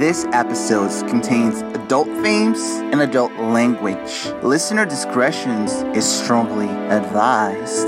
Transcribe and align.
This 0.00 0.26
episode 0.32 0.90
contains 1.08 1.62
adult 1.62 2.08
themes 2.20 2.58
and 2.92 3.00
adult 3.00 3.32
language. 3.34 4.26
Listener 4.42 4.84
discretion 4.84 5.66
is 5.94 6.04
strongly 6.04 6.68
advised. 6.90 7.86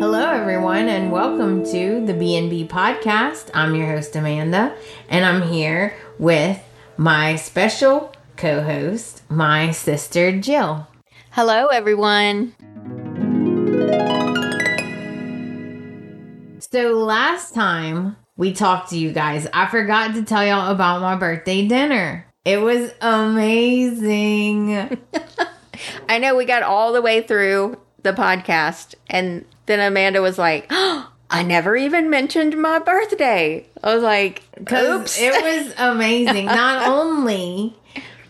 Hello, 0.00 0.30
everyone, 0.30 0.88
and 0.88 1.12
welcome 1.12 1.62
to 1.66 2.04
the 2.06 2.14
B&B 2.14 2.68
podcast. 2.68 3.50
I'm 3.52 3.74
your 3.74 3.86
host, 3.86 4.16
Amanda, 4.16 4.74
and 5.10 5.26
I'm 5.26 5.42
here 5.42 5.94
with 6.18 6.58
my 6.96 7.36
special 7.36 8.14
co-host, 8.38 9.22
my 9.28 9.72
sister, 9.72 10.40
Jill. 10.40 10.88
Hello, 11.32 11.68
everyone. 11.68 12.54
So 16.72 16.94
last 16.94 17.54
time 17.54 18.16
we 18.38 18.54
talked 18.54 18.88
to 18.90 18.98
you 18.98 19.12
guys, 19.12 19.46
I 19.52 19.66
forgot 19.66 20.14
to 20.14 20.24
tell 20.24 20.42
y'all 20.42 20.70
about 20.70 21.02
my 21.02 21.16
birthday 21.16 21.68
dinner. 21.68 22.26
It 22.46 22.62
was 22.62 22.94
amazing. 23.02 24.98
I 26.08 26.18
know 26.18 26.34
we 26.34 26.46
got 26.46 26.62
all 26.62 26.94
the 26.94 27.02
way 27.02 27.20
through 27.20 27.78
the 28.04 28.14
podcast, 28.14 28.94
and 29.10 29.44
then 29.66 29.80
Amanda 29.80 30.22
was 30.22 30.38
like, 30.38 30.66
oh, 30.70 31.12
I 31.30 31.42
never 31.42 31.76
even 31.76 32.08
mentioned 32.08 32.56
my 32.56 32.78
birthday. 32.78 33.66
I 33.84 33.94
was 33.94 34.02
like, 34.02 34.42
oops. 34.72 35.20
It 35.20 35.30
was 35.30 35.74
amazing. 35.78 36.46
Not 36.46 36.88
only 36.88 37.76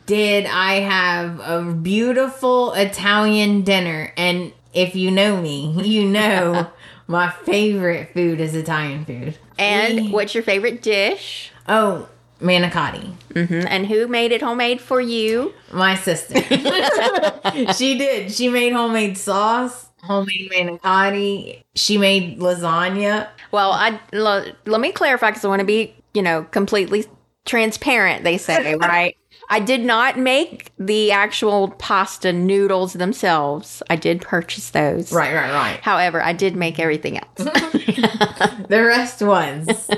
did 0.06 0.46
I 0.46 0.80
have 0.80 1.38
a 1.38 1.72
beautiful 1.72 2.72
Italian 2.72 3.62
dinner, 3.62 4.12
and 4.16 4.52
if 4.74 4.96
you 4.96 5.12
know 5.12 5.40
me, 5.40 5.80
you 5.84 6.08
know 6.08 6.66
my 7.06 7.30
favorite 7.30 8.12
food 8.14 8.40
is 8.40 8.54
Italian 8.54 9.04
food. 9.04 9.38
and 9.58 9.96
We- 9.96 10.10
what's 10.10 10.34
your 10.34 10.44
favorite 10.44 10.82
dish? 10.82 11.50
oh, 11.68 12.08
manicotti. 12.40 13.12
hmm 13.34 13.66
And 13.68 13.86
who 13.86 14.08
made 14.08 14.32
it 14.32 14.42
homemade 14.42 14.80
for 14.80 15.00
you? 15.00 15.52
My 15.72 15.94
sister. 15.94 16.34
she 17.74 17.96
did. 17.98 18.32
She 18.32 18.48
made 18.48 18.72
homemade 18.72 19.16
sauce, 19.18 19.86
homemade 20.02 20.50
manicotti. 20.50 21.62
She 21.74 21.98
made 21.98 22.38
lasagna. 22.40 23.28
Well, 23.52 23.72
I 23.72 24.00
l- 24.12 24.46
let 24.66 24.80
me 24.80 24.90
clarify 24.92 25.30
because 25.30 25.44
I 25.44 25.48
want 25.48 25.60
to 25.60 25.66
be, 25.66 25.94
you 26.14 26.22
know, 26.22 26.42
completely 26.50 27.04
transparent. 27.44 28.24
They 28.24 28.38
say, 28.38 28.74
right? 28.80 29.16
I 29.52 29.60
did 29.60 29.84
not 29.84 30.18
make 30.18 30.72
the 30.78 31.12
actual 31.12 31.68
pasta 31.72 32.32
noodles 32.32 32.94
themselves. 32.94 33.82
I 33.90 33.96
did 33.96 34.22
purchase 34.22 34.70
those. 34.70 35.12
Right, 35.12 35.34
right, 35.34 35.52
right. 35.52 35.78
However, 35.82 36.22
I 36.22 36.32
did 36.32 36.56
make 36.56 36.78
everything 36.78 37.18
else. 37.18 37.28
The 38.68 38.82
rest 38.82 39.20
was 39.20 39.90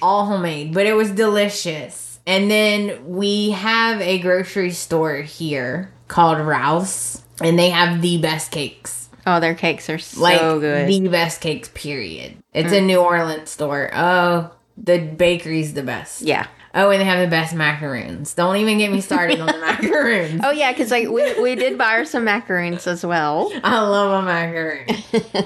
all 0.00 0.26
homemade, 0.26 0.72
but 0.72 0.86
it 0.86 0.92
was 0.94 1.10
delicious. 1.10 2.20
And 2.26 2.48
then 2.50 3.06
we 3.08 3.50
have 3.50 4.00
a 4.00 4.18
grocery 4.20 4.70
store 4.70 5.16
here 5.22 5.92
called 6.06 6.38
Rouse, 6.38 7.22
and 7.42 7.58
they 7.58 7.70
have 7.70 8.00
the 8.00 8.18
best 8.18 8.52
cakes. 8.52 9.08
oh, 9.26 9.40
their 9.40 9.54
cakes 9.54 9.90
are 9.90 9.98
so 9.98 10.20
Like 10.20 10.40
good. 10.40 10.86
the 10.88 11.08
best 11.08 11.40
cakes, 11.40 11.68
period. 11.74 12.36
It's 12.52 12.72
a 12.72 12.80
New 12.80 12.98
Orleans 12.98 13.50
store. 13.50 13.90
Oh, 13.92 14.52
the 14.76 14.98
bakery's 14.98 15.74
the 15.74 15.82
best. 15.82 16.22
yeah. 16.22 16.46
Oh, 16.74 16.90
and 16.90 17.00
they 17.00 17.04
have 17.04 17.20
the 17.20 17.30
best 17.30 17.54
macaroons. 17.54 18.34
Don't 18.34 18.56
even 18.56 18.78
get 18.78 18.90
me 18.90 19.00
started 19.00 19.40
on 19.40 19.46
the 19.46 19.58
macaroons. 19.58 20.40
Oh 20.44 20.50
yeah, 20.50 20.72
because 20.72 20.90
like 20.90 21.08
we, 21.08 21.40
we 21.40 21.54
did 21.54 21.78
buy 21.78 21.98
her 21.98 22.04
some 22.04 22.24
macaroons 22.24 22.86
as 22.86 23.06
well. 23.06 23.52
I 23.64 23.80
love 23.80 24.22
a 24.22 24.26
macaroon. 24.26 24.86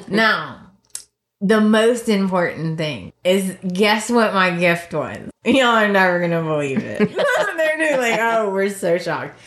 now, 0.09 0.69
the 1.41 1.61
most 1.61 2.09
important 2.09 2.79
thing 2.79 3.13
is 3.25 3.55
guess 3.67 4.11
what 4.11 4.33
my 4.33 4.57
gift 4.57 4.95
was? 4.95 5.31
Y'all 5.45 5.67
are 5.67 5.89
never 5.89 6.19
gonna 6.19 6.43
believe 6.43 6.79
it. 6.79 6.99
They're 7.57 7.77
doing 7.77 8.01
like, 8.01 8.21
oh, 8.21 8.51
we're 8.51 8.71
so 8.71 8.97
shocked. 8.97 9.39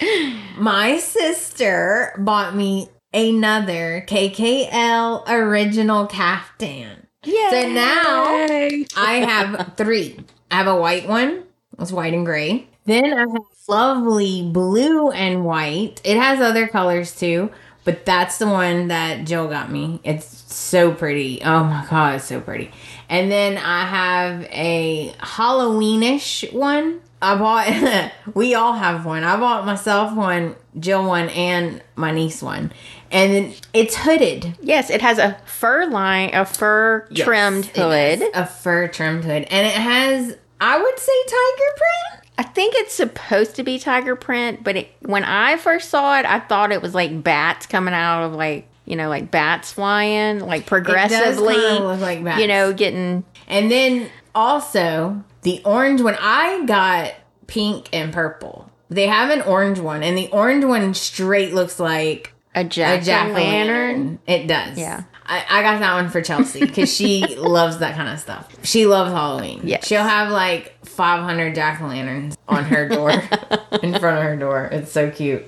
My 0.58 0.98
sister 0.98 2.14
bought 2.18 2.56
me 2.56 2.90
another 3.14 4.06
KKL 4.08 5.28
original 5.28 6.06
caftan. 6.06 7.08
Yeah. 7.24 7.50
So 7.50 7.70
now 7.70 8.24
I 8.96 9.26
have 9.28 9.74
three. 9.78 10.20
I 10.50 10.56
have 10.58 10.68
a 10.68 10.76
white 10.76 11.08
one. 11.08 11.44
It's 11.82 11.92
white 11.92 12.14
and 12.14 12.26
gray. 12.26 12.68
Then 12.86 13.14
I 13.14 13.20
have 13.20 13.36
lovely 13.68 14.44
blue 14.52 15.12
and 15.12 15.46
white. 15.46 16.02
It 16.04 16.18
has 16.18 16.40
other 16.40 16.68
colors 16.68 17.16
too, 17.16 17.52
but 17.84 18.06
that's 18.06 18.38
the 18.38 18.48
one 18.48 18.88
that 18.90 19.26
Jill 19.26 19.48
got 19.48 19.72
me. 19.72 20.00
It's 20.04 20.26
so 20.54 20.94
pretty. 20.94 21.42
Oh 21.44 21.64
my 21.64 21.86
god, 21.90 22.16
it's 22.16 22.26
so 22.26 22.42
pretty. 22.42 22.72
And 23.10 23.32
then 23.32 23.58
I 23.58 23.86
have 23.86 24.44
a 24.52 25.14
Halloweenish 25.20 26.54
one. 26.54 27.02
I 27.22 27.36
bought 27.36 28.12
we 28.36 28.56
all 28.56 28.74
have 28.74 29.06
one. 29.06 29.24
I 29.24 29.38
bought 29.38 29.66
myself 29.66 30.16
one, 30.16 30.56
Jill 30.80 31.06
one, 31.06 31.30
and 31.30 31.84
my 31.96 32.12
niece 32.12 32.42
one. 32.42 32.72
And 33.12 33.34
then 33.34 33.54
it's 33.74 33.96
hooded. 33.96 34.58
Yes, 34.62 34.90
it 34.90 35.02
has 35.02 35.18
a 35.20 35.38
fur 35.46 35.86
line, 35.88 36.32
a 36.34 36.46
fur 36.46 37.08
trimmed 37.14 37.66
Yes, 37.66 37.76
it 37.76 37.82
hood. 38.22 38.34
has 38.34 38.44
A 38.44 38.46
fur 38.48 38.88
trimmed 38.88 39.24
hood. 39.26 39.44
And 39.52 39.68
it 39.68 39.74
has, 39.74 40.38
I 40.62 40.82
would 40.82 41.00
say, 41.00 41.12
tiger 41.26 41.76
print. 41.76 42.28
I 42.38 42.44
think 42.44 42.76
it's 42.76 42.94
supposed 42.94 43.56
to 43.56 43.64
be 43.64 43.80
tiger 43.80 44.16
print, 44.16 44.64
but 44.64 44.76
it, 44.78 44.92
when 45.02 45.24
I 45.24 45.58
first 45.58 45.90
saw 45.90 46.18
it, 46.20 46.26
I 46.26 46.40
thought 46.40 46.72
it 46.72 46.82
was 46.82 46.96
like 46.96 47.24
bats 47.24 47.66
coming 47.66 47.94
out 47.94 48.24
of 48.24 48.34
like 48.34 48.68
you 48.86 48.96
know 48.96 49.10
like 49.10 49.32
bats 49.32 49.74
flying 49.74 50.40
like 50.40 50.66
progressively. 50.66 51.56
like 51.56 52.24
bats. 52.24 52.40
You 52.42 52.48
know, 52.48 52.74
getting 52.74 53.26
And 53.48 53.72
then 53.72 54.10
also 54.34 55.24
the 55.42 55.62
orange 55.66 56.02
one, 56.02 56.16
I 56.20 56.64
got 56.66 57.14
pink 57.48 57.90
and 57.92 58.14
purple. 58.14 58.72
They 58.90 59.08
have 59.08 59.30
an 59.30 59.42
orange 59.42 59.80
one, 59.80 60.04
and 60.04 60.18
the 60.18 60.30
orange 60.30 60.66
one 60.66 60.94
straight 60.94 61.54
looks 61.54 61.80
like 61.80 62.34
a 62.54 62.62
a 62.62 62.64
jack 62.64 63.04
jack 63.04 63.28
o' 63.28 63.32
o' 63.32 63.34
lantern. 63.34 63.96
lantern. 63.96 64.20
It 64.28 64.48
does. 64.48 64.78
Yeah. 64.78 65.04
I, 65.32 65.46
I 65.50 65.62
got 65.64 65.80
that 65.80 65.94
one 65.94 66.10
for 66.10 66.22
Chelsea 66.22 66.60
because 66.60 66.94
she 66.94 67.26
loves 67.38 67.78
that 67.78 67.96
kind 67.96 68.10
of 68.10 68.20
stuff. 68.20 68.54
She 68.64 68.86
loves 68.86 69.12
Halloween. 69.14 69.62
Yes. 69.64 69.88
She'll 69.88 70.04
have 70.04 70.30
like 70.30 70.76
500 70.86 71.56
jack 71.56 71.82
o' 71.82 71.88
lanterns 71.88 72.38
on 72.50 72.66
her 72.66 72.90
door, 72.90 73.12
in 73.82 73.98
front 73.98 74.18
of 74.18 74.24
her 74.24 74.36
door. 74.36 74.66
It's 74.66 74.92
so 74.92 75.10
cute. 75.10 75.46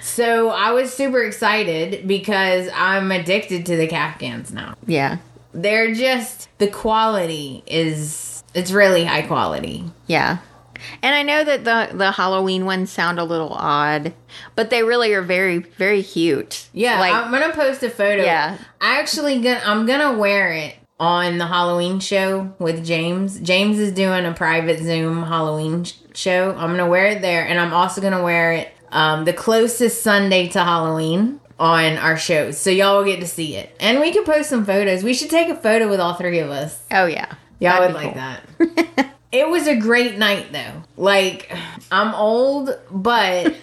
So 0.00 0.50
I 0.50 0.70
was 0.70 0.92
super 0.94 1.24
excited 1.24 2.06
because 2.06 2.68
I'm 2.74 3.10
addicted 3.10 3.66
to 3.66 3.76
the 3.76 3.88
caftans 3.88 4.52
now. 4.52 4.76
Yeah, 4.86 5.18
They're 5.52 5.92
just, 5.94 6.48
the 6.58 6.68
quality 6.68 7.64
is, 7.66 8.44
it's 8.54 8.70
really 8.70 9.04
high 9.04 9.22
quality. 9.22 9.84
yeah. 10.06 10.38
And 11.02 11.14
I 11.14 11.22
know 11.22 11.44
that 11.44 11.64
the 11.64 11.96
the 11.96 12.12
Halloween 12.12 12.64
ones 12.66 12.90
sound 12.90 13.18
a 13.18 13.24
little 13.24 13.52
odd, 13.52 14.14
but 14.56 14.70
they 14.70 14.82
really 14.82 15.12
are 15.14 15.22
very 15.22 15.58
very 15.58 16.02
cute. 16.02 16.68
Yeah, 16.72 17.00
like 17.00 17.12
I'm 17.14 17.30
gonna 17.30 17.52
post 17.52 17.82
a 17.82 17.90
photo. 17.90 18.22
Yeah. 18.22 18.58
I 18.80 18.98
actually 19.00 19.40
gonna 19.40 19.62
I'm 19.64 19.86
gonna 19.86 20.18
wear 20.18 20.52
it 20.52 20.76
on 21.00 21.38
the 21.38 21.46
Halloween 21.46 22.00
show 22.00 22.54
with 22.58 22.84
James. 22.84 23.40
James 23.40 23.78
is 23.78 23.92
doing 23.92 24.24
a 24.24 24.32
private 24.32 24.78
Zoom 24.78 25.24
Halloween 25.24 25.84
sh- 25.84 25.94
show. 26.14 26.50
I'm 26.52 26.70
gonna 26.70 26.88
wear 26.88 27.06
it 27.06 27.20
there, 27.22 27.44
and 27.46 27.58
I'm 27.58 27.72
also 27.72 28.00
gonna 28.00 28.22
wear 28.22 28.52
it 28.52 28.72
um, 28.92 29.24
the 29.24 29.32
closest 29.32 30.02
Sunday 30.02 30.48
to 30.48 30.62
Halloween 30.62 31.40
on 31.58 31.96
our 31.98 32.16
shows, 32.16 32.58
so 32.58 32.70
y'all 32.70 32.98
will 32.98 33.04
get 33.04 33.20
to 33.20 33.26
see 33.26 33.56
it. 33.56 33.74
And 33.80 34.00
we 34.00 34.12
can 34.12 34.24
post 34.24 34.48
some 34.50 34.64
photos. 34.64 35.02
We 35.04 35.14
should 35.14 35.30
take 35.30 35.48
a 35.48 35.56
photo 35.56 35.88
with 35.88 36.00
all 36.00 36.14
three 36.14 36.38
of 36.40 36.50
us. 36.50 36.80
oh 36.92 37.06
yeah, 37.06 37.34
Y'all 37.60 37.80
That'd 37.80 37.94
would 37.94 38.04
like 38.04 38.14
that. 38.14 39.13
it 39.34 39.48
was 39.48 39.66
a 39.66 39.74
great 39.74 40.16
night 40.16 40.52
though. 40.52 40.82
Like 40.96 41.52
I'm 41.90 42.14
old, 42.14 42.70
but 42.90 43.44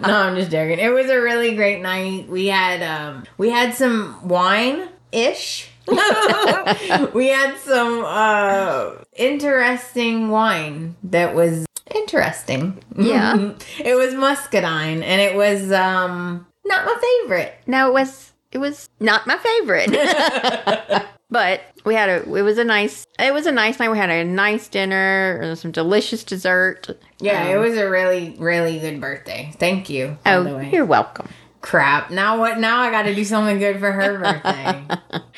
no, 0.00 0.16
I'm 0.16 0.36
just 0.36 0.50
joking. 0.50 0.78
It 0.78 0.92
was 0.92 1.10
a 1.10 1.20
really 1.20 1.54
great 1.54 1.82
night. 1.82 2.28
We 2.28 2.46
had 2.46 2.82
um 2.82 3.24
we 3.36 3.50
had 3.50 3.74
some 3.74 4.26
wine 4.26 4.88
ish. 5.12 5.68
we 5.86 7.28
had 7.28 7.56
some 7.58 8.04
uh 8.06 8.92
interesting 9.16 10.30
wine 10.30 10.96
that 11.04 11.34
was 11.34 11.66
interesting. 11.94 12.82
Yeah. 12.96 13.52
it 13.84 13.94
was 13.96 14.14
muscadine 14.14 15.02
and 15.02 15.20
it 15.20 15.36
was 15.36 15.70
um 15.72 16.46
not 16.64 16.86
my 16.86 17.20
favorite. 17.22 17.54
No, 17.66 17.88
it 17.88 17.92
was 17.92 18.32
it 18.50 18.58
was 18.58 18.88
not 18.98 19.26
my 19.26 19.36
favorite. 19.36 21.06
But 21.30 21.60
we 21.84 21.94
had 21.94 22.08
a 22.08 22.22
it 22.34 22.42
was 22.42 22.58
a 22.58 22.64
nice 22.64 23.06
it 23.18 23.32
was 23.32 23.46
a 23.46 23.52
nice 23.52 23.78
night. 23.78 23.90
We 23.90 23.98
had 23.98 24.10
a 24.10 24.24
nice 24.24 24.68
dinner, 24.68 25.38
and 25.42 25.58
some 25.58 25.70
delicious 25.70 26.24
dessert. 26.24 26.88
Yeah, 27.20 27.46
it 27.48 27.56
Um, 27.56 27.62
was 27.62 27.76
a 27.76 27.88
really, 27.88 28.34
really 28.38 28.78
good 28.78 29.00
birthday. 29.00 29.52
Thank 29.58 29.88
you. 29.90 30.18
Oh, 30.26 30.56
way. 30.56 30.70
you're 30.72 30.84
welcome. 30.86 31.28
crap. 31.60 32.10
Now 32.10 32.38
what? 32.38 32.58
Now 32.58 32.80
I 32.80 32.90
got 32.90 33.02
to 33.02 33.14
do 33.14 33.24
something 33.24 33.58
good 33.58 33.78
for 33.78 33.92
her 33.92 34.18
birthday. 34.18 34.86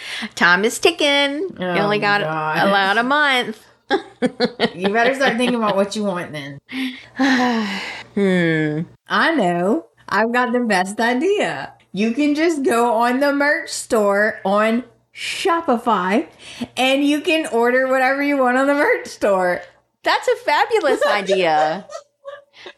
Time 0.35 0.65
is 0.65 0.79
ticking. 0.79 1.41
you 1.43 1.57
Oh, 1.59 1.79
only 1.79 1.99
got 1.99 2.21
God. 2.23 2.69
about 2.69 2.99
a 2.99 3.03
month. 3.03 3.65
you 4.75 4.89
better 4.89 5.15
start 5.15 5.37
thinking 5.37 5.57
about 5.57 5.77
what 5.77 5.95
you 5.97 6.05
want 6.05 6.33
then. 6.33 6.59
Hmm. 8.15 8.83
I 9.09 9.35
know. 9.35 9.87
I've 10.09 10.33
got 10.33 10.53
the 10.53 10.61
best 10.61 11.01
idea. 11.01 11.75
you 11.93 12.13
can 12.13 12.35
just 12.35 12.63
go 12.63 12.93
on 12.95 13.21
the 13.21 13.33
merch 13.33 13.71
store 13.71 14.41
on 14.45 14.85
Shopify 15.15 16.27
and 16.77 17.05
you 17.05 17.21
can 17.21 17.47
order 17.49 17.89
whatever 17.89 18.23
you 18.23 18.39
want 18.39 18.57
on 18.57 18.67
the 18.67 18.75
merch 18.75 19.07
store. 19.09 19.61
That's 20.03 20.29
a 20.29 20.37
fabulous 20.37 21.05
idea. 21.07 21.87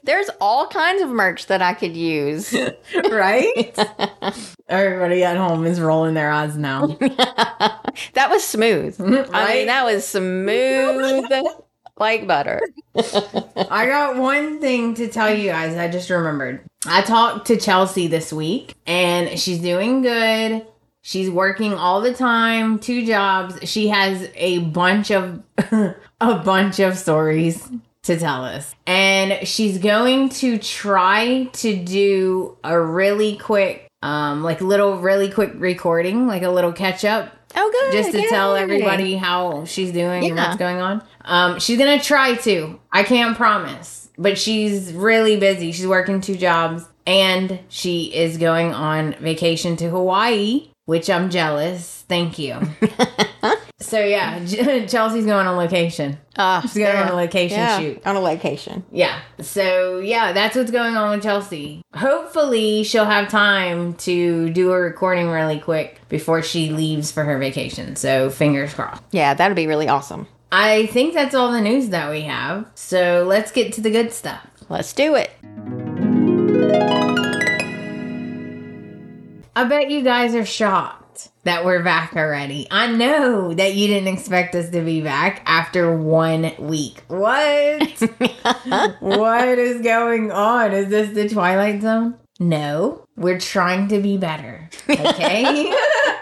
There's 0.03 0.31
all 0.41 0.67
kinds 0.69 1.03
of 1.03 1.11
merch 1.11 1.47
that 1.47 1.61
I 1.63 1.75
could 1.75 1.97
use. 1.97 2.55
Right? 3.11 3.79
Everybody 4.69 5.25
at 5.25 5.37
home 5.37 5.67
is 5.67 5.81
rolling 5.81 6.15
their 6.15 6.31
eyes 6.31 6.57
now. 6.57 6.87
that 8.15 8.29
was 8.31 8.43
smooth. 8.45 8.97
I 9.01 9.55
mean, 9.55 9.67
that 9.67 9.85
was 9.85 10.07
smooth 10.07 11.27
like 11.97 12.27
butter. 12.27 12.61
I 12.97 13.87
got 13.87 14.17
one 14.17 14.61
thing 14.61 14.95
to 14.95 15.09
tell 15.09 15.33
you 15.33 15.51
guys. 15.51 15.77
I 15.77 15.89
just 15.89 16.11
remembered. 16.11 16.65
I 16.87 17.03
talked 17.03 17.47
to 17.49 17.57
Chelsea 17.57 18.07
this 18.09 18.33
week 18.33 18.75
and 18.87 19.39
she's 19.39 19.59
doing 19.61 20.03
good. 20.03 20.67
She's 21.06 21.29
working 21.29 21.75
all 21.75 22.01
the 22.01 22.15
time, 22.15 22.79
two 22.79 23.05
jobs. 23.05 23.59
She 23.69 23.89
has 23.89 24.27
a 24.35 24.61
bunch 24.61 25.11
of 25.11 25.43
a 25.59 25.95
bunch 26.43 26.81
of 26.81 26.97
stories 26.97 27.69
to 28.05 28.19
tell 28.19 28.43
us. 28.43 28.75
And 28.87 29.47
she's 29.47 29.77
going 29.77 30.31
to 30.31 30.56
try 30.59 31.45
to 31.53 31.77
do 31.77 32.56
a 32.65 32.81
really 32.81 33.37
quick 33.37 33.87
um 34.03 34.43
like 34.43 34.62
little 34.62 34.97
really 34.99 35.31
quick 35.31 35.53
recording, 35.56 36.27
like 36.27 36.43
a 36.43 36.49
little 36.51 36.73
catch 36.73 37.05
up 37.05 37.31
Oh, 37.55 37.71
good. 37.71 37.93
just 37.93 38.12
to 38.12 38.27
tell 38.29 38.57
everybody 38.57 39.15
how 39.15 39.67
she's 39.67 39.93
doing 39.93 40.25
and 40.25 40.37
what's 40.37 40.57
going 40.57 40.79
on. 40.79 41.03
Um, 41.27 41.59
she's 41.61 41.79
gonna 41.79 42.00
try 42.00 42.35
to. 42.37 42.81
I 42.91 43.03
can't 43.03 43.37
promise, 43.37 44.09
but 44.17 44.39
she's 44.39 44.93
really 44.95 45.37
busy. 45.39 45.71
She's 45.73 45.87
working 45.87 46.21
two 46.23 46.37
jobs, 46.37 46.85
and 47.07 47.61
she 47.69 48.05
is 48.15 48.39
going 48.39 48.73
on 48.75 49.15
vacation 49.21 49.77
to 49.77 49.89
Hawaii, 49.91 50.69
which 50.87 51.09
I'm 51.09 51.31
jealous. 51.31 52.05
Thank 52.09 52.39
you. 52.39 52.59
so 53.81 54.01
yeah, 54.01 54.45
Chelsea's 54.87 55.27
going 55.27 55.47
on 55.47 55.57
location. 55.57 56.19
Ah, 56.37 56.61
She's 56.63 56.75
going 56.75 56.97
on 56.97 57.09
a 57.09 57.15
location 57.15 57.59
yeah, 57.59 57.79
shoot. 57.79 58.07
On 58.07 58.17
a 58.17 58.21
location. 58.21 58.85
Yeah. 58.91 59.19
So 59.41 59.99
yeah, 59.99 60.33
that's 60.33 60.57
what's 60.57 60.71
going 60.71 60.97
on 60.97 61.11
with 61.11 61.23
Chelsea. 61.23 61.83
Hopefully, 61.95 62.85
she'll 62.85 63.05
have 63.05 63.29
time 63.29 63.95
to 63.95 64.51
do 64.51 64.73
a 64.73 64.81
recording 64.81 65.29
really 65.29 65.59
quick 65.61 66.01
before 66.09 66.43
she 66.43 66.71
leaves 66.71 67.13
for 67.13 67.25
her 67.25 67.39
vacation. 67.39 67.97
So 67.97 68.31
fingers 68.31 68.75
crossed. 68.75 69.03
Yeah, 69.11 69.35
that'd 69.35 69.57
be 69.57 69.67
really 69.67 69.89
awesome. 69.89 70.27
I 70.53 70.87
think 70.87 71.15
that's 71.15 71.35
all 71.35 71.51
the 71.51 71.61
news 71.61 71.89
that 71.89 72.11
we 72.11 72.23
have. 72.23 72.67
So 72.75 73.25
let's 73.27 73.51
get 73.51 73.73
to 73.75 73.81
the 73.81 73.91
good 73.91 74.13
stuff. 74.13 74.47
Let's 74.69 74.93
do 74.93 75.17
it. 75.17 76.13
I 79.56 79.65
bet 79.65 79.89
you 79.89 80.03
guys 80.03 80.35
are 80.35 80.45
shocked 80.45 81.29
that 81.45 81.65
we're 81.65 81.83
back 81.85 82.17
already. 82.17 82.67
I 82.73 82.89
know 82.89 83.55
that 83.55 83.75
you 83.75 83.87
didn't 83.87 84.12
expect 84.12 84.56
us 84.56 84.71
to 84.71 84.81
be 84.81 85.01
back 85.01 85.43
after 85.47 85.97
one 85.97 86.53
week. 86.59 87.05
What? 87.06 87.89
what 88.99 89.59
is 89.59 89.81
going 89.81 90.33
on? 90.33 90.73
Is 90.73 90.89
this 90.89 91.11
the 91.15 91.29
Twilight 91.29 91.83
Zone? 91.83 92.17
No, 92.41 93.06
we're 93.17 93.39
trying 93.39 93.87
to 93.89 94.01
be 94.01 94.17
better. 94.17 94.69
Okay? 94.91 95.73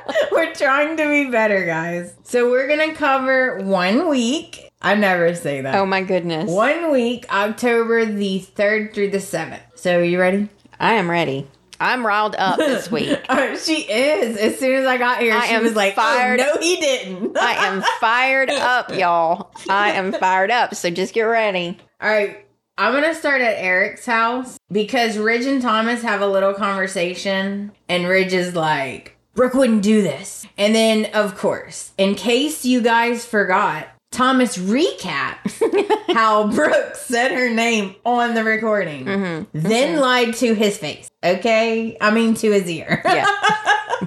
we're 0.32 0.52
trying 0.52 0.98
to 0.98 1.08
be 1.08 1.30
better, 1.30 1.64
guys. 1.64 2.14
So 2.24 2.50
we're 2.50 2.66
going 2.66 2.90
to 2.90 2.94
cover 2.94 3.60
one 3.62 4.10
week. 4.10 4.70
I 4.82 4.94
never 4.94 5.34
say 5.34 5.62
that. 5.62 5.74
Oh 5.76 5.86
my 5.86 6.02
goodness. 6.02 6.50
One 6.50 6.92
week, 6.92 7.32
October 7.32 8.04
the 8.04 8.40
3rd 8.40 8.92
through 8.92 9.10
the 9.10 9.18
7th. 9.18 9.62
So, 9.74 10.00
are 10.00 10.04
you 10.04 10.20
ready? 10.20 10.50
I 10.78 10.94
am 10.94 11.10
ready. 11.10 11.48
I'm 11.82 12.06
riled 12.06 12.36
up 12.38 12.58
this 12.58 12.90
week. 12.90 13.18
Oh, 13.28 13.56
she 13.56 13.82
is. 13.82 14.36
As 14.36 14.58
soon 14.58 14.76
as 14.76 14.86
I 14.86 14.98
got 14.98 15.20
here, 15.20 15.34
I 15.34 15.48
she 15.48 15.58
was 15.58 15.74
like, 15.74 15.92
oh, 15.92 15.96
fired. 15.96 16.40
"Oh 16.40 16.54
no, 16.54 16.60
he 16.60 16.76
didn't." 16.76 17.36
I 17.40 17.66
am 17.66 17.82
fired 18.00 18.50
up, 18.50 18.94
y'all. 18.94 19.50
I 19.68 19.92
am 19.92 20.12
fired 20.20 20.50
up. 20.50 20.74
So 20.74 20.90
just 20.90 21.12
get 21.12 21.22
ready. 21.22 21.78
All 22.00 22.08
right, 22.08 22.46
I'm 22.78 22.92
gonna 22.92 23.14
start 23.14 23.42
at 23.42 23.56
Eric's 23.58 24.06
house 24.06 24.58
because 24.70 25.18
Ridge 25.18 25.44
and 25.46 25.60
Thomas 25.60 26.02
have 26.02 26.20
a 26.20 26.26
little 26.26 26.54
conversation, 26.54 27.72
and 27.88 28.06
Ridge 28.06 28.32
is 28.32 28.54
like, 28.54 29.16
"Brooke 29.34 29.54
wouldn't 29.54 29.82
do 29.82 30.02
this," 30.02 30.46
and 30.56 30.74
then 30.74 31.06
of 31.14 31.36
course, 31.36 31.92
in 31.98 32.14
case 32.14 32.64
you 32.64 32.80
guys 32.80 33.24
forgot. 33.26 33.88
Thomas 34.12 34.56
recaps 34.56 35.60
how 36.14 36.46
Brooke 36.48 36.94
said 36.94 37.32
her 37.32 37.50
name 37.50 37.96
on 38.04 38.34
the 38.34 38.44
recording, 38.44 39.06
mm-hmm. 39.06 39.58
then 39.58 39.94
mm-hmm. 39.94 40.00
lied 40.00 40.34
to 40.34 40.54
his 40.54 40.78
face. 40.78 41.10
Okay, 41.24 41.96
I 42.00 42.10
mean 42.12 42.34
to 42.34 42.52
his 42.52 42.68
ear. 42.68 43.02
Yeah. 43.04 43.26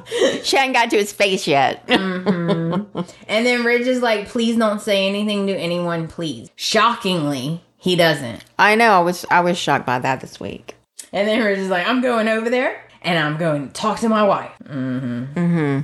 she 0.43 0.55
hadn't 0.55 0.73
got 0.73 0.89
to 0.91 0.97
his 0.97 1.11
face 1.11 1.47
yet. 1.47 1.85
Mm-hmm. 1.87 2.99
And 3.27 3.45
then 3.45 3.65
Ridge 3.65 3.87
is 3.87 4.01
like, 4.01 4.27
please 4.27 4.57
don't 4.57 4.81
say 4.81 5.07
anything 5.07 5.47
to 5.47 5.53
anyone, 5.53 6.07
please. 6.07 6.49
Shockingly, 6.55 7.61
he 7.77 7.95
doesn't. 7.95 8.43
I 8.59 8.75
know. 8.75 8.91
I 8.91 8.99
was 8.99 9.25
I 9.29 9.41
was 9.41 9.57
shocked 9.57 9.85
by 9.85 9.99
that 9.99 10.21
this 10.21 10.39
week. 10.39 10.75
And 11.11 11.27
then 11.27 11.43
Ridge 11.43 11.59
is 11.59 11.69
like, 11.69 11.87
I'm 11.87 12.01
going 12.01 12.27
over 12.27 12.49
there 12.49 12.81
and 13.01 13.17
I'm 13.17 13.37
going 13.37 13.67
to 13.67 13.73
talk 13.73 13.99
to 13.99 14.09
my 14.09 14.23
wife. 14.23 14.51
Mm-hmm. 14.63 15.81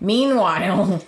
Mm-hmm. 0.00 0.06
Mm-hmm. 0.06 0.06
Meanwhile, 0.06 1.02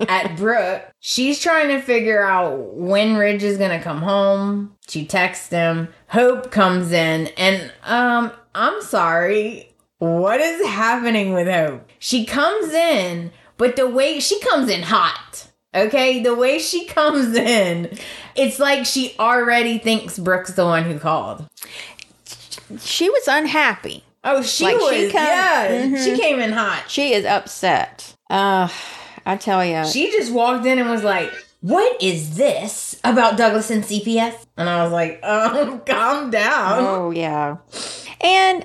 at 0.08 0.36
Brooke, 0.36 0.82
she's 1.00 1.40
trying 1.40 1.68
to 1.68 1.80
figure 1.80 2.22
out 2.22 2.74
when 2.74 3.16
Ridge 3.16 3.42
is 3.42 3.58
going 3.58 3.76
to 3.76 3.82
come 3.82 4.02
home. 4.02 4.74
She 4.88 5.06
texts 5.06 5.48
him. 5.48 5.88
Hope 6.08 6.50
comes 6.50 6.92
in 6.92 7.28
and, 7.36 7.72
um, 7.84 8.32
I'm 8.54 8.80
sorry. 8.82 9.72
What 9.98 10.40
is 10.40 10.66
happening 10.66 11.32
with 11.32 11.48
Hope? 11.48 11.88
She 11.98 12.24
comes 12.26 12.72
in, 12.72 13.32
but 13.56 13.76
the 13.76 13.88
way 13.88 14.20
she 14.20 14.38
comes 14.40 14.68
in 14.70 14.82
hot. 14.82 15.48
Okay, 15.74 16.22
the 16.22 16.34
way 16.34 16.58
she 16.58 16.84
comes 16.86 17.34
in, 17.34 17.98
it's 18.34 18.58
like 18.58 18.84
she 18.86 19.14
already 19.18 19.78
thinks 19.78 20.18
Brooke's 20.18 20.52
the 20.54 20.64
one 20.64 20.84
who 20.84 20.98
called. 20.98 21.46
She 22.80 23.08
was 23.08 23.28
unhappy. 23.28 24.02
Oh, 24.24 24.42
she 24.42 24.64
Like, 24.64 24.76
was. 24.78 24.90
she 24.94 25.10
come- 25.10 25.24
yeah, 25.24 25.68
Mhm. 25.86 26.04
she 26.04 26.18
came 26.20 26.40
in 26.40 26.52
hot. 26.52 26.84
She 26.88 27.12
is 27.12 27.24
upset. 27.24 28.14
Uh 28.30 28.68
I 29.26 29.36
tell 29.36 29.64
you. 29.64 29.84
She 29.84 30.12
just 30.12 30.32
walked 30.32 30.64
in 30.66 30.78
and 30.78 30.88
was 30.88 31.02
like, 31.02 31.32
"What 31.60 32.00
is 32.00 32.36
this 32.36 32.98
about 33.02 33.36
Douglas 33.36 33.70
and 33.70 33.82
CPS?" 33.82 34.46
And 34.56 34.68
I 34.68 34.84
was 34.84 34.92
like, 34.92 35.18
"Um, 35.24 35.80
calm 35.86 36.30
down." 36.30 36.84
Oh 36.84 37.10
yeah. 37.10 37.56
And 38.20 38.64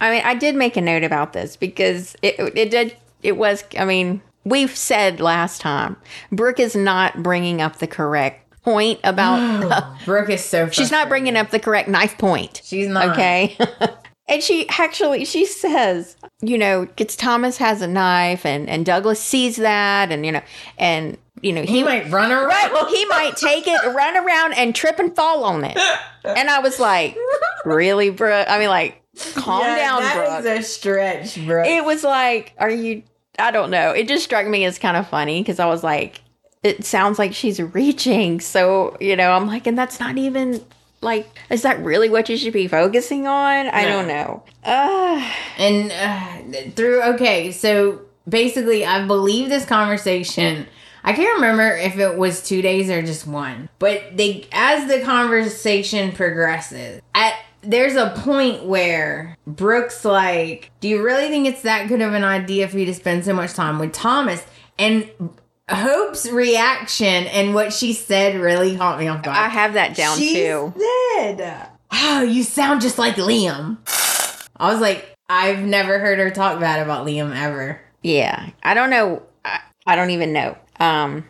I 0.00 0.10
mean, 0.10 0.22
I 0.24 0.34
did 0.34 0.54
make 0.54 0.76
a 0.76 0.82
note 0.82 1.04
about 1.04 1.32
this 1.32 1.56
because 1.56 2.16
it 2.22 2.34
it 2.54 2.70
did 2.70 2.96
it 3.22 3.36
was 3.38 3.64
I 3.78 3.86
mean, 3.86 4.20
we've 4.44 4.76
said 4.76 5.20
last 5.20 5.60
time 5.62 5.96
Brooke 6.30 6.60
is 6.60 6.76
not 6.76 7.22
bringing 7.22 7.62
up 7.62 7.76
the 7.76 7.86
correct 7.86 8.44
point 8.62 9.00
about 9.04 9.96
Brooke 10.04 10.28
is 10.28 10.44
so. 10.44 10.68
she's 10.68 10.90
not 10.90 11.08
bringing 11.08 11.36
up 11.36 11.50
the 11.50 11.58
correct 11.58 11.88
knife 11.88 12.18
point. 12.18 12.60
She's 12.62 12.88
not. 12.88 13.10
Okay. 13.10 13.56
and 14.28 14.42
she 14.42 14.68
actually 14.78 15.24
she 15.24 15.44
says, 15.46 16.16
you 16.42 16.58
know, 16.58 16.84
gets 16.96 17.16
Thomas 17.16 17.56
has 17.58 17.82
a 17.82 17.88
knife 17.88 18.44
and 18.46 18.68
and 18.68 18.84
Douglas 18.86 19.20
sees 19.20 19.56
that 19.56 20.12
and 20.12 20.24
you 20.26 20.32
know 20.32 20.42
and 20.78 21.16
you 21.40 21.52
know 21.52 21.62
He 21.62 21.82
might 21.82 22.10
run 22.10 22.30
around. 22.32 22.48
Right. 22.48 22.72
Well, 22.72 22.86
he 22.86 23.04
might 23.06 23.36
take 23.36 23.66
it, 23.66 23.94
run 23.94 24.16
around, 24.16 24.54
and 24.54 24.74
trip 24.74 24.98
and 24.98 25.14
fall 25.14 25.44
on 25.44 25.64
it. 25.64 25.78
And 26.24 26.50
I 26.50 26.58
was 26.60 26.78
like, 26.80 27.16
really, 27.64 28.10
bro? 28.10 28.44
I 28.46 28.58
mean, 28.58 28.68
like, 28.68 29.00
calm 29.34 29.62
Yeah, 29.62 29.76
down, 29.76 30.02
that 30.02 30.14
Brooke. 30.16 30.38
is 30.40 30.46
a 30.46 30.62
stretch, 30.68 31.46
Brooke. 31.46 31.66
it 31.66 31.84
was 31.84 32.02
like, 32.04 32.54
are 32.58 32.70
you? 32.70 33.02
I 33.38 33.52
don't 33.52 33.70
know. 33.70 33.92
It 33.92 34.08
just 34.08 34.24
struck 34.24 34.46
me 34.48 34.64
as 34.64 34.78
kind 34.80 34.96
of 34.96 35.06
funny 35.08 35.40
because 35.40 35.60
I 35.60 35.66
was 35.66 35.84
like, 35.84 36.20
it 36.64 36.84
sounds 36.84 37.20
like 37.20 37.32
she's 37.34 37.60
reaching. 37.60 38.40
So 38.40 38.96
you 39.00 39.14
know, 39.14 39.30
I'm 39.30 39.46
like, 39.46 39.66
and 39.68 39.78
that's 39.78 40.00
not 40.00 40.18
even 40.18 40.60
like, 41.00 41.28
is 41.50 41.62
that 41.62 41.82
really 41.84 42.08
what 42.08 42.28
you 42.28 42.36
should 42.36 42.52
be 42.52 42.68
focusing 42.68 43.26
on? 43.26 43.68
I 43.68 43.82
No. 43.84 43.88
don't 43.88 44.08
know. 44.08 44.42
Uh, 44.64 45.32
and 45.58 45.92
uh, 45.92 46.70
through 46.72 47.02
okay 47.14 47.50
so 47.52 48.00
basically 48.28 48.84
i 48.84 49.06
believe 49.06 49.48
this 49.48 49.64
conversation 49.64 50.66
i 51.04 51.12
can't 51.14 51.34
remember 51.36 51.74
if 51.76 51.96
it 51.96 52.18
was 52.18 52.42
two 52.42 52.60
days 52.60 52.90
or 52.90 53.00
just 53.00 53.26
one 53.26 53.68
but 53.78 54.02
they 54.14 54.46
as 54.52 54.86
the 54.88 55.00
conversation 55.02 56.12
progresses 56.12 57.00
at 57.14 57.34
there's 57.62 57.96
a 57.96 58.10
point 58.18 58.64
where 58.64 59.36
Brooks 59.46 60.04
like, 60.04 60.70
do 60.80 60.86
you 60.88 61.02
really 61.04 61.26
think 61.28 61.46
it's 61.48 61.62
that 61.62 61.88
good 61.88 62.00
of 62.00 62.14
an 62.14 62.22
idea 62.22 62.68
for 62.68 62.78
you 62.78 62.86
to 62.86 62.94
spend 62.94 63.24
so 63.24 63.34
much 63.34 63.52
time 63.52 63.80
with 63.80 63.92
Thomas? 63.92 64.46
And 64.78 65.10
Hope's 65.68 66.30
reaction 66.30 67.26
and 67.26 67.54
what 67.54 67.72
she 67.72 67.92
said 67.92 68.40
really 68.40 68.76
caught 68.76 68.98
me 68.98 69.08
off 69.08 69.22
guard. 69.22 69.36
I 69.36 69.48
have 69.48 69.74
that 69.74 69.94
down 69.94 70.16
she 70.16 70.34
too. 70.34 70.72
said, 71.16 71.68
"Oh, 71.92 72.22
you 72.22 72.42
sound 72.42 72.80
just 72.80 72.98
like 72.98 73.16
Liam." 73.16 73.78
I 74.56 74.72
was 74.72 74.80
like, 74.80 75.14
I've 75.28 75.60
never 75.60 75.98
heard 75.98 76.18
her 76.18 76.30
talk 76.30 76.58
bad 76.58 76.80
about 76.82 77.06
Liam 77.06 77.36
ever. 77.36 77.80
Yeah, 78.02 78.50
I 78.62 78.74
don't 78.74 78.90
know. 78.90 79.22
I, 79.44 79.60
I 79.86 79.96
don't 79.96 80.10
even 80.10 80.32
know. 80.32 80.56
Um, 80.80 81.26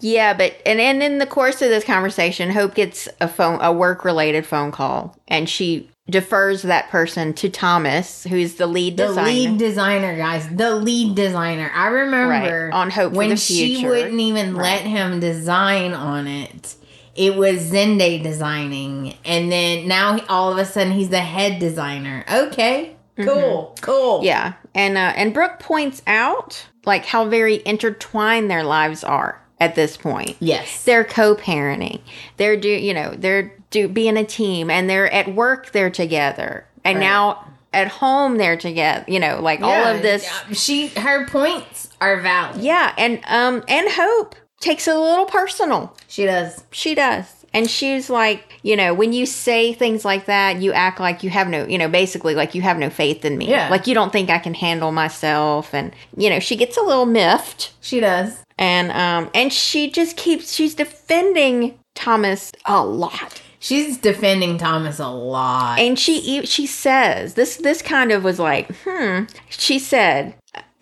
yeah, 0.00 0.34
but 0.34 0.54
and 0.66 0.80
and 0.80 1.02
in 1.02 1.18
the 1.18 1.26
course 1.26 1.62
of 1.62 1.70
this 1.70 1.84
conversation, 1.84 2.50
Hope 2.50 2.74
gets 2.74 3.08
a 3.20 3.28
phone, 3.28 3.58
a 3.62 3.72
work 3.72 4.04
related 4.04 4.46
phone 4.46 4.70
call, 4.70 5.16
and 5.26 5.48
she 5.48 5.88
defers 6.10 6.62
that 6.62 6.88
person 6.88 7.34
to 7.34 7.48
Thomas, 7.50 8.24
who's 8.24 8.54
the 8.54 8.66
lead 8.66 8.96
the 8.96 9.08
designer. 9.08 9.28
lead 9.28 9.58
designer, 9.58 10.16
guys. 10.16 10.48
The 10.48 10.74
lead 10.74 11.14
designer. 11.14 11.70
I 11.74 11.88
remember 11.88 12.28
Right, 12.30 12.72
on 12.72 12.90
Hope 12.90 13.12
for 13.12 13.18
when 13.18 13.36
she 13.36 13.86
wouldn't 13.86 14.18
even 14.20 14.54
Right. 14.56 14.62
let 14.62 14.80
him 14.82 15.20
design 15.20 15.92
on 15.92 16.26
it. 16.26 16.74
It 17.14 17.34
was 17.36 17.70
Zende 17.72 18.22
designing, 18.22 19.14
and 19.24 19.50
then 19.50 19.88
now 19.88 20.20
all 20.28 20.52
of 20.52 20.58
a 20.58 20.64
sudden 20.64 20.92
he's 20.92 21.08
the 21.08 21.18
head 21.20 21.58
designer. 21.58 22.24
Okay, 22.32 22.94
cool, 23.20 23.74
cool. 23.80 24.18
Mm-hmm. 24.18 24.24
Yeah, 24.26 24.52
and 24.74 24.96
uh, 24.96 25.12
and 25.16 25.34
Brooke 25.34 25.58
points 25.58 26.00
out 26.06 26.66
like 26.86 27.04
how 27.06 27.24
very 27.28 27.60
intertwined 27.66 28.48
their 28.50 28.62
lives 28.62 29.02
are 29.02 29.42
at 29.60 29.74
this 29.74 29.96
point. 29.96 30.36
Yes. 30.38 30.84
They're 30.84 31.02
co-parenting. 31.02 32.00
They're 32.36 32.56
do 32.56 32.68
you 32.68 32.94
know 32.94 33.12
they're 33.18 33.52
do 33.70 33.88
being 33.88 34.16
a 34.16 34.24
team, 34.24 34.70
and 34.70 34.88
they're 34.88 35.12
at 35.12 35.34
work 35.34 35.72
they're 35.72 35.90
together, 35.90 36.66
and 36.84 36.98
Right. 36.98 37.04
now 37.04 37.44
at 37.72 37.88
home 37.88 38.36
they're 38.38 38.56
together. 38.56 39.04
You 39.08 39.20
know, 39.20 39.40
like 39.40 39.60
all 39.60 39.84
of 39.84 40.02
this. 40.02 40.24
yeah, 40.24 40.54
She 40.54 40.88
her 40.88 41.26
points 41.26 41.90
are 42.00 42.20
valid. 42.20 42.62
Yeah, 42.62 42.92
and 42.96 43.20
um 43.26 43.62
and 43.68 43.88
Hope 43.90 44.34
takes 44.60 44.88
it 44.88 44.96
a 44.96 45.00
little 45.00 45.26
personal. 45.26 45.94
She 46.08 46.24
does. 46.24 46.64
She 46.72 46.94
does. 46.94 47.34
And 47.54 47.70
she's 47.70 48.10
like, 48.10 48.60
you 48.62 48.76
know, 48.76 48.92
when 48.92 49.14
you 49.14 49.24
say 49.24 49.72
things 49.72 50.04
like 50.04 50.26
that, 50.26 50.60
you 50.60 50.72
act 50.74 51.00
like 51.00 51.22
you 51.22 51.30
have 51.30 51.48
no, 51.48 51.64
you 51.66 51.78
know, 51.78 51.88
basically 51.88 52.34
like 52.34 52.54
you 52.54 52.60
have 52.60 52.76
no 52.78 52.90
faith 52.90 53.24
in 53.24 53.38
me. 53.38 53.48
Yeah. 53.48 53.70
Like 53.70 53.86
you 53.86 53.94
don't 53.94 54.12
think 54.12 54.28
I 54.28 54.38
can 54.38 54.52
handle 54.52 54.92
myself. 54.92 55.72
And, 55.74 55.94
you 56.16 56.28
know, 56.28 56.40
she 56.40 56.56
gets 56.56 56.76
a 56.76 56.82
little 56.82 57.06
miffed. 57.06 57.72
She 57.80 58.00
does. 58.00 58.42
And 58.58 58.90
um 58.92 59.30
and 59.34 59.50
she 59.52 59.90
just 59.90 60.16
keeps 60.16 60.52
she's 60.52 60.74
defending 60.74 61.78
Thomas 61.94 62.52
a 62.66 62.84
lot. 62.84 63.40
She's 63.60 63.98
defending 63.98 64.58
Thomas 64.58 64.98
a 64.98 65.08
lot. 65.08 65.78
And 65.78 65.98
she 65.98 66.44
she 66.46 66.66
says 66.66 67.34
this 67.34 67.56
this 67.56 67.82
kind 67.82 68.12
of 68.12 68.24
was 68.24 68.38
like, 68.38 68.70
hmm. 68.84 69.24
She 69.48 69.78
said 69.78 70.34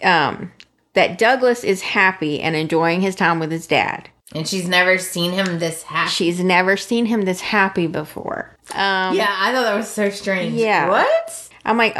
um 0.03 0.53
that 0.95 1.19
Douglas 1.19 1.63
is 1.63 1.83
happy 1.83 2.41
and 2.41 2.57
enjoying 2.57 3.01
his 3.03 3.15
time 3.15 3.39
with 3.39 3.51
his 3.51 3.67
dad. 3.67 4.09
And 4.35 4.47
she's 4.47 4.67
never 4.69 4.99
seen 4.99 5.33
him 5.33 5.59
this 5.59 5.83
happy. 5.85 6.11
She's 6.11 6.43
never 6.43 6.77
seen 6.77 7.07
him 7.07 7.23
this 7.23 7.41
happy 7.41 7.87
before. 7.87 8.57
Um, 8.73 9.15
yeah, 9.15 9.35
I 9.39 9.53
thought 9.53 9.63
that 9.63 9.77
was 9.77 9.89
so 9.89 10.11
strange. 10.11 10.55
Yeah. 10.55 10.89
What? 10.89 11.49
I'm 11.65 11.77
like, 11.77 11.97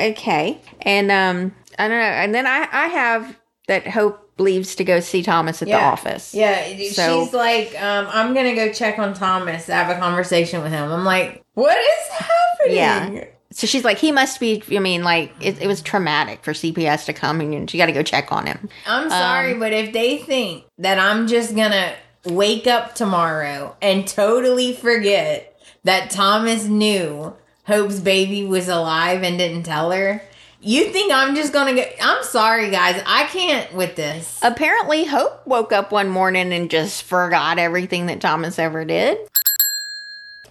okay, 0.00 0.60
and 0.80 1.10
um, 1.10 1.54
I 1.78 1.88
don't 1.88 1.98
know, 1.98 2.04
and 2.04 2.34
then 2.34 2.46
I 2.46 2.68
I 2.72 2.86
have 2.88 3.38
that 3.68 3.86
Hope 3.86 4.25
leaves 4.38 4.74
to 4.76 4.84
go 4.84 5.00
see 5.00 5.22
Thomas 5.22 5.62
at 5.62 5.68
the 5.68 5.74
office. 5.74 6.34
Yeah, 6.34 6.76
So- 6.90 7.24
she's 7.24 7.32
like, 7.32 7.74
um, 7.80 8.06
I'm 8.10 8.34
gonna 8.34 8.54
go 8.54 8.72
check 8.72 8.98
on 8.98 9.14
Thomas, 9.14 9.66
have 9.66 9.94
a 9.94 9.98
conversation 9.98 10.62
with 10.62 10.72
him. 10.72 10.90
I'm 10.92 11.04
like, 11.04 11.42
what 11.54 11.76
is 11.78 12.08
happening? 12.08 12.76
Yeah. 12.76 13.24
So 13.52 13.66
she's 13.66 13.84
like, 13.84 13.96
he 13.96 14.12
must 14.12 14.38
be. 14.38 14.62
I 14.70 14.80
mean, 14.80 15.02
like 15.02 15.32
it, 15.40 15.62
it 15.62 15.66
was 15.66 15.80
traumatic 15.80 16.44
for 16.44 16.52
CPS 16.52 17.06
to 17.06 17.14
come 17.14 17.40
and 17.40 17.70
she 17.70 17.78
got 17.78 17.86
to 17.86 17.92
go 17.92 18.02
check 18.02 18.30
on 18.30 18.44
him. 18.46 18.68
I'm 18.86 19.08
sorry, 19.08 19.52
Um, 19.52 19.60
but 19.60 19.72
if 19.72 19.94
they 19.94 20.18
think 20.18 20.64
that 20.78 20.98
I'm 20.98 21.26
just 21.26 21.56
gonna 21.56 21.94
wake 22.26 22.66
up 22.66 22.94
tomorrow 22.94 23.74
and 23.80 24.06
totally 24.06 24.74
forget 24.74 25.58
that 25.84 26.10
Thomas 26.10 26.64
knew 26.64 27.34
Hope's 27.66 28.00
baby 28.00 28.44
was 28.44 28.68
alive 28.68 29.22
and 29.22 29.38
didn't 29.38 29.62
tell 29.62 29.90
her, 29.92 30.20
you 30.66 30.90
think 30.92 31.12
I'm 31.12 31.34
just 31.34 31.52
gonna 31.52 31.74
get? 31.74 31.96
I'm 32.02 32.22
sorry, 32.24 32.70
guys, 32.70 33.00
I 33.06 33.24
can't 33.24 33.72
with 33.74 33.96
this. 33.96 34.38
Apparently, 34.42 35.04
Hope 35.04 35.46
woke 35.46 35.72
up 35.72 35.92
one 35.92 36.08
morning 36.08 36.52
and 36.52 36.70
just 36.70 37.04
forgot 37.04 37.58
everything 37.58 38.06
that 38.06 38.20
Thomas 38.20 38.58
ever 38.58 38.84
did. 38.84 39.18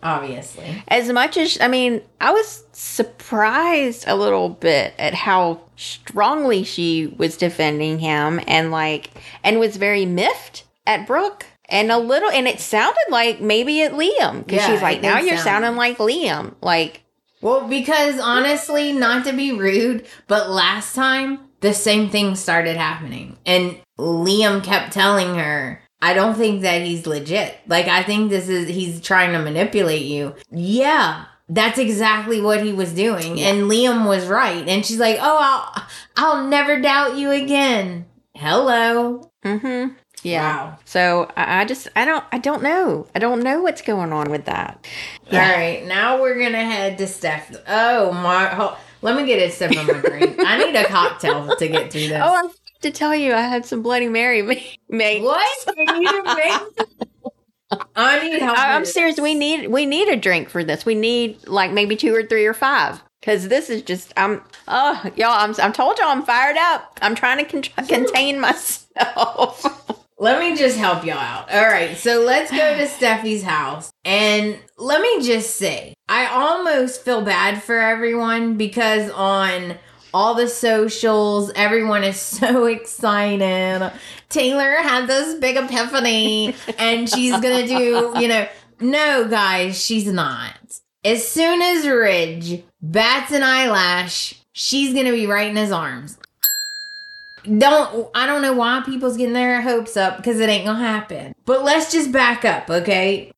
Obviously, 0.02 0.84
As 0.88 1.12
much 1.12 1.36
as 1.36 1.58
I 1.60 1.68
mean, 1.68 2.02
I 2.22 2.32
was 2.32 2.64
surprised 2.74 4.06
a 4.08 4.16
little 4.16 4.50
bit 4.50 4.94
at 5.00 5.16
how 5.16 5.62
strongly 5.78 6.64
she 6.64 7.08
was 7.18 7.38
defending 7.38 8.00
him 8.00 8.40
and 8.48 8.72
like 8.72 9.10
and 9.44 9.60
was 9.60 9.78
very 9.78 10.06
miffed 10.06 10.64
at 10.86 11.08
Brooke 11.08 11.48
and 11.68 11.92
a 11.92 11.98
little 11.98 12.30
and 12.30 12.48
it 12.48 12.60
sounded 12.60 13.06
like 13.10 13.42
maybe 13.42 13.82
at 13.82 13.94
Liam 13.94 14.46
because 14.46 14.60
Yeah, 14.60 14.68
she's 14.68 14.82
like 14.82 15.02
now 15.02 15.18
you're 15.20 15.38
sound 15.38 15.64
sounding 15.64 15.76
like 15.76 15.98
Liam 15.98 16.54
like 16.62 17.02
well, 17.46 17.68
because 17.68 18.20
honestly, 18.20 18.92
not 18.92 19.24
to 19.26 19.32
be 19.32 19.52
rude, 19.52 20.08
but 20.28 20.50
last 20.50 20.96
time 20.96 21.42
the 21.60 21.76
same 21.76 22.10
thing 22.10 22.36
started 22.36 22.76
happening, 22.76 23.38
and 23.46 23.78
Liam 24.00 24.64
kept 24.64 24.92
telling 24.92 25.36
her. 25.36 25.80
I 26.02 26.16
don't 26.16 26.34
think 26.36 26.64
that 26.64 26.82
he's 26.82 27.06
legit. 27.06 27.56
Like 27.68 27.88
I 27.88 28.02
think 28.02 28.32
this 28.32 28.50
is 28.50 28.68
he's 28.68 29.00
trying 29.00 29.32
to 29.34 29.40
manipulate 29.44 30.06
you. 30.06 30.34
Yeah, 30.50 31.26
that's 31.48 31.78
exactly 31.78 32.42
what 32.42 32.64
he 32.64 32.74
was 32.74 32.94
doing. 32.94 33.40
And 33.40 33.70
Liam 33.70 34.08
was 34.08 34.26
right. 34.26 34.68
And 34.68 34.84
she's 34.84 35.00
like, 35.00 35.18
"Oh, 35.22 35.38
I'll 35.40 35.88
I'll 36.18 36.48
never 36.48 36.82
doubt 36.82 37.16
you 37.16 37.30
again." 37.30 38.08
Hello. 38.34 39.32
mm-hmm 39.44 39.94
yeah 40.24 40.58
Wow. 40.70 40.80
so 40.86 41.32
I, 41.38 41.62
I 41.62 41.66
just 41.66 41.88
I 41.96 42.06
don't 42.06 42.24
I 42.32 42.38
don't 42.40 42.64
know 42.64 43.08
I 43.16 43.20
don't 43.20 43.42
know 43.44 43.62
what's 43.62 43.82
going 43.82 44.12
on 44.14 44.30
with 44.32 44.46
that 44.46 44.86
All 45.32 45.38
right, 45.40 45.86
now 45.86 46.22
we're 46.22 46.40
gonna 46.42 46.64
head 46.64 46.98
to 47.00 47.08
Steph. 47.08 47.56
Oh 47.68 48.12
my! 48.14 48.46
ho- 48.48 48.78
let 49.02 49.16
me 49.16 49.26
get 49.26 49.38
a 49.42 49.52
sip 49.52 49.76
of 49.76 49.86
my 49.88 50.00
drink. 50.02 50.38
I 50.40 50.58
need 50.58 50.76
a 50.76 50.86
cocktail 50.86 51.56
to 51.56 51.68
get 51.68 51.92
through 51.92 52.08
this. 52.10 52.20
oh 52.24 52.34
I 52.34 52.42
have 52.44 52.56
to 52.82 52.92
tell 52.92 53.16
you 53.16 53.34
I 53.34 53.42
had 53.42 53.66
some 53.66 53.82
Bloody 53.82 54.08
Mary 54.10 54.42
ma- 54.42 54.54
made 54.90 55.24
what? 55.24 55.68
Can 55.76 56.02
you 56.02 56.24
make? 56.36 56.62
I 57.96 58.24
need 58.24 58.42
help. 58.42 58.58
I'm 58.58 58.86
serious. 58.86 59.16
this. 59.16 59.24
We 59.24 59.34
need 59.34 59.68
we 59.70 59.86
need 59.86 60.08
a 60.10 60.16
drink 60.16 60.50
for 60.50 60.64
this. 60.64 60.86
We 60.86 60.96
need 60.96 61.48
like 61.48 61.72
maybe 61.72 61.96
two 61.96 62.14
or 62.16 62.24
three 62.24 62.46
or 62.46 62.54
five 62.54 63.02
because 63.22 63.48
this 63.48 63.70
is 63.70 63.82
just 63.82 64.14
I'm 64.18 64.42
oh 64.68 65.04
y'all 65.16 65.32
I'm 65.32 65.56
I'm 65.60 65.74
told 65.74 65.98
y'all 65.98 66.10
I'm 66.10 66.24
fired 66.24 66.58
up. 66.58 67.00
I'm 67.02 67.16
trying 67.16 67.44
to 67.44 67.62
con- 67.62 67.88
contain 67.88 68.40
myself. 68.40 69.66
Let 70.18 70.40
me 70.40 70.56
just 70.56 70.78
help 70.78 71.06
y'all 71.06 71.18
out. 71.18 71.52
All 71.52 71.66
right, 71.66 71.98
so 71.98 72.22
let's 72.22 72.50
go 72.50 72.78
to 72.78 72.84
Steffy's 72.88 73.44
house. 73.44 73.92
And 74.06 74.58
let 74.78 75.02
me 75.02 75.22
just 75.22 75.56
say, 75.58 75.94
I 76.08 76.28
almost 76.28 77.02
feel 77.02 77.22
bad 77.22 77.62
for 77.62 77.78
everyone 77.78 78.56
because 78.56 79.12
on 79.12 79.76
all 80.14 80.34
the 80.34 80.48
socials, 80.48 81.52
everyone 81.56 82.06
is 82.06 82.20
so 82.20 82.66
excited. 82.66 83.92
Taylor 84.30 84.76
had 84.78 85.08
this 85.08 85.38
big 85.40 85.58
epiphany 85.58 86.56
and 86.78 87.10
she's 87.10 87.34
gonna 87.34 87.68
do, 87.68 88.14
you 88.18 88.30
know, 88.30 88.48
no, 88.80 89.28
guys, 89.28 89.82
she's 89.82 90.08
not. 90.08 90.54
As 91.04 91.28
soon 91.28 91.62
as 91.62 91.88
Ridge 91.88 92.64
bats 92.82 93.32
an 93.34 93.44
eyelash, 93.44 94.42
she's 94.54 94.94
gonna 94.94 95.12
be 95.12 95.28
right 95.28 95.50
in 95.50 95.58
his 95.58 95.72
arms 95.74 96.18
don't 97.46 98.10
I 98.14 98.26
don't 98.26 98.42
know 98.42 98.54
why 98.54 98.82
people's 98.86 99.18
getting 99.18 99.34
their 99.34 99.62
hopes 99.62 99.96
up 99.98 100.18
because 100.18 100.40
it 100.40 100.50
ain't 100.50 100.66
gonna 100.66 100.80
happen. 100.80 101.34
But 101.46 101.64
let's 101.64 101.92
just 101.92 102.12
back 102.12 102.46
up, 102.46 102.70
okay? 102.70 103.32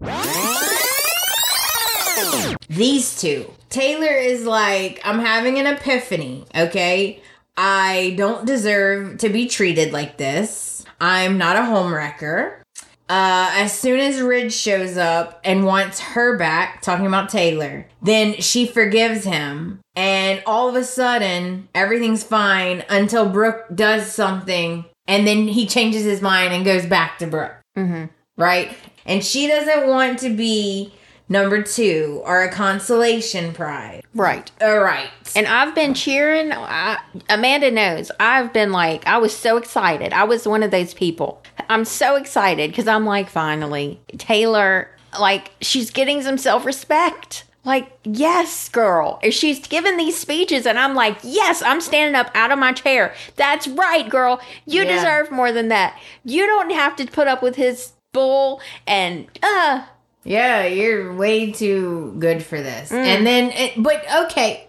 These 2.70 3.20
two. 3.20 3.52
Taylor 3.70 4.08
is 4.08 4.46
like, 4.46 5.02
I'm 5.04 5.20
having 5.20 5.60
an 5.60 5.68
epiphany, 5.68 6.46
okay? 6.56 7.22
I 7.58 8.14
don't 8.18 8.46
deserve 8.46 9.18
to 9.20 9.30
be 9.30 9.48
treated 9.48 9.92
like 9.92 10.18
this. 10.18 10.86
I'm 11.02 11.38
not 11.38 11.56
a 11.56 11.62
homewrecker. 11.62 12.62
Uh, 13.10 13.50
as 13.54 13.78
soon 13.78 14.00
as 14.00 14.22
Ridge 14.22 14.54
shows 14.54 14.98
up 14.98 15.40
and 15.44 15.66
wants 15.66 16.00
her 16.00 16.38
back, 16.38 16.82
talking 16.82 17.08
about 17.08 17.30
Taylor, 17.30 17.88
then 18.02 18.34
she 18.36 18.68
forgives 18.68 19.24
him. 19.24 19.80
And 19.98 20.44
all 20.46 20.70
of 20.70 20.76
a 20.76 20.84
sudden, 20.84 21.70
everything's 21.74 22.24
fine 22.24 22.86
until 22.88 23.28
Brooke 23.28 23.66
does 23.74 24.12
something. 24.12 24.86
And 25.08 25.26
then 25.26 25.48
he 25.48 25.66
changes 25.66 26.04
his 26.04 26.22
mind 26.22 26.54
and 26.54 26.64
goes 26.64 26.86
back 26.86 27.18
to 27.18 27.26
Brooke, 27.26 27.56
mm-hmm. 27.76 28.06
right? 28.40 28.78
And 29.08 29.26
she 29.26 29.48
doesn't 29.48 29.88
want 29.88 30.20
to 30.20 30.30
be 30.30 30.94
number 31.30 31.64
two 31.64 32.22
or 32.26 32.44
a 32.44 32.52
consolation 32.52 33.54
prize. 33.54 34.04
Right. 34.14 34.52
All 34.62 34.78
right. 34.78 35.10
And 35.36 35.48
I've 35.48 35.74
been 35.74 35.96
cheering. 35.96 36.52
I, 36.52 37.00
Amanda 37.28 37.72
knows. 37.72 38.12
I've 38.20 38.54
been 38.54 38.72
like, 38.72 39.08
I 39.08 39.18
was 39.18 39.36
so 39.36 39.58
excited. 39.58 40.14
I 40.14 40.26
was 40.26 40.48
one 40.48 40.62
of 40.62 40.70
those 40.70 40.94
people. 40.94 41.42
I'm 41.70 41.86
so 41.86 42.18
excited 42.18 42.70
because 42.70 42.88
I'm 42.88 43.08
like, 43.08 43.30
finally, 43.30 44.00
Taylor, 44.20 44.90
like, 45.20 45.50
she's 45.60 45.90
getting 45.90 46.22
some 46.22 46.38
self 46.38 46.66
respect. 46.66 47.46
Like, 47.68 47.92
yes, 48.06 48.70
girl. 48.70 49.20
And 49.22 49.34
she's 49.34 49.60
giving 49.68 49.98
these 49.98 50.18
speeches, 50.18 50.66
and 50.66 50.80
I'm 50.80 50.96
like, 50.96 51.18
yes, 51.22 51.62
I'm 51.62 51.82
standing 51.82 52.16
up 52.16 52.32
out 52.34 52.50
of 52.50 52.58
my 52.58 52.72
chair. 52.72 53.14
That's 53.36 53.68
right, 53.68 54.08
girl. 54.10 54.40
You 54.66 54.84
Yeah. 54.86 54.96
deserve 54.96 55.32
more 55.32 55.52
than 55.52 55.68
that. 55.68 56.00
You 56.24 56.46
don't 56.48 56.70
have 56.72 56.96
to 56.96 57.06
put 57.06 57.28
up 57.28 57.44
with 57.44 57.58
his 57.58 57.92
bull 58.14 58.62
and, 58.88 59.28
uh, 59.44 59.82
Yeah, 60.24 60.66
you're 60.66 61.14
way 61.14 61.52
too 61.52 62.16
good 62.20 62.42
for 62.42 62.62
this. 62.62 62.90
Mm. 62.90 63.06
And 63.06 63.28
then, 63.28 63.52
it, 63.52 63.74
but 63.84 64.02
okay. 64.24 64.68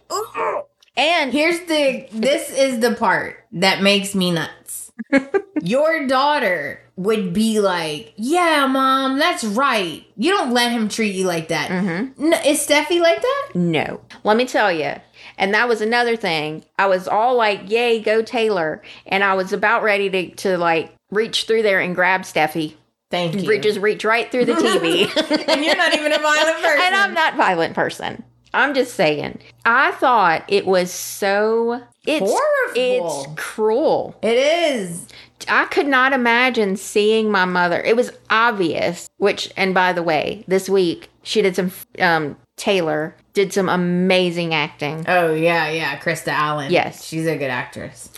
and 0.97 1.33
Here's 1.33 1.61
the 1.73 2.09
this 2.13 2.51
is 2.51 2.81
the 2.81 2.95
part 2.95 3.45
that 3.53 3.81
makes 3.81 4.13
me 4.15 4.33
nuts. 4.33 4.68
Your 5.63 6.07
daughter 6.07 6.81
would 6.97 7.33
be 7.33 7.61
like, 7.61 8.13
"Yeah, 8.17 8.67
mom, 8.67 9.19
that's 9.19 9.45
right. 9.45 10.05
You 10.17 10.31
don't 10.33 10.53
let 10.53 10.73
him 10.73 10.89
treat 10.89 11.15
you 11.15 11.27
like 11.27 11.49
that." 11.49 11.71
Mm-hmm. 11.71 12.29
No, 12.31 12.39
is 12.45 12.67
Steffy 12.67 13.01
like 13.01 13.21
that? 13.21 13.51
No. 13.55 14.01
Let 14.25 14.37
me 14.37 14.47
tell 14.47 14.73
you. 14.73 14.95
And 15.37 15.55
that 15.55 15.69
was 15.69 15.81
another 15.81 16.17
thing. 16.17 16.65
I 16.79 16.87
was 16.87 17.07
all 17.07 17.37
like, 17.37 17.71
yay, 17.71 18.01
go 18.01 18.23
Taylor. 18.23 18.83
And 19.07 19.23
I 19.23 19.35
was 19.35 19.53
about 19.53 19.83
ready 19.83 20.11
to, 20.11 20.31
to 20.37 20.59
like 20.59 20.95
reach 21.11 21.45
through 21.45 21.63
there 21.63 21.81
and 21.81 21.95
grab 21.95 22.23
Steffy. 22.23 22.75
Thank 23.11 23.43
you. 23.43 23.49
Re- 23.49 23.61
Just 23.61 23.79
reach 23.81 24.05
right 24.05 24.31
through 24.31 24.45
the 24.47 24.53
TV. 24.53 25.05
and 25.49 25.65
you're 25.65 25.77
not 25.77 25.95
even 25.95 26.13
a 26.13 26.19
violent 26.19 26.57
person. 26.63 26.81
and 26.87 26.95
I'm 26.95 27.15
not 27.15 27.35
a 27.35 27.37
violent 27.37 27.75
person. 27.75 28.23
I'm 28.55 28.75
just 28.75 28.95
saying. 28.95 29.39
I 29.65 29.93
thought 29.93 30.45
it 30.49 30.67
was 30.67 30.91
so 30.91 31.83
it's 32.07 32.31
Horrible. 32.31 33.25
it's 33.25 33.41
cruel. 33.41 34.19
It 34.23 34.39
is. 34.39 35.07
I 35.47 35.67
could 35.67 35.87
not 35.87 36.13
imagine 36.13 36.77
seeing 36.77 37.31
my 37.31 37.45
mother. 37.45 37.81
It 37.81 37.97
was 37.97 38.11
obvious, 38.31 39.09
which, 39.19 39.53
and 39.57 39.75
by 39.75 39.93
the 39.93 40.03
way, 40.03 40.45
this 40.49 40.69
week 40.69 41.11
she 41.23 41.43
did 41.43 41.55
some, 41.55 41.71
um, 42.01 42.37
Taylor 42.57 43.15
did 43.35 43.53
some 43.53 43.69
amazing 43.69 44.55
acting. 44.55 45.05
Oh 45.07 45.33
yeah, 45.35 45.69
yeah. 45.71 45.99
Krista 45.99 46.29
Allen. 46.29 46.73
Yes. 46.73 47.05
she's 47.05 47.27
a 47.27 47.37
good 47.37 47.51
actress. 47.51 48.11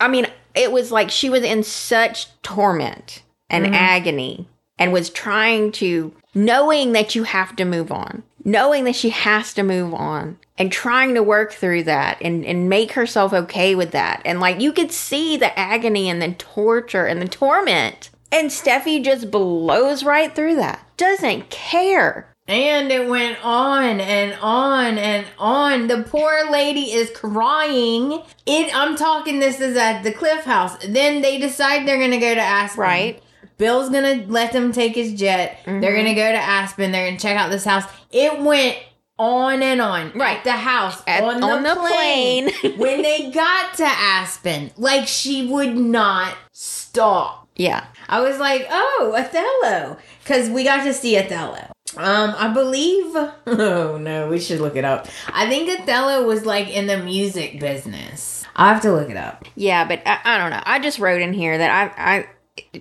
I 0.00 0.08
mean, 0.08 0.26
it 0.54 0.72
was 0.72 0.90
like 0.90 1.10
she 1.10 1.28
was 1.28 1.42
in 1.42 1.62
such 1.62 2.28
torment 2.42 3.22
and 3.50 3.74
agony 3.74 4.48
and 4.78 4.92
was 4.92 5.10
trying 5.10 5.72
to, 5.72 6.14
knowing 6.34 6.92
that 6.92 7.14
you 7.14 7.24
have 7.24 7.54
to 7.56 7.64
move 7.64 7.92
on, 7.92 8.22
knowing 8.46 8.84
that 8.84 8.94
she 8.94 9.10
has 9.10 9.52
to 9.52 9.62
move 9.64 9.92
on 9.92 10.38
and 10.56 10.70
trying 10.70 11.14
to 11.14 11.22
work 11.22 11.52
through 11.52 11.82
that 11.82 12.16
and, 12.22 12.46
and 12.46 12.68
make 12.68 12.92
herself 12.92 13.32
okay 13.32 13.74
with 13.74 13.90
that. 13.90 14.22
And 14.24 14.38
like 14.38 14.60
you 14.60 14.72
could 14.72 14.92
see 14.92 15.36
the 15.36 15.58
agony 15.58 16.08
and 16.08 16.22
the 16.22 16.32
torture 16.32 17.04
and 17.04 17.20
the 17.20 17.28
torment. 17.28 18.08
And 18.30 18.50
Steffy 18.50 19.04
just 19.04 19.30
blows 19.30 20.04
right 20.04 20.34
through 20.34 20.56
that. 20.56 20.80
Doesn't 20.96 21.50
care. 21.50 22.32
And 22.48 22.92
it 22.92 23.08
went 23.08 23.44
on 23.44 24.00
and 24.00 24.38
on 24.40 24.98
and 24.98 25.26
on. 25.38 25.88
The 25.88 26.04
poor 26.04 26.48
lady 26.48 26.92
is 26.92 27.10
crying. 27.10 28.22
It. 28.46 28.76
I'm 28.76 28.96
talking. 28.96 29.40
This 29.40 29.60
is 29.60 29.76
at 29.76 30.02
the 30.02 30.12
Cliff 30.12 30.44
House. 30.44 30.76
Then 30.86 31.22
they 31.22 31.38
decide 31.38 31.86
they're 31.86 31.98
gonna 31.98 32.20
go 32.20 32.34
to 32.34 32.40
Aspen. 32.40 32.82
Right. 32.82 33.22
Bill's 33.58 33.88
gonna 33.90 34.24
let 34.28 34.52
them 34.52 34.72
take 34.72 34.94
his 34.94 35.14
jet. 35.14 35.60
They're 35.64 35.74
Mm-hmm. 35.80 35.96
gonna 35.96 36.14
go 36.14 36.30
to 36.32 36.38
Aspen. 36.38 36.92
They're 36.92 37.06
gonna 37.06 37.18
check 37.18 37.36
out 37.36 37.50
this 37.50 37.64
house. 37.64 37.84
It 38.12 38.40
went 38.40 38.76
on 39.18 39.62
and 39.62 39.80
on. 39.80 40.12
Right. 40.14 40.42
The 40.44 40.52
house. 40.52 41.02
At- 41.06 41.24
on 41.24 41.40
the, 41.40 41.46
on 41.46 41.62
the 41.62 41.74
plane. 41.74 42.50
plane. 42.50 42.78
when 42.78 43.02
they 43.02 43.30
got 43.30 43.74
to 43.74 43.84
Aspen, 43.86 44.70
like 44.76 45.06
she 45.08 45.46
would 45.46 45.74
not 45.76 46.36
stop. 46.52 47.48
Yeah. 47.56 47.86
I 48.08 48.20
was 48.20 48.38
like, 48.38 48.66
oh, 48.70 49.14
Othello. 49.16 49.96
Because 50.22 50.50
we 50.50 50.62
got 50.64 50.84
to 50.84 50.92
see 50.92 51.16
Othello. 51.16 51.70
Um, 51.96 52.34
I 52.36 52.48
believe. 52.52 53.16
Oh 53.48 53.96
no, 53.96 54.28
we 54.28 54.38
should 54.40 54.60
look 54.60 54.76
it 54.76 54.84
up. 54.84 55.06
I 55.32 55.48
think 55.48 55.70
Othello 55.80 56.26
was 56.26 56.44
like 56.44 56.68
in 56.68 56.86
the 56.88 56.98
music 56.98 57.58
business. 57.58 58.44
I 58.56 58.70
have 58.72 58.82
to 58.82 58.92
look 58.92 59.08
it 59.08 59.16
up. 59.16 59.44
Yeah, 59.54 59.86
but 59.86 60.02
I, 60.04 60.18
I 60.24 60.36
don't 60.38 60.50
know. 60.50 60.62
I 60.66 60.78
just 60.80 60.98
wrote 60.98 61.22
in 61.22 61.32
here 61.32 61.56
that 61.56 61.70
I, 61.96 62.18
I, 62.18 62.80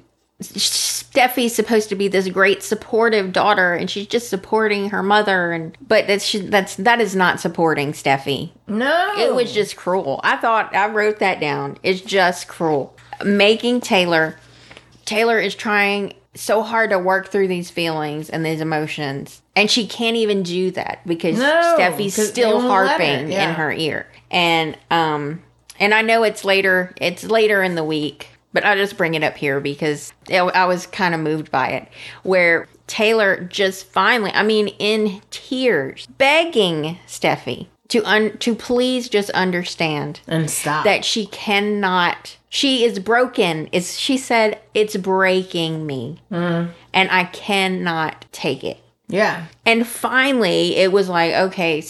Steffy's 0.54 1.56
supposed 1.56 1.90
to 1.90 1.96
be 1.96 2.08
this 2.08 2.28
great 2.30 2.64
supportive 2.64 3.32
daughter, 3.34 3.74
and 3.74 3.90
she's 3.90 4.08
just 4.08 4.30
supporting 4.30 4.90
her 4.90 5.04
mother, 5.04 5.52
and 5.52 5.78
but 5.86 6.08
that's 6.08 6.26
she, 6.26 6.40
that's 6.40 6.76
that 6.76 7.02
is 7.02 7.16
not 7.16 7.40
supporting 7.40 7.94
Steffy. 7.94 8.52
No, 8.68 9.14
It 9.18 9.34
was 9.34 9.54
just 9.54 9.76
cruel. 9.76 10.20
I 10.24 10.38
thought 10.38 10.76
I 10.76 10.88
wrote 10.90 11.20
that 11.20 11.40
down. 11.40 11.78
It's 11.84 12.02
just 12.02 12.48
cruel. 12.48 12.96
Making 13.24 13.82
Taylor, 13.82 14.38
Taylor 15.06 15.40
is 15.40 15.56
trying 15.56 16.14
so 16.34 16.62
hard 16.62 16.90
to 16.90 17.00
work 17.00 17.30
through 17.30 17.48
these 17.48 17.70
feelings 17.70 18.30
and 18.30 18.46
these 18.46 18.62
emotions, 18.62 19.42
and 19.56 19.72
she 19.72 19.88
can't 19.88 20.18
even 20.18 20.44
do 20.44 20.72
that 20.72 21.00
because 21.08 21.38
No, 21.40 21.76
Steffy's 21.78 22.14
still 22.14 22.60
they 22.60 22.68
won't 22.68 22.68
let 22.68 22.74
her, 22.74 22.88
harping 22.88 23.32
yeah. 23.32 23.50
in 23.50 23.56
her 23.56 23.72
ear. 23.72 24.08
And 24.32 24.78
um, 24.92 25.42
and 25.80 25.94
I 25.94 26.02
know 26.02 26.24
it's 26.24 26.44
later. 26.44 26.94
It's 27.00 27.24
later 27.24 27.64
in 27.64 27.76
the 27.76 27.84
week, 27.84 28.30
but 28.56 28.64
I 28.66 28.76
just 28.76 28.98
bring 28.98 29.14
it 29.14 29.22
up 29.24 29.36
here 29.36 29.60
because 29.60 30.14
it, 30.30 30.40
I 30.42 30.66
was 30.66 30.88
kind 30.88 31.14
of 31.14 31.20
moved 31.20 31.52
by 31.52 31.70
it, 31.72 31.88
where 32.24 32.68
Taylor 32.88 33.42
just 33.44 33.86
finally, 33.86 34.32
I 34.32 34.44
mean, 34.44 34.70
in 34.80 35.22
tears, 35.30 36.08
begging 36.18 36.98
Steffy 37.06 37.68
to 37.90 38.02
un- 38.04 38.38
to 38.40 38.56
please 38.56 39.10
just 39.10 39.30
understand 39.32 40.22
and 40.28 40.50
stop. 40.50 40.86
that 40.86 41.06
she 41.06 41.28
cannot 41.28 42.38
she 42.50 42.84
is 42.84 42.98
broken 43.00 43.68
is 43.68 44.00
she 44.00 44.18
said 44.18 44.60
it's 44.74 44.98
breaking 44.98 45.86
me 45.86 46.20
Mm. 46.32 46.72
and 46.94 47.12
i 47.12 47.26
cannot 47.26 48.26
take 48.32 48.64
it 48.64 48.78
yeah, 49.08 49.46
and 49.68 49.86
finally 49.86 50.76
it 50.78 50.92
was 50.92 51.08
like 51.10 51.32
okay 51.36 51.84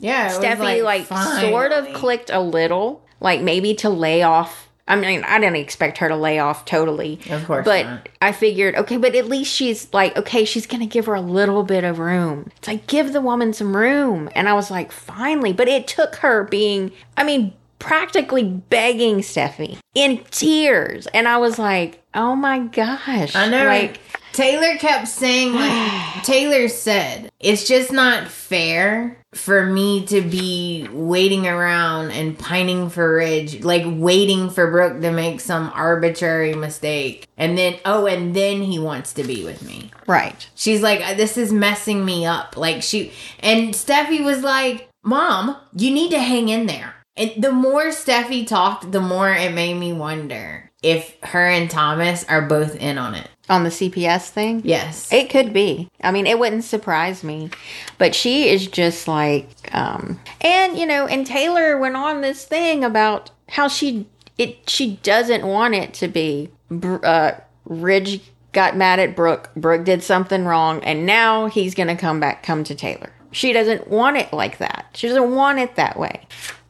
yeah. 0.00 0.36
steffy 0.36 0.82
like, 0.82 1.06
sort 1.06 1.70
of 1.70 1.92
clicked 1.94 2.30
a 2.30 2.40
little 2.40 3.02
like 3.20 3.40
maybe 3.40 3.72
to 3.74 3.88
lay 3.88 4.22
off 4.22 4.65
I 4.88 4.96
mean, 4.96 5.24
I 5.24 5.40
didn't 5.40 5.56
expect 5.56 5.98
her 5.98 6.08
to 6.08 6.16
lay 6.16 6.38
off 6.38 6.64
totally. 6.64 7.20
Of 7.28 7.44
course 7.46 7.64
But 7.64 7.86
not. 7.86 8.08
I 8.22 8.32
figured, 8.32 8.76
okay, 8.76 8.96
but 8.96 9.14
at 9.16 9.26
least 9.26 9.52
she's 9.52 9.92
like, 9.92 10.16
okay, 10.16 10.44
she's 10.44 10.66
going 10.66 10.80
to 10.80 10.86
give 10.86 11.06
her 11.06 11.14
a 11.14 11.20
little 11.20 11.64
bit 11.64 11.82
of 11.82 11.98
room. 11.98 12.50
It's 12.56 12.68
like, 12.68 12.86
give 12.86 13.12
the 13.12 13.20
woman 13.20 13.52
some 13.52 13.76
room. 13.76 14.30
And 14.34 14.48
I 14.48 14.54
was 14.54 14.70
like, 14.70 14.92
finally. 14.92 15.52
But 15.52 15.68
it 15.68 15.88
took 15.88 16.16
her 16.16 16.44
being, 16.44 16.92
I 17.16 17.24
mean, 17.24 17.52
practically 17.80 18.44
begging 18.44 19.18
Steffy 19.18 19.78
in 19.94 20.22
tears. 20.30 21.06
And 21.08 21.26
I 21.26 21.38
was 21.38 21.58
like, 21.58 22.02
oh 22.14 22.36
my 22.36 22.60
gosh. 22.60 23.34
I 23.34 23.48
know. 23.48 23.66
Like, 23.66 23.98
Taylor 24.32 24.76
kept 24.76 25.08
saying, 25.08 25.54
like, 25.54 26.22
Taylor 26.22 26.68
said, 26.68 27.30
it's 27.40 27.66
just 27.66 27.90
not 27.90 28.28
fair 28.28 29.18
for 29.36 29.66
me 29.66 30.06
to 30.06 30.22
be 30.22 30.88
waiting 30.90 31.46
around 31.46 32.10
and 32.10 32.38
pining 32.38 32.88
for 32.88 33.14
Ridge, 33.16 33.62
like 33.62 33.84
waiting 33.86 34.50
for 34.50 34.70
Brooke 34.70 35.00
to 35.02 35.12
make 35.12 35.40
some 35.40 35.70
arbitrary 35.74 36.54
mistake. 36.54 37.28
And 37.36 37.56
then, 37.56 37.78
oh, 37.84 38.06
and 38.06 38.34
then 38.34 38.62
he 38.62 38.78
wants 38.78 39.12
to 39.14 39.24
be 39.24 39.44
with 39.44 39.62
me. 39.62 39.90
right. 40.06 40.48
She's 40.54 40.82
like, 40.82 41.00
uh, 41.00 41.14
this 41.14 41.36
is 41.36 41.52
messing 41.52 42.04
me 42.04 42.24
up. 42.24 42.56
Like, 42.56 42.82
she, 42.82 43.12
and 43.40 43.74
Steffy 43.74 44.24
was 44.24 44.42
like, 44.42 44.88
Mom, 45.04 45.56
you 45.76 45.90
need 45.92 46.10
to 46.10 46.20
hang 46.20 46.48
in 46.48 46.66
there. 46.66 46.94
And 47.16 47.32
the 47.36 47.52
more 47.52 47.86
Steffy 47.86 48.46
talked, 48.46 48.90
the 48.92 49.00
more 49.00 49.30
it 49.30 49.54
made 49.54 49.74
me 49.74 49.92
wonder 49.92 50.70
if 50.82 51.16
her 51.22 51.46
and 51.46 51.70
Thomas 51.70 52.24
are 52.24 52.42
both 52.42 52.76
in 52.76 52.98
on 52.98 53.14
it. 53.14 53.28
On 53.48 53.62
the 53.62 53.70
CPS 53.70 54.28
thing? 54.28 54.62
Yes. 54.64 55.12
It 55.12 55.30
could 55.30 55.52
be. 55.52 55.88
I 56.02 56.10
mean, 56.10 56.26
it 56.26 56.38
wouldn't 56.38 56.64
surprise 56.64 57.22
me. 57.22 57.50
But 57.96 58.14
she 58.14 58.48
is 58.48 58.66
just 58.66 59.06
like 59.06 59.48
um 59.72 60.20
and 60.40 60.76
you 60.76 60.86
know, 60.86 61.06
and 61.06 61.26
Taylor 61.26 61.78
went 61.78 61.96
on 61.96 62.20
this 62.20 62.44
thing 62.44 62.82
about 62.82 63.30
how 63.48 63.68
she 63.68 64.06
it 64.36 64.68
she 64.68 64.96
doesn't 65.02 65.46
want 65.46 65.74
it 65.74 65.94
to 65.94 66.08
be 66.08 66.50
uh 66.72 67.32
Ridge 67.64 68.20
got 68.52 68.76
mad 68.76 68.98
at 68.98 69.14
Brooke. 69.14 69.50
Brooke 69.54 69.84
did 69.84 70.02
something 70.02 70.44
wrong 70.44 70.82
and 70.82 71.06
now 71.06 71.46
he's 71.46 71.74
going 71.74 71.88
to 71.88 71.96
come 71.96 72.18
back 72.18 72.42
come 72.42 72.64
to 72.64 72.74
Taylor. 72.74 73.12
She 73.32 73.52
doesn't 73.52 73.88
want 73.88 74.16
it 74.16 74.32
like 74.32 74.58
that. 74.58 74.86
She 74.94 75.08
doesn't 75.08 75.34
want 75.34 75.58
it 75.58 75.76
that 75.76 75.98
way. 75.98 76.26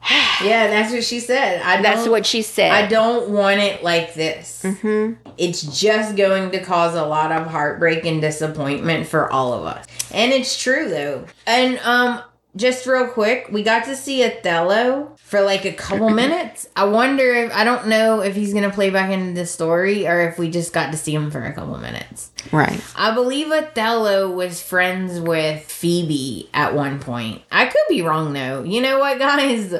Yeah, 0.09 0.67
that's 0.67 0.93
what 0.93 1.03
she 1.03 1.19
said. 1.19 1.61
I 1.61 1.81
That's 1.81 2.07
what 2.07 2.25
she 2.25 2.41
said. 2.41 2.71
I 2.71 2.87
don't 2.87 3.29
want 3.29 3.59
it 3.59 3.83
like 3.83 4.13
this. 4.13 4.61
hmm 4.63 5.13
It's 5.37 5.61
just 5.79 6.15
going 6.15 6.51
to 6.51 6.63
cause 6.63 6.95
a 6.95 7.05
lot 7.05 7.31
of 7.31 7.47
heartbreak 7.47 8.05
and 8.05 8.21
disappointment 8.21 9.07
for 9.07 9.31
all 9.31 9.53
of 9.53 9.65
us. 9.65 9.85
And 10.11 10.31
it's 10.31 10.57
true 10.61 10.89
though. 10.89 11.25
And 11.45 11.79
um 11.79 12.21
just 12.57 12.85
real 12.85 13.07
quick, 13.07 13.47
we 13.51 13.63
got 13.63 13.85
to 13.85 13.95
see 13.95 14.23
Othello 14.23 15.15
for 15.17 15.41
like 15.41 15.65
a 15.65 15.71
couple 15.71 16.09
minutes. 16.23 16.67
I 16.75 16.85
wonder 16.85 17.33
if 17.33 17.53
I 17.53 17.63
don't 17.63 17.87
know 17.87 18.21
if 18.21 18.35
he's 18.35 18.53
gonna 18.53 18.71
play 18.71 18.89
back 18.89 19.11
into 19.11 19.39
the 19.39 19.45
story 19.45 20.07
or 20.07 20.21
if 20.27 20.37
we 20.37 20.49
just 20.49 20.73
got 20.73 20.91
to 20.91 20.97
see 20.97 21.13
him 21.13 21.31
for 21.31 21.43
a 21.43 21.53
couple 21.53 21.77
minutes. 21.77 22.31
Right. 22.51 22.81
I 22.95 23.13
believe 23.13 23.51
Othello 23.51 24.31
was 24.31 24.61
friends 24.61 25.19
with 25.19 25.63
Phoebe 25.63 26.49
at 26.53 26.73
one 26.73 26.99
point. 26.99 27.43
I 27.51 27.65
could 27.67 27.77
be 27.87 28.01
wrong 28.01 28.33
though. 28.33 28.63
You 28.63 28.81
know 28.81 28.99
what, 28.99 29.19
guys? 29.19 29.73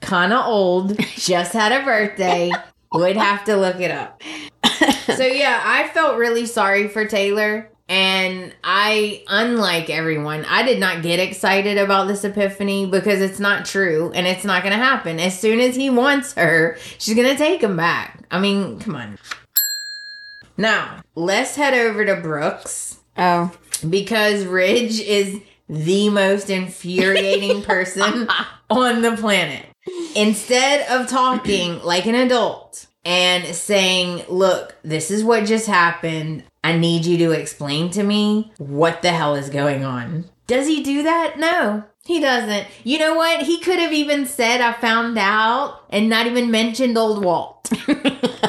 Kind 0.00 0.32
of 0.32 0.46
old. 0.46 0.98
Just 1.14 1.52
had 1.52 1.72
a 1.72 1.84
birthday. 1.84 2.50
Would 2.92 3.16
have 3.16 3.44
to 3.44 3.56
look 3.56 3.80
it 3.80 3.90
up. 3.90 4.22
So 5.16 5.24
yeah, 5.24 5.62
I 5.64 5.88
felt 5.88 6.18
really 6.18 6.44
sorry 6.46 6.88
for 6.88 7.06
Taylor. 7.06 7.70
And 7.88 8.52
I, 8.64 9.22
unlike 9.28 9.90
everyone, 9.90 10.44
I 10.46 10.64
did 10.64 10.80
not 10.80 11.02
get 11.02 11.20
excited 11.20 11.78
about 11.78 12.08
this 12.08 12.24
epiphany 12.24 12.86
because 12.86 13.20
it's 13.20 13.38
not 13.38 13.64
true 13.64 14.10
and 14.12 14.26
it's 14.26 14.44
not 14.44 14.62
going 14.62 14.76
to 14.76 14.82
happen. 14.82 15.20
As 15.20 15.38
soon 15.38 15.60
as 15.60 15.76
he 15.76 15.88
wants 15.88 16.32
her, 16.34 16.76
she's 16.98 17.14
going 17.14 17.28
to 17.28 17.36
take 17.36 17.62
him 17.62 17.76
back. 17.76 18.24
I 18.30 18.40
mean, 18.40 18.80
come 18.80 18.96
on. 18.96 19.18
Now, 20.56 21.02
let's 21.14 21.54
head 21.54 21.74
over 21.74 22.04
to 22.04 22.16
Brooks. 22.16 22.98
Oh. 23.16 23.52
Because 23.88 24.44
Ridge 24.44 25.00
is 25.00 25.40
the 25.68 26.08
most 26.08 26.50
infuriating 26.50 27.62
person 27.64 28.28
on 28.68 29.02
the 29.02 29.16
planet. 29.16 29.66
Instead 30.16 30.88
of 30.90 31.08
talking 31.08 31.80
like 31.82 32.06
an 32.06 32.16
adult, 32.16 32.86
and 33.06 33.54
saying, 33.54 34.24
Look, 34.28 34.74
this 34.82 35.10
is 35.10 35.24
what 35.24 35.46
just 35.46 35.68
happened. 35.68 36.42
I 36.66 36.76
need 36.76 37.06
you 37.06 37.16
to 37.18 37.30
explain 37.30 37.90
to 37.90 38.02
me 38.02 38.52
what 38.58 39.00
the 39.00 39.12
hell 39.12 39.36
is 39.36 39.50
going 39.50 39.84
on. 39.84 40.24
Does 40.48 40.66
he 40.66 40.82
do 40.82 41.04
that? 41.04 41.38
No, 41.38 41.84
he 42.04 42.18
doesn't. 42.18 42.66
You 42.82 42.98
know 42.98 43.14
what? 43.14 43.42
He 43.42 43.60
could 43.60 43.78
have 43.78 43.92
even 43.92 44.26
said, 44.26 44.60
I 44.60 44.72
found 44.72 45.16
out, 45.16 45.82
and 45.90 46.08
not 46.08 46.26
even 46.26 46.50
mentioned 46.50 46.98
old 46.98 47.24
Walt. 47.24 47.70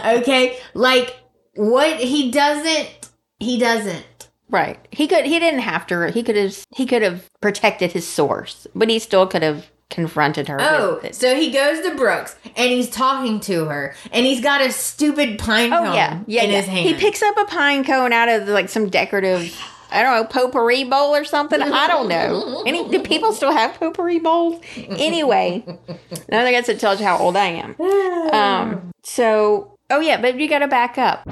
okay? 0.03 0.57
Like, 0.73 1.15
what? 1.53 1.99
He 1.99 2.31
doesn't. 2.31 3.11
He 3.39 3.59
doesn't. 3.59 4.29
Right. 4.49 4.79
He 4.91 5.07
could 5.07 5.25
he 5.25 5.37
didn't 5.37 5.59
have 5.59 5.85
to 5.87 6.09
he 6.09 6.23
could 6.23 6.37
have 6.37 6.63
he 6.75 6.87
could 6.87 7.03
have 7.03 7.29
protected 7.39 7.91
his 7.91 8.07
source, 8.07 8.65
but 8.73 8.89
he 8.89 8.97
still 8.97 9.27
could 9.27 9.43
have 9.43 9.69
confronted 9.89 10.47
her. 10.47 10.57
Oh, 10.59 11.01
so 11.11 11.35
he 11.35 11.51
goes 11.51 11.81
to 11.81 11.95
Brooks 11.95 12.35
and 12.55 12.71
he's 12.71 12.89
talking 12.89 13.39
to 13.41 13.65
her, 13.65 13.95
and 14.11 14.25
he's 14.25 14.41
got 14.41 14.61
a 14.61 14.71
stupid 14.71 15.39
pine 15.39 15.71
oh, 15.73 15.77
cone 15.77 15.95
yeah, 15.95 16.21
yeah, 16.27 16.43
in 16.43 16.51
yeah. 16.51 16.57
his 16.57 16.65
hand. 16.67 16.87
He 16.87 16.93
picks 16.93 17.21
up 17.21 17.37
a 17.37 17.45
pine 17.45 17.83
cone 17.83 18.13
out 18.13 18.29
of 18.29 18.47
like 18.47 18.69
some 18.69 18.89
decorative. 18.89 19.55
I 19.89 20.03
don't 20.03 20.17
know, 20.17 20.25
potpourri 20.25 20.83
bowl 20.83 21.15
or 21.15 21.23
something. 21.23 21.61
I 21.61 21.87
don't 21.87 22.09
know. 22.09 22.61
Any 22.67 22.89
do 22.89 23.01
people 23.01 23.31
still 23.31 23.53
have 23.53 23.79
potpourri 23.79 24.19
bowls? 24.19 24.61
Anyway, 24.75 25.63
now 26.29 26.43
I 26.43 26.51
guess 26.51 26.67
that 26.67 26.79
tells 26.79 26.99
you 26.99 27.05
how 27.05 27.17
old 27.17 27.37
I 27.37 27.45
am. 27.45 27.79
Um, 28.33 28.91
so, 29.03 29.77
oh 29.89 30.01
yeah, 30.01 30.19
but 30.19 30.37
you 30.37 30.49
got 30.49 30.59
to 30.59 30.67
back 30.67 30.97
up 30.97 31.23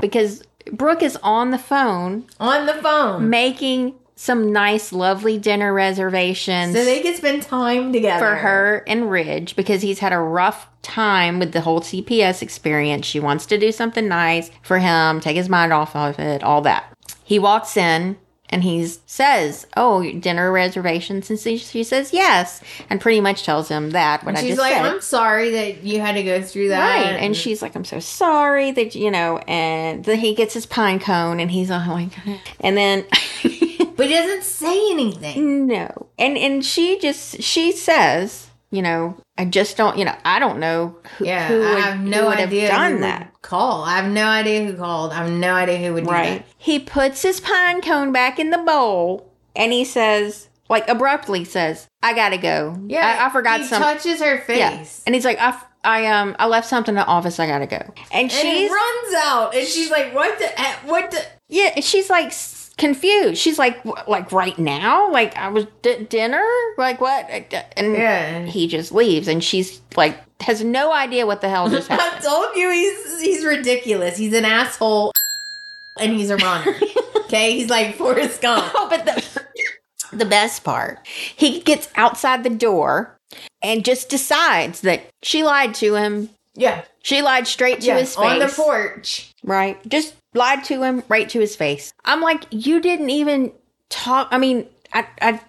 because 0.00 0.44
Brooke 0.72 1.02
is 1.02 1.18
on 1.22 1.50
the 1.50 1.58
phone. 1.58 2.26
On 2.38 2.66
the 2.66 2.74
phone. 2.74 3.28
Making 3.28 3.94
some 4.16 4.50
nice, 4.50 4.92
lovely 4.92 5.36
dinner 5.38 5.72
reservations. 5.72 6.74
So 6.74 6.84
they 6.84 7.00
can 7.00 7.14
spend 7.14 7.42
time 7.42 7.92
together. 7.92 8.24
For 8.24 8.36
her 8.36 8.82
and 8.86 9.10
Ridge 9.10 9.54
because 9.54 9.82
he's 9.82 9.98
had 9.98 10.12
a 10.12 10.18
rough 10.18 10.68
time 10.80 11.38
with 11.38 11.52
the 11.52 11.60
whole 11.60 11.80
CPS 11.80 12.42
experience. 12.42 13.06
She 13.06 13.20
wants 13.20 13.44
to 13.46 13.58
do 13.58 13.70
something 13.70 14.08
nice 14.08 14.50
for 14.62 14.78
him, 14.78 15.20
take 15.20 15.36
his 15.36 15.50
mind 15.50 15.72
off 15.72 15.94
of 15.94 16.18
it, 16.18 16.42
all 16.42 16.62
that. 16.62 16.92
He 17.24 17.38
walks 17.38 17.76
in 17.76 18.16
and 18.48 18.62
he 18.62 18.86
says, 19.06 19.66
"Oh, 19.76 20.08
dinner 20.12 20.52
reservations," 20.52 21.28
and 21.28 21.38
she 21.38 21.82
says, 21.82 22.12
"Yes," 22.12 22.62
and 22.88 23.00
pretty 23.00 23.20
much 23.20 23.42
tells 23.42 23.68
him 23.68 23.90
that 23.90 24.24
what 24.24 24.36
and 24.36 24.38
she's 24.38 24.46
I 24.46 24.50
just 24.50 24.60
like, 24.60 24.72
said. 24.72 24.86
"I'm 24.86 25.00
sorry 25.00 25.50
that 25.50 25.82
you 25.82 26.00
had 26.00 26.14
to 26.14 26.22
go 26.22 26.40
through 26.40 26.68
that," 26.68 26.88
right? 26.88 27.06
And, 27.06 27.16
and 27.16 27.36
she's 27.36 27.60
like, 27.60 27.74
"I'm 27.74 27.84
so 27.84 27.98
sorry 27.98 28.70
that 28.70 28.94
you 28.94 29.10
know." 29.10 29.38
And 29.48 30.04
then 30.04 30.20
he 30.20 30.34
gets 30.34 30.54
his 30.54 30.64
pine 30.64 31.00
cone, 31.00 31.40
and 31.40 31.50
he's 31.50 31.70
all 31.70 31.84
like, 31.88 32.12
"And 32.60 32.76
then." 32.76 33.04
But 33.96 34.06
he 34.06 34.12
doesn't 34.12 34.44
say 34.44 34.90
anything. 34.90 35.66
No. 35.66 36.08
And 36.18 36.36
and 36.36 36.64
she 36.64 36.98
just 36.98 37.42
she 37.42 37.72
says, 37.72 38.50
you 38.70 38.82
know, 38.82 39.16
I 39.38 39.44
just 39.44 39.76
don't, 39.76 39.96
you 39.98 40.04
know, 40.04 40.16
I 40.24 40.38
don't 40.38 40.58
know 40.58 40.96
who, 41.18 41.24
yeah, 41.24 41.48
who 41.48 41.58
would, 41.60 41.66
I 41.66 41.80
have 41.80 42.00
no 42.00 42.28
would 42.28 42.38
idea 42.38 42.68
have 42.70 42.70
done 42.70 43.00
that. 43.00 43.32
Call. 43.42 43.84
I 43.84 43.96
have 43.96 44.10
no 44.10 44.26
idea 44.26 44.64
who 44.66 44.76
called. 44.76 45.12
I 45.12 45.16
have 45.16 45.30
no 45.30 45.54
idea 45.54 45.78
who 45.78 45.94
would 45.94 46.06
right. 46.06 46.38
That. 46.38 46.46
He 46.58 46.78
puts 46.78 47.22
his 47.22 47.40
pine 47.40 47.80
cone 47.80 48.12
back 48.12 48.38
in 48.38 48.50
the 48.50 48.58
bowl 48.58 49.32
and 49.54 49.72
he 49.72 49.84
says, 49.84 50.48
like 50.68 50.88
abruptly 50.88 51.44
says, 51.44 51.86
"I 52.02 52.14
gotta 52.14 52.38
go." 52.38 52.76
Yeah, 52.86 53.18
I, 53.20 53.26
I 53.26 53.30
forgot 53.30 53.60
he 53.60 53.66
something. 53.66 53.88
Touches 53.88 54.20
her 54.20 54.40
face, 54.40 54.58
yeah. 54.58 54.84
and 55.06 55.14
he's 55.14 55.24
like, 55.24 55.38
"I, 55.40 55.60
I 55.84 56.06
um, 56.06 56.34
I 56.38 56.46
left 56.46 56.68
something 56.68 56.92
in 56.92 56.96
the 56.96 57.06
office. 57.06 57.38
I 57.38 57.46
gotta 57.46 57.66
go." 57.66 57.94
And 58.10 58.30
she 58.30 58.68
runs 58.68 59.14
out, 59.16 59.54
and 59.54 59.66
she's 59.66 59.90
like, 59.90 60.12
"What 60.12 60.38
the? 60.38 60.60
Eh, 60.60 60.74
what 60.84 61.10
the?" 61.12 61.24
Yeah, 61.48 61.80
she's 61.80 62.10
like, 62.10 62.32
confused. 62.78 63.38
She's 63.38 63.58
like, 63.58 63.84
like 64.06 64.32
right 64.32 64.58
now, 64.58 65.10
like 65.10 65.36
I 65.36 65.48
was 65.48 65.66
d- 65.82 66.04
dinner, 66.08 66.44
like 66.78 67.00
what? 67.00 67.28
And 67.76 67.92
yeah. 67.92 68.44
he 68.44 68.68
just 68.68 68.92
leaves, 68.92 69.28
and 69.28 69.42
she's 69.42 69.80
like 69.96 70.18
has 70.40 70.62
no 70.62 70.92
idea 70.92 71.26
what 71.26 71.40
the 71.40 71.48
hell 71.48 71.68
just 71.68 71.88
happened. 71.88 72.18
I 72.18 72.28
told 72.28 72.56
you 72.56 72.70
he's 72.70 73.20
he's 73.20 73.44
ridiculous. 73.44 74.16
He's 74.16 74.34
an 74.34 74.44
asshole, 74.44 75.12
and 75.98 76.12
he's 76.12 76.30
a 76.30 76.36
runner. 76.36 76.76
okay, 77.16 77.52
he's 77.52 77.70
like 77.70 77.96
Forrest 77.96 78.40
Gump. 78.40 78.72
Oh, 78.74 78.88
but 78.90 79.04
the 79.04 80.16
the 80.16 80.24
best 80.24 80.64
part, 80.64 81.06
he 81.06 81.60
gets 81.60 81.88
outside 81.96 82.44
the 82.44 82.50
door 82.50 83.16
and 83.62 83.84
just 83.84 84.08
decides 84.08 84.82
that 84.82 85.06
she 85.22 85.42
lied 85.42 85.74
to 85.76 85.94
him. 85.94 86.30
Yeah, 86.54 86.84
she 87.02 87.20
lied 87.22 87.46
straight 87.46 87.80
to 87.82 87.88
yeah, 87.88 87.98
his 87.98 88.16
face 88.16 88.24
on 88.24 88.38
the 88.38 88.48
porch. 88.48 89.32
Right, 89.42 89.78
just 89.88 90.14
lied 90.36 90.64
to 90.64 90.82
him 90.82 91.02
right 91.08 91.28
to 91.30 91.40
his 91.40 91.56
face. 91.56 91.92
I'm 92.04 92.20
like, 92.20 92.44
you 92.50 92.80
didn't 92.80 93.10
even 93.10 93.52
talk. 93.88 94.28
I 94.30 94.38
mean, 94.38 94.66
I, 94.92 95.06
I, 95.20 95.40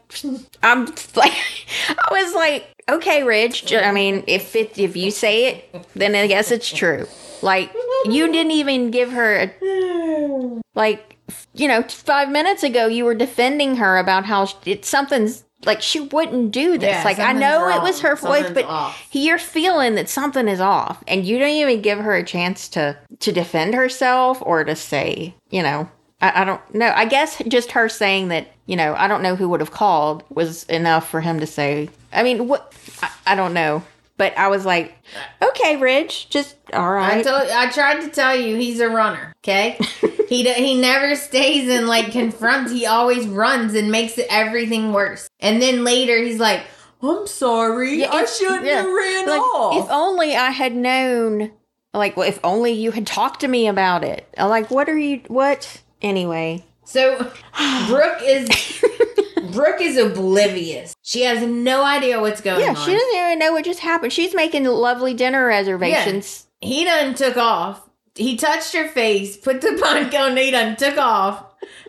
I'm 0.63 0.85
like, 1.15 1.33
I 1.89 2.07
was 2.11 2.33
like, 2.33 2.73
okay, 2.89 3.23
Ridge. 3.23 3.71
I 3.73 3.91
mean, 3.91 4.23
if 4.27 4.55
it, 4.55 4.77
if 4.77 4.95
you 4.95 5.11
say 5.11 5.45
it, 5.47 5.85
then 5.93 6.15
I 6.15 6.27
guess 6.27 6.51
it's 6.51 6.69
true. 6.71 7.07
Like, 7.41 7.71
you 8.05 8.31
didn't 8.31 8.51
even 8.51 8.89
give 8.89 9.11
her 9.11 9.51
a, 9.61 10.61
like, 10.73 11.17
you 11.53 11.67
know, 11.67 11.83
five 11.83 12.29
minutes 12.29 12.63
ago 12.63 12.87
you 12.87 13.05
were 13.05 13.15
defending 13.15 13.75
her 13.77 13.97
about 13.97 14.25
how 14.25 14.47
it's 14.65 14.89
something's 14.89 15.43
like 15.65 15.81
she 15.81 15.99
wouldn't 15.99 16.51
do 16.51 16.77
this. 16.77 16.89
Yeah, 16.89 17.03
like 17.03 17.19
I 17.19 17.33
know 17.33 17.65
wrong. 17.65 17.77
it 17.77 17.83
was 17.83 18.01
her 18.01 18.15
voice, 18.15 18.49
but 18.51 18.65
off. 18.65 19.07
you're 19.11 19.39
feeling 19.39 19.95
that 19.95 20.09
something 20.09 20.47
is 20.47 20.59
off, 20.59 21.03
and 21.07 21.25
you 21.25 21.39
don't 21.39 21.49
even 21.49 21.81
give 21.81 21.99
her 21.99 22.15
a 22.15 22.23
chance 22.23 22.67
to 22.69 22.97
to 23.19 23.31
defend 23.31 23.73
herself 23.73 24.41
or 24.41 24.63
to 24.63 24.75
say, 24.75 25.33
you 25.49 25.63
know, 25.63 25.89
I, 26.21 26.41
I 26.41 26.45
don't 26.45 26.75
know. 26.75 26.91
I 26.95 27.05
guess 27.05 27.41
just 27.47 27.71
her 27.71 27.89
saying 27.89 28.27
that, 28.29 28.47
you 28.65 28.75
know, 28.75 28.93
I 28.95 29.07
don't 29.07 29.23
know 29.23 29.35
who 29.35 29.49
would 29.49 29.59
have 29.59 29.71
called 29.71 30.23
was 30.29 30.63
enough 30.65 31.09
for 31.09 31.21
him 31.21 31.39
to 31.39 31.47
say. 31.47 31.89
I 32.13 32.23
mean, 32.23 32.47
what? 32.47 32.73
I, 33.01 33.11
I 33.27 33.35
don't 33.35 33.53
know. 33.53 33.83
But 34.17 34.35
I 34.35 34.47
was 34.47 34.65
like, 34.65 34.95
okay, 35.41 35.77
Ridge, 35.77 36.29
just 36.29 36.55
all 36.73 36.91
right. 36.91 37.19
I, 37.19 37.21
told, 37.21 37.49
I 37.49 37.69
tried 37.69 38.01
to 38.01 38.09
tell 38.09 38.35
you 38.35 38.55
he's 38.55 38.79
a 38.79 38.89
runner. 38.89 39.33
Okay, 39.43 39.77
he 40.27 40.51
he 40.53 40.79
never 40.79 41.15
stays 41.15 41.69
and 41.69 41.87
like 41.87 42.11
confronts. 42.11 42.71
He 42.71 42.87
always 42.87 43.27
runs 43.27 43.75
and 43.75 43.91
makes 43.91 44.19
everything 44.29 44.91
worse. 44.91 45.27
And 45.39 45.61
then 45.61 45.83
later 45.83 46.17
he's 46.17 46.39
like, 46.39 46.63
I'm 47.01 47.27
sorry, 47.27 47.99
yeah, 47.99 48.11
I 48.11 48.25
shouldn't 48.25 48.65
yeah. 48.65 48.81
have 48.81 48.85
ran 48.85 49.27
like, 49.27 49.41
off. 49.41 49.85
If 49.85 49.91
only 49.91 50.35
I 50.35 50.49
had 50.49 50.75
known. 50.75 51.51
Like, 51.93 52.17
well, 52.17 52.27
if 52.27 52.39
only 52.43 52.73
you 52.73 52.91
had 52.91 53.07
talked 53.07 53.39
to 53.41 53.47
me 53.47 53.67
about 53.67 54.03
it. 54.03 54.27
Like, 54.37 54.69
what 54.69 54.89
are 54.89 54.97
you? 54.97 55.21
What? 55.27 55.81
Anyway, 56.01 56.63
so 56.87 57.17
Brooke 57.87 58.19
is 58.23 58.47
Brooke 59.51 59.81
is 59.81 59.97
oblivious. 59.97 60.95
She 61.01 61.23
has 61.23 61.45
no 61.45 61.83
idea 61.83 62.21
what's 62.21 62.39
going 62.39 62.61
yeah, 62.61 62.69
on. 62.69 62.75
Yeah, 62.75 62.85
she 62.85 62.93
doesn't 62.93 63.15
even 63.15 63.39
know 63.39 63.51
what 63.51 63.65
just 63.65 63.81
happened. 63.81 64.13
She's 64.13 64.33
making 64.33 64.63
lovely 64.63 65.13
dinner 65.13 65.45
reservations. 65.45 66.47
Yeah. 66.61 66.69
He 66.69 66.83
done 66.85 67.13
took 67.13 67.35
off. 67.35 67.89
He 68.15 68.37
touched 68.37 68.73
her 68.73 68.87
face, 68.87 69.35
put 69.35 69.59
the 69.59 69.77
punk 69.83 70.13
on, 70.13 70.37
he 70.37 70.49
done 70.49 70.77
took 70.77 70.97
off. 70.97 71.43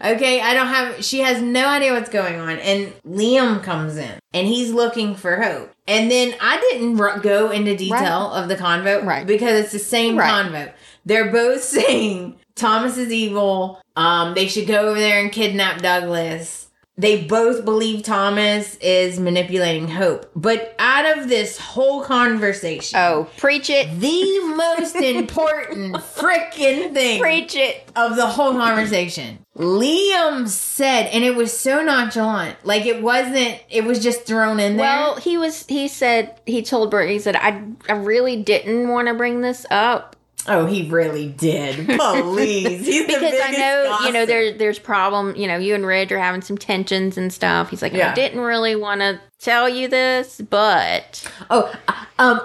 Okay, 0.05 0.41
I 0.41 0.53
don't 0.53 0.67
have 0.67 1.05
she 1.05 1.21
has 1.21 1.41
no 1.41 1.69
idea 1.69 1.93
what's 1.93 2.11
going 2.11 2.41
on. 2.41 2.59
And 2.59 2.93
Liam 3.07 3.63
comes 3.63 3.97
in 3.97 4.19
and 4.35 4.49
he's 4.49 4.73
looking 4.73 5.15
for 5.15 5.41
hope. 5.41 5.73
And 5.87 6.11
then 6.11 6.35
I 6.41 6.59
didn't 6.59 6.97
go 7.23 7.53
into 7.53 7.77
detail 7.77 8.31
right. 8.31 8.43
of 8.43 8.49
the 8.49 8.57
convo 8.57 9.05
right. 9.05 9.25
because 9.25 9.63
it's 9.63 9.73
the 9.73 9.79
same 9.79 10.19
right. 10.19 10.29
convo. 10.29 10.73
They're 11.07 11.31
both 11.31 11.63
saying 11.63 12.39
Thomas 12.59 12.99
is 12.99 13.13
evil. 13.13 13.81
Um, 13.99 14.35
they 14.35 14.47
should 14.47 14.69
go 14.69 14.91
over 14.91 14.99
there 14.99 15.21
and 15.21 15.33
kidnap 15.33 15.83
Douglas. 15.83 16.69
They 16.97 17.25
both 17.25 17.65
believe 17.65 18.05
Thomas 18.05 18.77
is 18.77 19.19
manipulating 19.19 19.89
Hope. 19.89 20.31
But 20.37 20.77
out 20.79 21.19
of 21.19 21.29
this 21.29 21.59
whole 21.59 22.05
conversation, 22.05 22.99
oh, 22.99 23.29
preach 23.37 23.71
it. 23.71 24.01
The 24.01 24.55
most 24.55 24.95
important 24.97 25.97
freaking 25.97 26.95
thing. 26.95 27.21
Preach 27.21 27.57
it. 27.57 27.91
Of 27.97 28.15
the 28.15 28.27
whole 28.27 28.53
conversation. 28.53 29.45
Liam 29.57 30.47
said, 30.47 31.07
and 31.07 31.25
it 31.25 31.35
was 31.35 31.57
so 31.57 31.83
nonchalant. 31.83 32.57
Like 32.65 32.87
it 32.87 33.03
wasn't, 33.03 33.61
it 33.69 33.85
was 33.85 34.01
just 34.01 34.27
thrown 34.27 34.61
in 34.61 34.77
there. 34.77 34.87
Well, 34.87 35.17
he 35.17 35.39
was, 35.39 35.67
he 35.67 35.89
said, 35.89 36.41
he 36.47 36.63
told 36.63 36.93
Bert, 36.93 37.11
he 37.11 37.19
said, 37.19 37.35
I, 37.35 37.65
I 37.89 37.95
really 37.95 38.41
didn't 38.43 38.89
want 38.89 39.09
to 39.09 39.15
bring 39.15 39.41
this 39.41 39.67
up 39.73 40.15
Oh, 40.49 40.67
he 40.67 40.89
really 40.89 41.29
did. 41.29 41.87
Please, 41.87 43.07
because 43.07 43.35
I 43.43 43.53
know 43.53 43.85
gossip. 43.89 44.07
you 44.07 44.13
know 44.13 44.27
there 44.27 44.53
there's 44.57 44.79
problem. 44.79 45.37
You 45.37 45.47
know, 45.47 45.59
you 45.59 45.75
and 45.75 45.85
Ridge 45.87 46.11
are 46.13 46.19
having 46.19 46.43
some 46.43 46.57
tensions 46.57 47.19
and 47.19 47.33
stuff. 47.33 47.71
He's 47.71 47.83
like, 47.83 47.93
yeah. 47.93 48.13
I 48.13 48.15
didn't 48.15 48.41
really 48.41 48.75
want 48.75 49.01
to 49.01 49.21
tell 49.39 49.69
you 49.69 49.89
this, 49.89 50.41
but 50.41 51.31
oh, 51.51 51.73
um, 52.19 52.41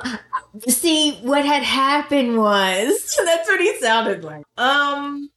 see 0.67 1.13
what 1.21 1.45
had 1.45 1.63
happened 1.63 2.37
was 2.37 3.19
that's 3.25 3.47
what 3.47 3.59
he 3.59 3.75
sounded 3.77 4.23
like. 4.23 4.45
Um, 4.57 5.29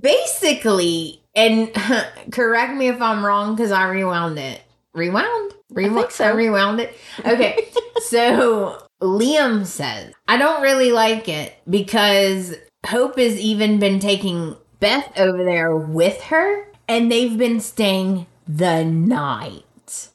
basically, 0.00 1.22
and 1.34 1.72
correct 2.32 2.74
me 2.74 2.88
if 2.88 3.00
I'm 3.00 3.24
wrong 3.24 3.54
because 3.54 3.72
I 3.72 3.88
rewound 3.88 4.38
it. 4.38 4.62
Rewound, 4.92 5.54
rewound. 5.70 6.06
I, 6.06 6.08
so. 6.10 6.24
I 6.26 6.30
rewound 6.30 6.80
it. 6.80 6.96
Okay, 7.24 7.68
so 7.98 8.83
Liam 9.02 9.66
says, 9.66 10.12
I 10.28 10.36
don't 10.36 10.62
really 10.62 10.92
like 10.92 11.28
it 11.28 11.54
because 11.68 12.54
Hope 12.86 13.18
has 13.18 13.38
even 13.38 13.78
been 13.78 13.98
taking 13.98 14.56
Beth 14.80 15.18
over 15.18 15.44
there 15.44 15.76
with 15.76 16.20
her 16.24 16.66
and 16.88 17.10
they've 17.10 17.36
been 17.36 17.60
staying 17.60 18.26
the 18.46 18.84
night. 18.84 20.10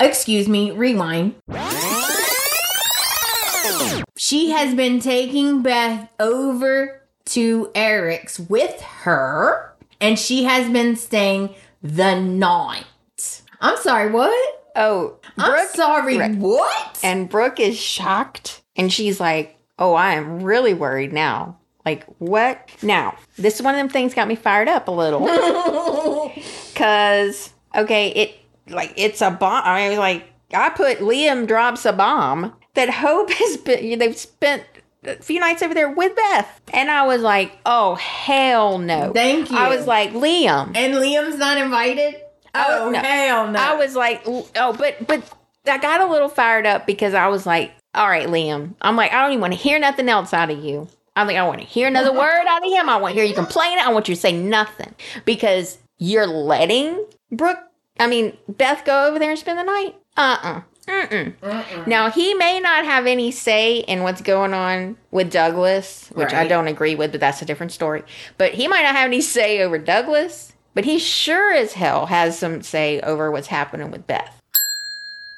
Excuse 0.00 0.48
me, 0.48 0.70
rewind. 0.70 1.34
She 4.16 4.50
has 4.50 4.74
been 4.74 5.00
taking 5.00 5.62
Beth 5.62 6.08
over 6.20 7.02
to 7.26 7.70
Eric's 7.74 8.38
with 8.38 8.80
her, 8.80 9.74
and 10.00 10.18
she 10.18 10.44
has 10.44 10.70
been 10.70 10.94
staying 10.96 11.54
the 11.82 12.20
night. 12.20 12.84
I'm 13.60 13.76
sorry, 13.78 14.10
what? 14.10 14.54
Oh, 14.76 15.16
I'm 15.36 15.66
sorry, 15.68 16.16
Right. 16.18 16.34
what? 16.36 16.98
and 17.02 17.28
Brooke 17.28 17.58
is 17.60 17.78
shocked, 17.78 18.62
and 18.76 18.92
she's 18.92 19.18
like, 19.18 19.56
"Oh, 19.78 19.94
I 19.94 20.14
am 20.14 20.42
really 20.42 20.74
worried 20.74 21.12
now." 21.12 21.56
Like, 21.84 22.04
what? 22.18 22.68
Now, 22.82 23.16
this 23.36 23.56
is 23.56 23.62
one 23.62 23.74
of 23.74 23.78
them 23.78 23.88
things 23.88 24.14
got 24.14 24.28
me 24.28 24.34
fired 24.36 24.68
up 24.68 24.88
a 24.88 24.90
little. 24.92 25.20
Cause 26.74 27.50
okay, 27.74 28.08
it 28.10 28.34
like 28.68 28.92
it's 28.96 29.20
a 29.20 29.30
bomb. 29.30 29.62
I 29.64 29.88
mean, 29.88 29.98
like 29.98 30.24
I 30.54 30.70
put 30.70 30.98
Liam 30.98 31.46
drops 31.46 31.84
a 31.84 31.92
bomb 31.92 32.52
that 32.74 32.90
Hope 32.90 33.30
has 33.30 33.56
been. 33.56 33.98
They've 33.98 34.16
spent 34.16 34.62
a 35.04 35.16
few 35.16 35.40
nights 35.40 35.62
over 35.62 35.74
there 35.74 35.90
with 35.90 36.14
Beth, 36.14 36.60
and 36.72 36.90
I 36.90 37.06
was 37.06 37.22
like, 37.22 37.58
oh 37.66 37.94
hell 37.96 38.78
no. 38.78 39.12
Thank 39.12 39.50
you. 39.50 39.56
I 39.58 39.74
was 39.74 39.86
like 39.86 40.12
Liam. 40.12 40.76
and 40.76 40.94
Liam's 40.94 41.38
not 41.38 41.58
invited? 41.58 42.16
Oh, 42.54 42.90
no. 42.90 42.98
hell 42.98 43.50
no. 43.50 43.58
I 43.58 43.74
was 43.74 43.94
like, 43.94 44.22
oh, 44.26 44.72
but 44.72 45.06
but 45.06 45.22
I 45.66 45.78
got 45.78 46.00
a 46.00 46.06
little 46.06 46.28
fired 46.28 46.66
up 46.66 46.86
because 46.86 47.14
I 47.14 47.28
was 47.28 47.46
like, 47.46 47.72
all 47.94 48.08
right, 48.08 48.28
Liam. 48.28 48.74
I'm 48.80 48.96
like, 48.96 49.12
I 49.12 49.22
don't 49.22 49.32
even 49.32 49.40
want 49.40 49.52
to 49.54 49.58
hear 49.58 49.78
nothing 49.78 50.08
else 50.08 50.32
out 50.32 50.50
of 50.50 50.62
you. 50.62 50.88
I 51.16 51.26
think 51.26 51.38
I 51.38 51.46
want 51.46 51.60
to 51.60 51.66
hear 51.66 51.88
another 51.88 52.12
word 52.18 52.46
out 52.46 52.64
of 52.64 52.72
him. 52.72 52.88
I 52.88 52.96
want 52.96 53.14
to 53.14 53.20
hear 53.20 53.28
you 53.28 53.34
complain. 53.34 53.78
I 53.78 53.92
want 53.92 54.08
you 54.08 54.14
to 54.14 54.20
say 54.20 54.32
nothing 54.32 54.94
because 55.24 55.78
you're 55.98 56.26
letting 56.26 57.04
Brooke, 57.30 57.58
I 57.98 58.06
mean, 58.06 58.36
Beth 58.48 58.84
go 58.84 59.08
over 59.08 59.18
there 59.18 59.30
and 59.30 59.38
spend 59.38 59.58
the 59.58 59.64
night. 59.64 59.96
Uh 60.16 60.38
uh-uh. 60.42 60.62
Mm-mm. 60.88 61.86
Now, 61.86 62.10
he 62.10 62.32
may 62.32 62.60
not 62.60 62.86
have 62.86 63.06
any 63.06 63.30
say 63.30 63.80
in 63.80 64.02
what's 64.02 64.22
going 64.22 64.54
on 64.54 64.96
with 65.10 65.30
Douglas, 65.30 66.08
which 66.14 66.32
I 66.32 66.48
don't 66.48 66.66
agree 66.66 66.94
with, 66.94 67.10
but 67.12 67.20
that's 67.20 67.42
a 67.42 67.44
different 67.44 67.72
story. 67.72 68.04
But 68.38 68.54
he 68.54 68.68
might 68.68 68.82
not 68.82 68.96
have 68.96 69.06
any 69.06 69.20
say 69.20 69.60
over 69.60 69.76
Douglas, 69.76 70.47
but 70.78 70.84
he 70.84 71.00
sure 71.00 71.52
as 71.52 71.72
hell 71.72 72.06
has 72.06 72.38
some 72.38 72.62
say 72.62 73.00
over 73.00 73.32
what's 73.32 73.48
happening 73.48 73.90
with 73.90 74.06
Beth. 74.06 74.40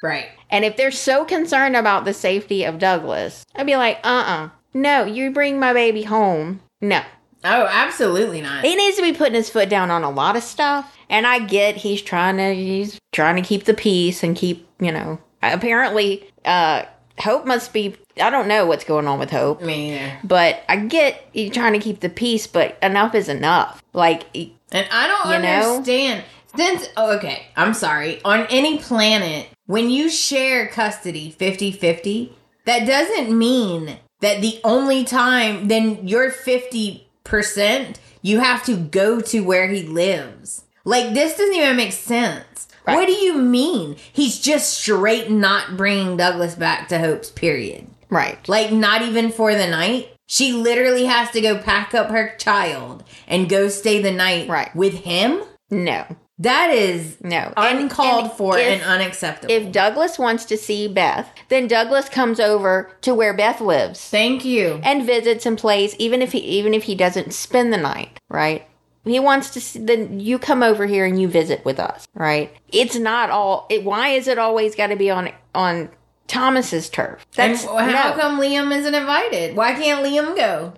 right. 0.03 0.27
And 0.51 0.63
if 0.63 0.77
they're 0.77 0.91
so 0.91 1.25
concerned 1.25 1.75
about 1.75 2.05
the 2.05 2.13
safety 2.13 2.63
of 2.63 2.77
Douglas, 2.77 3.43
I'd 3.55 3.65
be 3.65 3.75
like, 3.75 3.97
uh 4.03 4.23
uh 4.27 4.49
No, 4.75 5.03
you 5.03 5.31
bring 5.31 5.59
my 5.59 5.73
baby 5.73 6.03
home. 6.03 6.61
No. 6.79 7.01
Oh, 7.43 7.67
absolutely 7.71 8.41
not. 8.41 8.63
He 8.63 8.75
needs 8.75 8.97
to 8.97 9.01
be 9.01 9.13
putting 9.13 9.33
his 9.33 9.49
foot 9.49 9.67
down 9.67 9.89
on 9.89 10.03
a 10.03 10.11
lot 10.11 10.35
of 10.35 10.43
stuff. 10.43 10.95
And 11.09 11.25
I 11.25 11.39
get 11.39 11.75
he's 11.75 12.03
trying 12.03 12.37
to 12.37 12.53
he's 12.53 12.99
trying 13.11 13.37
to 13.37 13.41
keep 13.41 13.63
the 13.63 13.73
peace 13.73 14.21
and 14.21 14.35
keep, 14.35 14.69
you 14.79 14.91
know, 14.91 15.17
apparently 15.41 16.29
uh 16.45 16.83
Hope 17.19 17.47
must 17.47 17.73
be 17.73 17.95
I 18.21 18.29
don't 18.29 18.47
know 18.47 18.67
what's 18.67 18.83
going 18.83 19.07
on 19.07 19.17
with 19.17 19.31
Hope. 19.31 19.61
Me 19.63 19.95
either. 19.95 20.19
But 20.23 20.63
I 20.69 20.77
get 20.77 21.27
you 21.33 21.49
trying 21.49 21.73
to 21.73 21.79
keep 21.79 21.99
the 22.01 22.09
peace, 22.09 22.45
but 22.45 22.77
enough 22.83 23.15
is 23.15 23.27
enough. 23.27 23.81
Like 23.93 24.23
And 24.71 24.87
I 24.91 25.07
don't 25.07 25.33
You 25.33 25.39
know? 25.41 25.75
understand. 25.75 26.23
Since, 26.55 26.89
oh, 26.97 27.15
okay, 27.17 27.45
I'm 27.55 27.73
sorry. 27.73 28.21
On 28.25 28.45
any 28.49 28.77
planet, 28.79 29.47
when 29.67 29.89
you 29.89 30.09
share 30.09 30.67
custody 30.67 31.31
50 31.31 31.71
50, 31.71 32.33
that 32.65 32.85
doesn't 32.85 33.37
mean 33.37 33.97
that 34.19 34.41
the 34.41 34.59
only 34.63 35.03
time, 35.03 35.67
then 35.67 36.07
you're 36.07 36.29
50%, 36.31 37.95
you 38.21 38.39
have 38.39 38.63
to 38.65 38.75
go 38.75 39.19
to 39.21 39.41
where 39.41 39.67
he 39.69 39.83
lives. 39.83 40.63
Like, 40.83 41.13
this 41.13 41.37
doesn't 41.37 41.55
even 41.55 41.75
make 41.77 41.91
sense. 41.93 42.67
Right. 42.85 42.95
What 42.95 43.05
do 43.05 43.13
you 43.13 43.37
mean? 43.37 43.95
He's 44.11 44.39
just 44.39 44.73
straight 44.79 45.29
not 45.29 45.77
bringing 45.77 46.17
Douglas 46.17 46.55
back 46.55 46.87
to 46.89 46.99
Hope's 46.99 47.29
period. 47.29 47.87
Right. 48.11 48.37
Like, 48.47 48.71
not 48.71 49.01
even 49.01 49.31
for 49.31 49.55
the 49.55 49.67
night. 49.67 50.09
She 50.27 50.53
literally 50.53 51.05
has 51.05 51.31
to 51.31 51.41
go 51.41 51.57
pack 51.57 51.93
up 51.95 52.09
her 52.11 52.35
child 52.37 53.03
and 53.27 53.49
go 53.49 53.67
stay 53.67 54.01
the 54.01 54.11
night 54.11 54.47
Right. 54.47 54.73
with 54.75 54.93
him. 55.03 55.41
No. 55.69 56.05
That 56.39 56.71
is 56.71 57.17
No. 57.21 57.53
Uncalled 57.57 58.23
and 58.25 58.31
for 58.33 58.57
if- 58.57 58.65
and 58.67 58.81
unacceptable. 58.81 59.53
If 59.53 59.71
Douglas 59.71 60.17
wants 60.17 60.45
to 60.45 60.57
see 60.57 60.87
Beth, 60.87 61.27
then 61.49 61.67
Douglas 61.67 62.09
comes 62.09 62.39
over 62.39 62.89
to 63.01 63.13
where 63.13 63.33
Beth 63.33 63.61
lives. 63.61 63.99
Thank 63.99 64.43
you. 64.45 64.79
and 64.83 65.05
visits 65.05 65.45
and 65.45 65.57
plays 65.57 65.95
even 65.99 66.21
if 66.21 66.31
he 66.31 66.39
even 66.39 66.73
if 66.73 66.83
he 66.83 66.95
doesn't 66.95 67.33
spend 67.33 67.71
the 67.73 67.77
night 67.77 68.19
right 68.29 68.65
he 69.03 69.19
wants 69.19 69.49
to 69.51 69.59
see, 69.61 69.79
then 69.79 70.19
you 70.19 70.37
come 70.39 70.61
over 70.63 70.85
here 70.85 71.05
and 71.05 71.19
you 71.21 71.27
visit 71.27 71.63
with 71.65 71.79
us 71.79 72.07
right 72.15 72.51
it's 72.71 72.95
not 72.95 73.29
all 73.29 73.65
it, 73.69 73.83
why 73.83 74.09
is 74.09 74.27
it 74.27 74.37
always 74.39 74.75
got 74.75 74.87
to 74.87 74.95
be 74.95 75.09
on 75.11 75.29
on 75.53 75.89
thomas's 76.31 76.89
turf 76.89 77.25
And 77.37 77.53
that's 77.53 77.65
how 77.65 77.85
no. 77.85 78.13
come 78.19 78.39
Liam 78.39 78.75
isn't 78.75 78.95
invited? 78.95 79.55
Why 79.55 79.73
can't 79.73 80.05
Liam 80.05 80.35
go? 80.35 80.73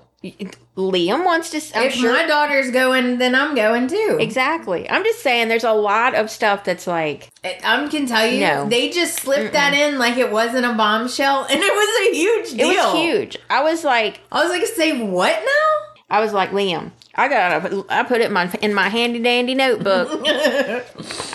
liam 0.78 1.26
wants 1.26 1.50
to 1.50 1.78
i'm 1.78 1.88
if 1.88 1.94
sure 1.94 2.14
my 2.14 2.26
daughter's 2.26 2.72
going, 2.72 3.18
then 3.18 3.36
I'm 3.36 3.56
going 3.56 3.88
too. 3.90 4.18
exactly 4.22 4.90
i'm 4.90 5.04
just 5.04 5.20
saying 5.22 5.50
there's 5.50 5.66
a 5.66 5.74
lot 5.74 6.16
of 6.16 6.32
stuff 6.32 6.64
that's 6.64 6.88
like 6.88 7.30
I 7.44 7.88
can 7.92 8.06
tell 8.08 8.26
you, 8.26 8.40
No. 8.40 8.70
they 8.70 8.90
just 8.90 9.18
slipped 9.20 9.52
that 9.52 9.74
in 9.74 10.00
like 10.00 10.16
it 10.18 10.32
wasn't 10.32 10.66
a 10.66 10.74
bombshell, 10.74 11.44
and 11.50 11.60
it 11.62 11.74
was 11.74 12.08
a 12.08 12.16
huge 12.16 12.58
deal. 12.58 12.70
it 12.72 12.76
was 12.78 12.94
huge 12.96 13.38
i 13.50 13.62
was 13.64 13.84
like 13.84 14.22
I 14.32 14.42
was 14.44 14.50
like, 14.50 14.66
say 14.66 15.04
what 15.04 15.38
now? 15.44 15.93
I 16.10 16.20
was 16.20 16.34
like 16.34 16.52
liam 16.52 16.92
I 17.16 17.28
got 17.28 17.86
I 17.90 18.04
put 18.04 18.22
it 18.22 18.28
in 18.28 18.34
my 18.34 18.52
in 18.62 18.74
my 18.74 18.90
handy 18.90 19.20
dandy 19.20 19.54
notebook. 19.54 20.10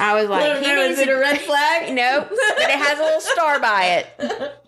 I 0.01 0.21
was 0.21 0.29
like, 0.29 0.59
he 0.59 0.67
no, 0.67 0.89
needs 0.89 0.99
is 0.99 1.07
it 1.07 1.09
a 1.09 1.17
red 1.17 1.41
flag? 1.41 1.93
Nope. 1.95 2.29
But 2.31 2.65
it 2.65 2.79
has 2.79 2.99
a 2.99 3.03
little 3.03 3.21
star 3.21 3.61
by 3.61 3.85
it. 3.85 4.65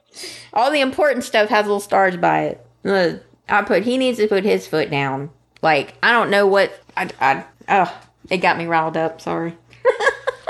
All 0.52 0.70
the 0.70 0.80
important 0.80 1.24
stuff 1.24 1.48
has 1.48 1.66
little 1.66 1.80
stars 1.80 2.16
by 2.16 2.56
it. 2.84 3.26
I 3.48 3.62
put 3.62 3.82
he 3.82 3.98
needs 3.98 4.18
to 4.18 4.28
put 4.28 4.44
his 4.44 4.68
foot 4.68 4.88
down. 4.88 5.30
Like 5.62 5.94
I 6.00 6.12
don't 6.12 6.30
know 6.30 6.46
what 6.46 6.80
I 6.96 7.10
I 7.20 7.44
oh 7.68 8.00
it 8.30 8.38
got 8.38 8.56
me 8.56 8.66
riled 8.66 8.96
up. 8.96 9.20
Sorry. 9.20 9.56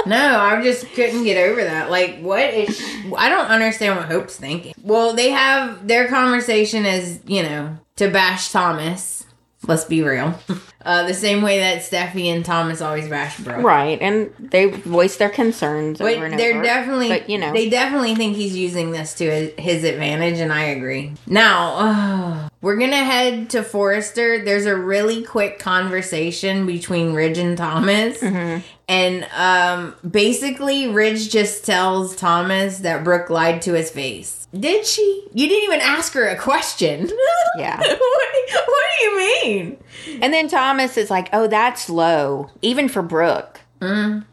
No, 0.07 0.39
I 0.39 0.63
just 0.63 0.87
couldn't 0.95 1.25
get 1.25 1.37
over 1.37 1.63
that. 1.63 1.91
Like, 1.91 2.21
what 2.21 2.55
is? 2.55 2.83
I 3.19 3.29
don't 3.29 3.49
understand 3.49 3.99
what 3.99 4.07
Hope's 4.07 4.35
thinking. 4.35 4.73
Well, 4.83 5.13
they 5.13 5.29
have 5.29 5.87
their 5.87 6.09
conversation 6.09 6.87
as 6.87 7.21
you 7.27 7.43
know 7.43 7.77
to 7.97 8.09
bash 8.09 8.51
Thomas. 8.51 9.27
Let's 9.67 9.85
be 9.85 10.03
real. 10.03 10.39
Uh, 10.83 11.07
the 11.07 11.13
same 11.13 11.43
way 11.43 11.59
that 11.59 11.83
Steffy 11.83 12.35
and 12.35 12.43
Thomas 12.43 12.81
always 12.81 13.07
bash 13.07 13.39
Brooke. 13.41 13.63
Right, 13.63 14.01
and 14.01 14.33
they 14.39 14.65
voice 14.71 15.19
their 15.19 15.29
concerns 15.29 15.99
But 15.99 16.15
over 16.15 16.25
and 16.25 16.39
they're 16.41 16.55
over. 16.55 16.63
definitely, 16.63 17.09
but 17.11 17.29
you 17.29 17.37
know, 17.37 17.53
they 17.53 17.69
definitely 17.69 18.15
think 18.15 18.35
he's 18.35 18.57
using 18.57 18.91
this 18.91 19.13
to 19.17 19.51
his, 19.59 19.85
advantage, 19.85 20.39
and 20.39 20.51
I 20.51 20.63
agree. 20.63 21.13
Now, 21.27 21.75
uh, 21.77 22.49
we're 22.63 22.79
gonna 22.79 22.97
head 23.05 23.51
to 23.51 23.63
Forrester. 23.63 24.43
There's 24.43 24.65
a 24.65 24.75
really 24.75 25.23
quick 25.23 25.59
conversation 25.59 26.65
between 26.65 27.13
Ridge 27.13 27.37
and 27.37 27.59
Thomas, 27.59 28.19
Mm-hmm. 28.23 28.61
and 28.89 29.25
um, 29.37 29.95
basically, 30.11 30.89
Ridge 30.89 31.29
just 31.31 31.67
tells 31.67 32.17
Thomas 32.17 32.79
that 32.79 33.05
Brooke 33.05 33.29
lied 33.29 33.61
to 33.63 33.75
his 33.75 33.91
face. 33.91 34.40
Did 34.59 34.85
she? 34.85 35.27
You 35.33 35.49
didn't 35.49 35.65
even 35.65 35.81
ask 35.81 36.13
her 36.15 36.27
a 36.27 36.37
question. 36.37 37.09
Yeah. 37.59 37.79
what, 37.79 37.99
what 37.99 38.85
do 38.99 39.05
you 39.05 39.19
mean? 39.19 39.77
and 40.23 40.33
then 40.33 40.49
Thomas 40.49 40.97
is 40.97 41.11
like, 41.11 41.29
"Oh, 41.33 41.49
that's 41.49 41.91
low, 41.91 42.49
even 42.63 42.89
for 42.89 43.03
Brooke." 43.03 43.61
Mm. 43.81 44.25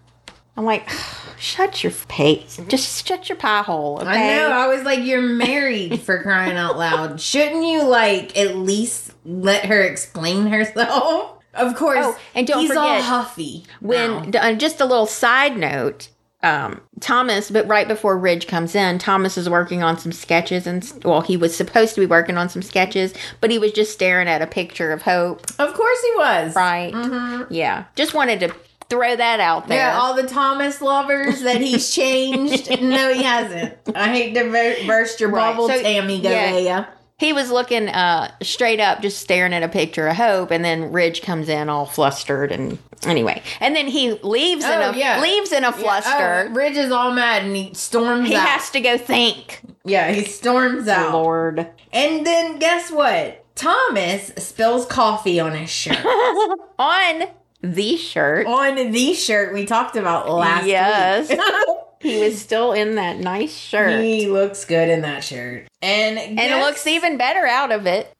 I'm 0.56 0.65
like, 0.65 0.88
"Shut 1.39 1.84
your 1.84 1.91
face! 1.91 2.60
Just 2.67 3.08
shut 3.08 3.27
your 3.27 3.38
pie 3.38 3.63
hole." 3.63 3.97
Okay? 3.99 4.08
I 4.08 4.38
know. 4.38 4.51
I 4.51 4.67
was 4.67 4.84
like, 4.84 5.03
you're 5.03 5.21
married 5.21 5.99
for 6.01 6.21
crying 6.23 6.58
out 6.58 6.77
loud. 6.77 7.19
Shouldn't 7.19 7.65
you 7.65 7.84
like 7.84 8.38
at 8.38 8.56
least 8.56 9.13
let 9.25 9.65
her 9.65 9.82
explain 9.82 10.45
herself? 10.47 11.41
Of 11.56 11.75
course. 11.75 11.97
Oh, 12.01 12.19
and 12.36 12.45
don't 12.45 12.60
he's 12.62 12.75
all 12.75 13.01
huffy. 13.01 13.65
when 13.82 14.36
uh, 14.36 14.53
just 14.53 14.80
a 14.80 14.86
little 14.86 15.08
side 15.08 15.58
note 15.58 16.10
um 16.47 16.81
thomas 16.99 17.51
but 17.51 17.67
right 17.67 17.88
before 17.88 18.17
ridge 18.17 18.47
comes 18.47 18.73
in 18.75 18.97
thomas 18.97 19.38
is 19.38 19.49
working 19.49 19.83
on 19.83 19.97
some 19.99 20.12
sketches 20.12 20.65
and 20.65 20.91
well 21.03 21.21
he 21.21 21.38
was 21.38 21.55
supposed 21.55 21.93
to 21.95 22.01
be 22.01 22.07
working 22.07 22.38
on 22.38 22.49
some 22.49 22.62
sketches 22.62 23.13
but 23.41 23.51
he 23.51 23.60
was 23.60 23.71
just 23.71 23.91
staring 23.91 24.27
at 24.27 24.41
a 24.41 24.47
picture 24.47 24.91
of 24.91 25.01
hope 25.03 25.41
of 25.60 25.73
course 25.73 26.01
he 26.01 26.13
was. 26.17 26.55
right 26.55 26.93
Mhm. 26.93 27.47
yeah 27.49 27.86
just 27.95 28.13
wanted 28.13 28.39
to 28.39 28.53
throw 28.89 29.15
that 29.17 29.39
out 29.41 29.67
there 29.67 29.79
Yeah, 29.89 29.97
all 29.99 30.13
the 30.13 30.23
Thomas 30.27 30.81
lovers 30.81 31.41
that 31.41 31.60
he's 31.60 31.93
changed. 31.93 32.69
no, 32.81 33.13
he 33.13 33.21
hasn't. 33.21 33.73
I 33.93 34.07
hate 34.07 34.33
to 34.36 34.45
burst 34.88 35.19
your 35.19 35.29
Right, 35.29 35.51
bubble, 35.51 35.67
so, 35.67 35.81
Tammy 35.81 36.21
yeah. 36.21 36.86
Govea. 37.19 37.25
he 37.27 37.34
was 37.34 37.51
looking 37.51 37.89
uh 37.89 38.32
straight 38.41 38.80
up 38.80 39.01
just 39.01 39.19
staring 39.19 39.53
at 39.53 39.63
a 39.63 39.67
picture 39.69 40.08
of 40.08 40.15
hope 40.15 40.51
and 40.51 40.63
then 40.63 40.91
ridge 40.91 41.21
comes 41.21 41.49
in 41.49 41.69
all 41.69 41.86
flustered 41.86 42.51
and 42.51 42.77
anyway 43.06 43.41
and 43.60 43.75
then 43.75 43.88
he 43.88 44.13
leaves 44.23 44.63
in 44.63 44.71
Oh, 44.71 44.91
a 44.91 44.97
yeah. 44.97 45.21
leaves 45.21 45.51
in 45.51 45.63
a 45.63 45.71
fluster 45.71 46.47
Oh, 46.49 46.53
Ridge 46.53 46.77
is 46.77 46.91
all 46.91 47.12
mad 47.12 47.43
and 47.43 47.56
he 47.56 47.73
storms 47.73 48.30
he 48.30 48.36
out. 48.36 48.47
has 48.47 48.69
to 48.71 48.80
go 48.82 48.97
think 48.97 49.62
yeah, 49.86 50.12
he 50.12 50.23
storms 50.25 50.88
out. 50.88 51.13
lord 51.13 51.67
And 51.93 52.25
then 52.25 52.60
guess 52.60 52.91
what? 52.91 53.43
Thomas 53.56 54.27
spills 54.38 54.86
coffee 54.86 55.39
on 55.39 55.53
his 55.53 55.69
shirt. 55.69 55.97
on 56.80 57.23
the 57.62 57.97
shirt 57.97 58.45
on 58.45 58.91
the 58.91 59.13
shirt 59.13 59.53
we 59.53 59.65
talked 59.65 59.95
about 59.95 60.30
last 60.30 60.67
Yes. 60.67 61.30
week. 61.30 61.39
he 61.99 62.19
was 62.23 62.39
still 62.41 62.73
in 62.73 62.95
that 62.95 63.17
nice 63.17 63.55
shirt. 63.55 64.03
He 64.03 64.27
looks 64.27 64.65
good 64.65 64.89
in 64.89 65.01
that 65.01 65.23
shirt. 65.23 65.67
And 65.81 66.17
and 66.17 66.39
it 66.39 66.60
looks 66.63 66.86
even 66.88 67.17
better 67.17 67.45
out 67.45 67.71
of 67.71 67.86
it. 67.86 68.13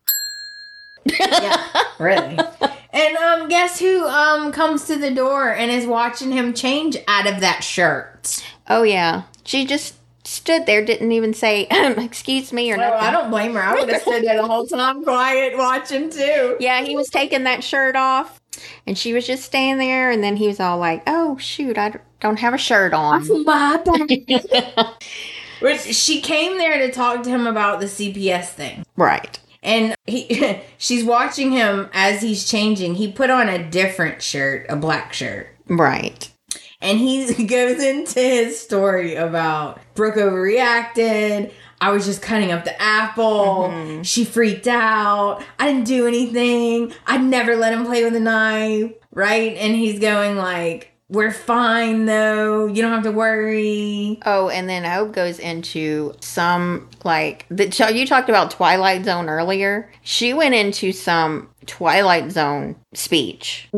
yeah, 1.20 1.66
really. 2.00 2.38
And 2.94 3.18
um 3.18 3.48
guess 3.48 3.80
who 3.80 4.06
um 4.08 4.52
comes 4.52 4.86
to 4.86 4.98
the 4.98 5.12
door 5.12 5.50
and 5.54 5.72
is 5.72 5.86
watching 5.86 6.32
him 6.32 6.54
change 6.54 6.98
out 7.08 7.28
of 7.28 7.40
that 7.42 7.64
shirt? 7.64 8.44
Oh 8.68 8.84
yeah. 8.84 9.24
She 9.44 9.66
just 9.66 9.96
stood 10.26 10.66
there, 10.66 10.84
didn't 10.84 11.12
even 11.14 11.34
say 11.34 11.68
excuse 11.98 12.52
me 12.52 12.72
or 12.74 12.78
Well, 12.78 12.92
nothing. 12.92 13.08
I 13.08 13.12
don't 13.12 13.30
blame 13.30 13.54
her. 13.54 13.62
I 13.62 13.76
would 13.76 13.90
have 13.90 14.02
stood 14.02 14.24
there 14.26 14.36
the 14.36 14.48
whole 14.48 14.66
time 14.68 15.04
quiet 15.04 15.58
watching 15.58 16.10
too. 16.10 16.58
Yeah, 16.60 16.84
he 16.84 16.96
was 16.98 17.08
taking 17.10 17.44
that 17.44 17.64
shirt 17.64 17.96
off, 17.96 18.42
and 18.86 18.98
she 18.98 19.14
was 19.14 19.26
just 19.28 19.44
staying 19.44 19.78
there. 19.78 20.12
And 20.12 20.24
then 20.24 20.36
he 20.38 20.48
was 20.48 20.60
all 20.60 20.78
like, 20.78 21.04
"Oh 21.08 21.38
shoot, 21.38 21.78
I 21.78 21.96
don't 22.20 22.40
have 22.40 22.54
a 22.54 22.58
shirt 22.58 22.94
on." 22.94 23.24
Which 25.62 25.82
she 25.96 26.22
came 26.22 26.58
there 26.58 26.80
to 26.80 26.92
talk 26.92 27.24
to 27.24 27.30
him 27.30 27.48
about 27.48 27.80
the 27.80 27.88
CPS 27.88 28.50
thing. 28.50 28.86
right. 28.96 29.40
And 29.64 29.96
he 30.06 30.60
she's 30.78 31.04
watching 31.04 31.52
him 31.52 31.90
as 31.94 32.22
he's 32.22 32.50
changing. 32.50 32.96
He 32.96 33.12
put 33.12 33.30
on 33.30 33.50
a 33.50 33.70
different 33.70 34.22
shirt, 34.22 34.66
a 34.70 34.76
black 34.76 35.14
shirt. 35.14 35.48
Right. 35.68 36.32
And 36.80 37.00
he 37.00 37.26
goes 37.46 37.84
into 37.84 38.20
his 38.20 38.60
story 38.60 39.16
about 39.16 39.82
Brooke 39.96 40.16
overreacted. 40.16 41.52
I 41.80 41.92
was 41.92 42.06
just 42.06 42.22
cutting 42.22 42.52
up 42.52 42.64
the 42.66 42.80
apple. 42.82 43.70
Mhm. 43.72 44.06
She 44.06 44.26
freaked 44.26 44.68
out. 44.68 45.44
I 45.60 45.68
didn't 45.68 45.86
do 45.86 46.08
anything. 46.08 46.92
I'd 47.06 47.24
never 47.24 47.56
let 47.56 47.74
him 47.74 47.86
play 47.86 48.04
with 48.04 48.16
a 48.16 48.20
knife. 48.20 48.92
Right? 49.14 49.56
And 49.58 49.76
he's 49.76 50.00
going 50.00 50.38
like, 50.38 50.92
We're 51.10 51.32
fine 51.32 52.06
though. 52.06 52.66
You 52.66 52.82
don't 52.82 52.92
have 52.92 53.04
to 53.04 53.12
worry. 53.14 54.20
Oh, 54.26 54.50
and 54.50 54.68
then 54.68 54.84
Hope 54.84 55.14
goes 55.14 55.40
into 55.40 56.14
some 56.20 56.90
like 57.06 57.46
the 57.50 57.66
you 57.94 58.06
talked 58.06 58.28
about 58.28 58.52
Twilight 58.52 59.06
Zone 59.06 59.30
earlier. 59.30 59.90
She 60.02 60.34
went 60.34 60.54
into 60.54 60.92
some 60.92 61.48
Twilight 61.66 62.32
Zone 62.32 62.76
speech. 62.94 63.70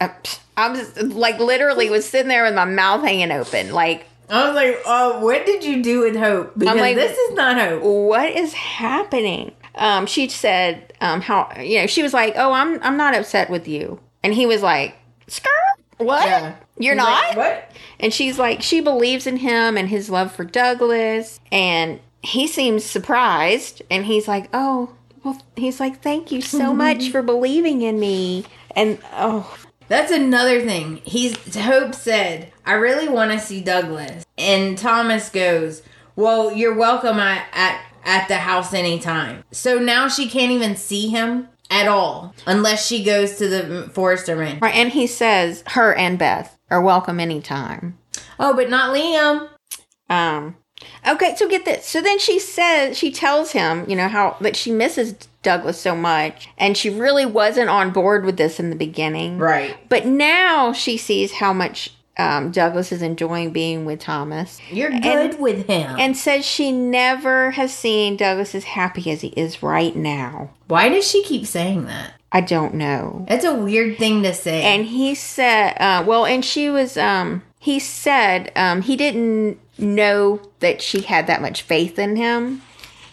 I, 0.00 0.10
I'm 0.56 0.74
just 0.74 0.96
like 1.02 1.38
literally 1.38 1.90
was 1.90 2.08
sitting 2.08 2.28
there 2.28 2.44
with 2.44 2.54
my 2.54 2.64
mouth 2.64 3.02
hanging 3.02 3.30
open, 3.32 3.72
like 3.72 4.06
I 4.28 4.46
was 4.46 4.54
like, 4.54 4.80
Oh, 4.86 5.24
what 5.24 5.44
did 5.46 5.64
you 5.64 5.82
do 5.82 6.00
with 6.00 6.16
Hope? 6.16 6.52
Because 6.56 6.76
like- 6.80 6.96
this 6.96 7.16
is 7.16 7.34
not 7.34 7.58
Hope. 7.58 7.82
what 7.82 8.30
is 8.30 8.52
happening? 8.52 9.52
Um, 9.74 10.06
she 10.06 10.28
said, 10.28 10.92
um, 11.00 11.20
how 11.20 11.52
you 11.60 11.80
know, 11.80 11.86
she 11.86 12.02
was 12.02 12.12
like, 12.12 12.34
"Oh, 12.36 12.52
I'm 12.52 12.82
I'm 12.82 12.96
not 12.96 13.14
upset 13.14 13.48
with 13.50 13.66
you," 13.68 14.00
and 14.22 14.34
he 14.34 14.44
was 14.44 14.62
like, 14.62 14.96
"Skirt, 15.28 15.50
what? 15.96 16.26
Yeah. 16.26 16.54
You're 16.78 16.94
He's 16.94 17.02
not?" 17.02 17.28
like, 17.28 17.36
what? 17.36 17.70
And 18.00 18.12
she's 18.12 18.38
like, 18.38 18.62
she 18.62 18.80
believes 18.80 19.26
in 19.26 19.36
him 19.38 19.76
and 19.78 19.88
his 19.88 20.10
love 20.10 20.32
for 20.32 20.44
Douglas, 20.44 21.38
and 21.52 22.00
he 22.22 22.46
seems 22.46 22.84
surprised, 22.84 23.80
and 23.90 24.04
he's 24.04 24.26
like, 24.28 24.48
"Oh, 24.52 24.90
well," 25.22 25.40
he's 25.56 25.78
like, 25.80 26.02
"Thank 26.02 26.32
you 26.32 26.40
so 26.40 26.74
much 26.74 27.08
for 27.12 27.22
believing 27.22 27.80
in 27.82 27.98
me," 28.00 28.44
and 28.74 28.98
oh, 29.12 29.56
That's 29.90 30.12
another 30.12 30.60
thing. 30.60 31.00
He's 31.04 31.34
Hope 31.56 31.94
said, 31.96 32.52
"I 32.64 32.74
really 32.74 33.08
want 33.08 33.32
to 33.32 33.40
see 33.40 33.60
Douglas," 33.60 34.24
and 34.38 34.78
Thomas 34.78 35.28
goes, 35.28 35.82
"Well, 36.14 36.52
you're 36.52 36.76
welcome 36.76 37.18
at 37.18 37.44
at, 37.52 37.82
at 38.04 38.28
the 38.28 38.36
house 38.36 38.72
anytime." 38.72 39.42
So 39.50 39.80
now 39.80 40.06
she 40.06 40.28
can't 40.28 40.52
even 40.52 40.76
see 40.76 41.08
him 41.08 41.48
at 41.70 41.88
all 41.88 42.34
unless 42.46 42.86
she 42.86 43.02
goes 43.02 43.36
to 43.38 43.48
the 43.48 43.90
Forrester 43.92 44.36
Mansion. 44.36 44.60
right, 44.60 44.74
and 44.74 44.90
he 44.90 45.06
says, 45.06 45.62
her 45.68 45.94
and 45.94 46.18
Beth 46.18 46.58
are 46.70 46.80
welcome 46.80 47.20
anytime. 47.20 47.96
Oh, 48.38 48.54
but 48.54 48.70
not 48.70 48.94
Liam. 48.94 49.48
Um, 50.08 50.56
okay, 51.06 51.34
so 51.36 51.48
get 51.48 51.64
this. 51.64 51.86
So 51.86 52.00
then 52.00 52.18
she 52.18 52.38
says, 52.38 52.98
she 52.98 53.12
tells 53.12 53.52
him, 53.52 53.88
you 53.88 53.96
know, 53.96 54.08
how 54.08 54.36
that 54.40 54.56
she 54.56 54.72
misses 54.72 55.14
Douglas 55.42 55.80
so 55.80 55.96
much, 55.96 56.48
and 56.58 56.76
she 56.76 56.90
really 56.90 57.24
wasn't 57.26 57.70
on 57.70 57.90
board 57.90 58.24
with 58.24 58.36
this 58.36 58.60
in 58.60 58.70
the 58.70 58.76
beginning. 58.76 59.38
Right. 59.38 59.76
But 59.88 60.06
now 60.06 60.72
she 60.72 60.96
sees 60.96 61.32
how 61.32 61.52
much 61.52 61.94
um, 62.18 62.50
Douglas 62.50 62.92
is 62.92 63.00
enjoying 63.00 63.50
being 63.50 63.84
with 63.86 64.00
Thomas, 64.00 64.58
You're 64.70 64.90
good 65.00 65.40
with 65.40 65.66
him. 65.66 65.96
and 65.98 66.14
says 66.16 66.44
she 66.44 66.70
never 66.70 67.52
has 67.52 67.72
seen 67.72 68.16
Douglas 68.16 68.54
as 68.54 68.64
happy 68.64 69.10
as 69.10 69.22
he 69.22 69.28
is 69.28 69.62
right 69.62 69.96
now. 69.96 70.50
Why 70.66 70.90
does 70.90 71.08
she 71.08 71.22
keep 71.24 71.46
saying 71.46 71.86
that? 71.86 72.12
I 72.32 72.42
don't 72.42 72.74
know. 72.74 73.24
That's 73.28 73.44
a 73.44 73.54
weird 73.54 73.96
thing 73.96 74.22
to 74.24 74.34
say. 74.34 74.62
And 74.62 74.84
he 74.84 75.14
said, 75.14 75.72
uh, 75.80 76.04
well, 76.06 76.26
and 76.26 76.44
she 76.44 76.68
was, 76.68 76.96
um, 76.96 77.42
he 77.58 77.78
said 77.78 78.52
um, 78.54 78.82
he 78.82 78.96
didn't 78.96 79.58
know 79.78 80.40
that 80.60 80.82
she 80.82 81.00
had 81.00 81.26
that 81.26 81.40
much 81.42 81.62
faith 81.62 81.98
in 81.98 82.16
him. 82.16 82.60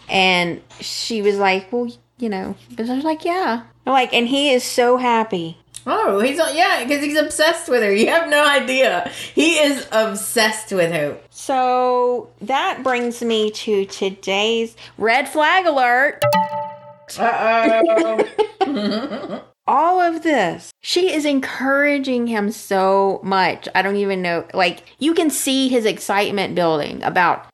And 0.08 0.60
she 0.80 1.20
was 1.22 1.36
like, 1.38 1.72
well, 1.72 1.90
you 2.18 2.28
know, 2.28 2.56
but 2.76 2.88
I 2.88 2.94
was 2.94 3.04
like, 3.04 3.24
yeah. 3.24 3.62
Like, 3.86 4.12
and 4.12 4.28
he 4.28 4.50
is 4.50 4.62
so 4.64 4.96
happy. 4.98 5.56
oh, 5.86 6.20
he's 6.20 6.36
not. 6.38 6.54
yeah, 6.54 6.84
because 6.84 7.02
he's 7.04 7.16
obsessed 7.18 7.68
with 7.68 7.82
her. 7.82 7.92
You 7.98 8.08
have 8.08 8.28
no 8.28 8.46
idea. 8.46 9.10
He 9.34 9.58
is 9.58 9.86
obsessed 9.92 10.72
with 10.72 10.92
her. 10.92 11.18
So 11.30 12.28
that 12.42 12.82
brings 12.82 13.22
me 13.22 13.50
to 13.52 13.86
today's 13.86 14.76
red 14.98 15.28
flag 15.28 15.66
alert. 15.66 16.22
Uh 17.18 17.82
oh. 18.60 19.42
All 19.66 20.00
of 20.00 20.22
this, 20.22 20.70
she 20.80 21.12
is 21.12 21.26
encouraging 21.26 22.26
him 22.26 22.50
so 22.50 23.20
much. 23.22 23.68
I 23.74 23.82
don't 23.82 23.96
even 23.96 24.22
know. 24.22 24.46
Like, 24.54 24.82
you 24.98 25.12
can 25.12 25.28
see 25.28 25.68
his 25.68 25.84
excitement 25.84 26.54
building 26.54 27.02
about 27.02 27.44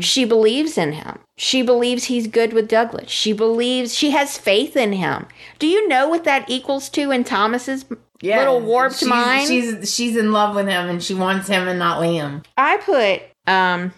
she 0.00 0.26
believes 0.26 0.76
in 0.76 0.92
him. 0.92 1.18
She 1.42 1.62
believes 1.62 2.04
he's 2.04 2.28
good 2.28 2.52
with 2.52 2.68
Douglas. 2.68 3.10
She 3.10 3.32
believes 3.32 3.96
she 3.96 4.12
has 4.12 4.38
faith 4.38 4.76
in 4.76 4.92
him. 4.92 5.26
Do 5.58 5.66
you 5.66 5.88
know 5.88 6.06
what 6.06 6.22
that 6.22 6.48
equals 6.48 6.88
to 6.90 7.10
in 7.10 7.24
Thomas's 7.24 7.84
little 8.22 8.60
warped 8.60 8.98
she's, 8.98 9.08
mind? 9.08 9.48
She's 9.48 9.92
she's 9.92 10.16
in 10.16 10.30
love 10.30 10.54
with 10.54 10.68
him 10.68 10.88
and 10.88 11.02
she 11.02 11.14
wants 11.14 11.48
him 11.48 11.66
and 11.66 11.80
not 11.80 12.00
Liam. 12.00 12.44
I 12.56 12.76
put 12.76 13.22
um 13.52 13.92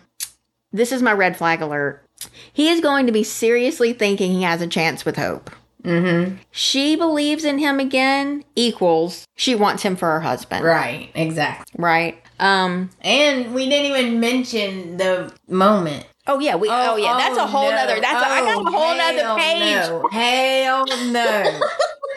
this 0.72 0.90
is 0.90 1.02
my 1.02 1.12
red 1.12 1.36
flag 1.36 1.60
alert. 1.60 2.02
He 2.50 2.70
is 2.70 2.80
going 2.80 3.04
to 3.04 3.12
be 3.12 3.22
seriously 3.22 3.92
thinking 3.92 4.32
he 4.32 4.42
has 4.44 4.62
a 4.62 4.66
chance 4.66 5.04
with 5.04 5.16
hope. 5.16 5.50
Mm-hmm. 5.82 6.36
She 6.50 6.96
believes 6.96 7.44
in 7.44 7.58
him 7.58 7.78
again 7.78 8.42
equals 8.56 9.26
she 9.36 9.54
wants 9.54 9.82
him 9.82 9.96
for 9.96 10.08
her 10.12 10.20
husband. 10.22 10.64
Right, 10.64 11.10
exactly. 11.14 11.66
Right. 11.76 12.22
Um 12.40 12.88
And 13.02 13.52
we 13.52 13.68
didn't 13.68 13.98
even 13.98 14.18
mention 14.18 14.96
the 14.96 15.30
moment. 15.46 16.06
Oh 16.26 16.38
yeah, 16.38 16.56
we 16.56 16.68
oh, 16.70 16.96
yeah, 16.96 17.16
that's 17.18 17.36
a 17.36 17.46
whole 17.46 17.70
no. 17.70 17.76
nother 17.76 18.00
that's 18.00 18.22
a, 18.22 18.26
I 18.26 18.40
got 18.40 18.56
a 18.56 18.68
Oh, 18.68 18.70
whole 18.70 18.96
nother 18.96 19.40
page. 19.40 19.88
No. 19.88 20.08
Hell 20.10 20.86
no. 21.12 21.60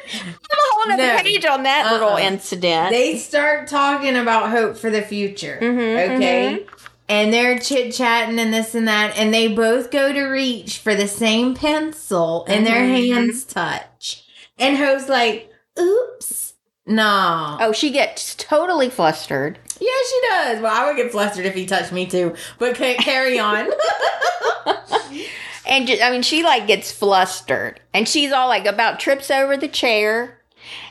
I 0.09 0.17
have 0.17 0.35
a 0.51 0.73
whole 0.73 0.87
nother 0.89 1.03
No. 1.15 1.17
page 1.21 1.45
on 1.45 1.63
that 1.63 1.91
little 1.91 2.09
Uh-uh. 2.09 2.19
incident. 2.19 2.91
they 2.91 3.17
start 3.17 3.67
talking 3.67 4.15
about 4.15 4.49
hope 4.51 4.77
for 4.77 4.89
the 4.89 5.01
future. 5.01 5.59
Mhm, 5.61 6.15
okay. 6.15 6.65
And 7.09 7.33
they're 7.33 7.57
chit 7.59 7.93
chatting 7.93 8.37
and 8.39 8.53
this 8.53 8.75
and 8.75 8.87
that, 8.87 9.17
and 9.17 9.33
they 9.33 9.47
both 9.47 9.91
go 9.91 10.11
to 10.11 10.23
reach 10.25 10.79
for 10.79 10.93
the 10.93 11.07
same 11.07 11.55
pencil, 11.55 12.43
and 12.49 12.65
their 12.67 12.81
Mhm. 12.81 13.13
hands 13.15 13.45
touch. 13.45 14.23
And 14.59 14.77
Hope's 14.77 15.07
like, 15.07 15.49
"Oops, 15.79 16.53
no." 16.85 17.57
oh, 17.61 17.71
she 17.71 17.91
gets 17.91 18.35
totally 18.35 18.89
flustered. 18.89 19.57
Yeah, 19.79 19.89
she 20.09 20.21
does. 20.29 20.61
Well, 20.61 20.73
I 20.73 20.87
would 20.87 20.97
get 20.97 21.11
flustered 21.11 21.45
if 21.45 21.53
he 21.55 21.65
touched 21.65 21.91
me 21.91 22.05
too. 22.07 22.35
But 22.59 22.75
carry 22.75 23.39
on. 23.39 23.69
And 25.69 25.85
ju- 25.85 25.97
I 26.01 26.11
mean, 26.11 26.21
she 26.21 26.43
like 26.43 26.65
gets 26.65 26.91
flustered, 26.93 27.81
and 27.93 28.07
she's 28.07 28.31
all 28.31 28.47
like 28.47 28.65
about 28.65 28.99
trips 29.01 29.29
over 29.29 29.57
the 29.57 29.67
chair, 29.67 30.39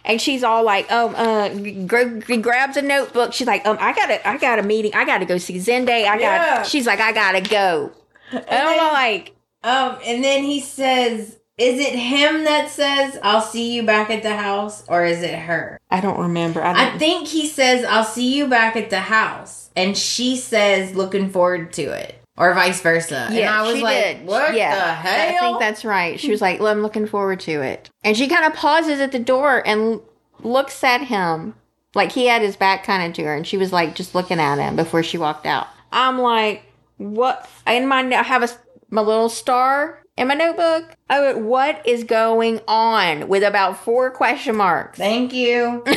and 0.05 0.21
she's 0.21 0.45
all 0.45 0.63
like, 0.65 0.91
um, 0.93 1.15
uh, 1.17 1.49
gr- 1.87 2.37
grabs 2.37 2.77
a 2.77 2.83
notebook. 2.83 3.33
She's 3.33 3.47
like, 3.47 3.65
um, 3.67 3.79
I 3.81 3.95
gotta, 3.95 4.29
I 4.29 4.37
got 4.37 4.59
a 4.59 4.63
meeting. 4.63 4.93
I 4.95 5.07
gotta 5.07 5.25
go 5.25 5.39
see 5.39 5.55
Zende. 5.57 5.89
I 5.89 6.19
got. 6.19 6.21
Yeah. 6.21 6.63
to 6.63 6.69
She's 6.69 6.87
like, 6.87 7.01
I 7.01 7.13
gotta 7.13 7.41
go. 7.41 7.91
And 8.33 8.45
I'm 8.51 8.77
then- 8.77 8.93
like, 8.93 9.35
um, 9.65 9.97
and 10.05 10.23
then 10.23 10.45
he 10.45 10.61
says, 10.61 11.39
"Is 11.59 11.79
it 11.81 11.95
him 11.95 12.45
that 12.45 12.69
says 12.69 13.19
I'll 13.23 13.41
see 13.41 13.73
you 13.75 13.83
back 13.85 14.11
at 14.11 14.23
the 14.23 14.37
house, 14.37 14.85
or 14.89 15.05
is 15.05 15.23
it 15.23 15.39
her?" 15.39 15.81
I 15.91 16.01
don't 16.01 16.19
remember. 16.19 16.63
I 16.63 16.73
I 16.73 16.89
don't. 16.91 16.99
think 16.99 17.29
he 17.29 17.47
says, 17.49 17.85
"I'll 17.85 18.05
see 18.05 18.35
you 18.37 18.47
back 18.47 18.77
at 18.77 18.91
the 18.91 19.01
house," 19.01 19.71
and 19.77 19.97
she 19.97 20.37
says, 20.37 20.95
"Looking 20.95 21.31
forward 21.31 21.73
to 21.75 21.83
it," 21.83 22.21
or 22.37 22.53
vice 22.55 22.81
versa. 22.81 23.29
and 23.31 23.39
I 23.49 23.63
was 23.63 23.77
she 23.77 23.83
like, 23.83 24.05
did. 24.05 24.27
"What 24.27 24.55
yeah, 24.55 24.75
the 24.75 24.93
hell?" 24.95 25.37
I 25.37 25.39
think 25.41 25.61
that's 25.61 25.85
right. 25.85 26.19
She 26.21 26.31
was 26.31 26.41
like, 26.43 26.61
well, 26.61 26.73
I'm 26.73 26.83
looking 26.83 27.07
forward 27.07 27.41
to 27.41 27.63
it. 27.63 27.89
And 28.05 28.17
she 28.17 28.29
kind 28.29 28.45
of 28.45 28.55
pauses 28.55 29.01
at 29.01 29.13
the 29.13 29.19
door 29.19 29.63
and 29.67 29.81
l- 29.81 30.03
looks 30.43 30.85
at 30.85 31.03
him. 31.03 31.55
Like 31.95 32.13
he 32.13 32.27
had 32.27 32.43
his 32.43 32.57
back 32.57 32.85
kind 32.85 33.07
of 33.09 33.15
to 33.17 33.25
her. 33.25 33.35
And 33.35 33.47
she 33.47 33.57
was 33.57 33.73
like, 33.73 33.95
just 33.95 34.15
looking 34.15 34.39
at 34.39 34.59
him 34.59 34.77
before 34.77 35.03
she 35.03 35.17
walked 35.17 35.47
out. 35.47 35.67
I'm 35.91 36.19
like, 36.19 36.63
what? 36.99 37.49
In 37.67 37.87
my, 37.87 38.01
I 38.01 38.23
have 38.23 38.43
a 38.43 38.49
my 38.91 39.01
little 39.01 39.31
star 39.31 40.03
in 40.17 40.29
my 40.29 40.35
notebook. 40.35 40.97
Oh, 41.11 41.39
what 41.39 41.87
is 41.87 42.05
going 42.05 42.61
on 42.69 43.29
with 43.29 43.43
about 43.43 43.79
four 43.79 44.11
question 44.11 44.57
marks? 44.57 44.99
Thank 44.99 45.33
you. 45.33 45.85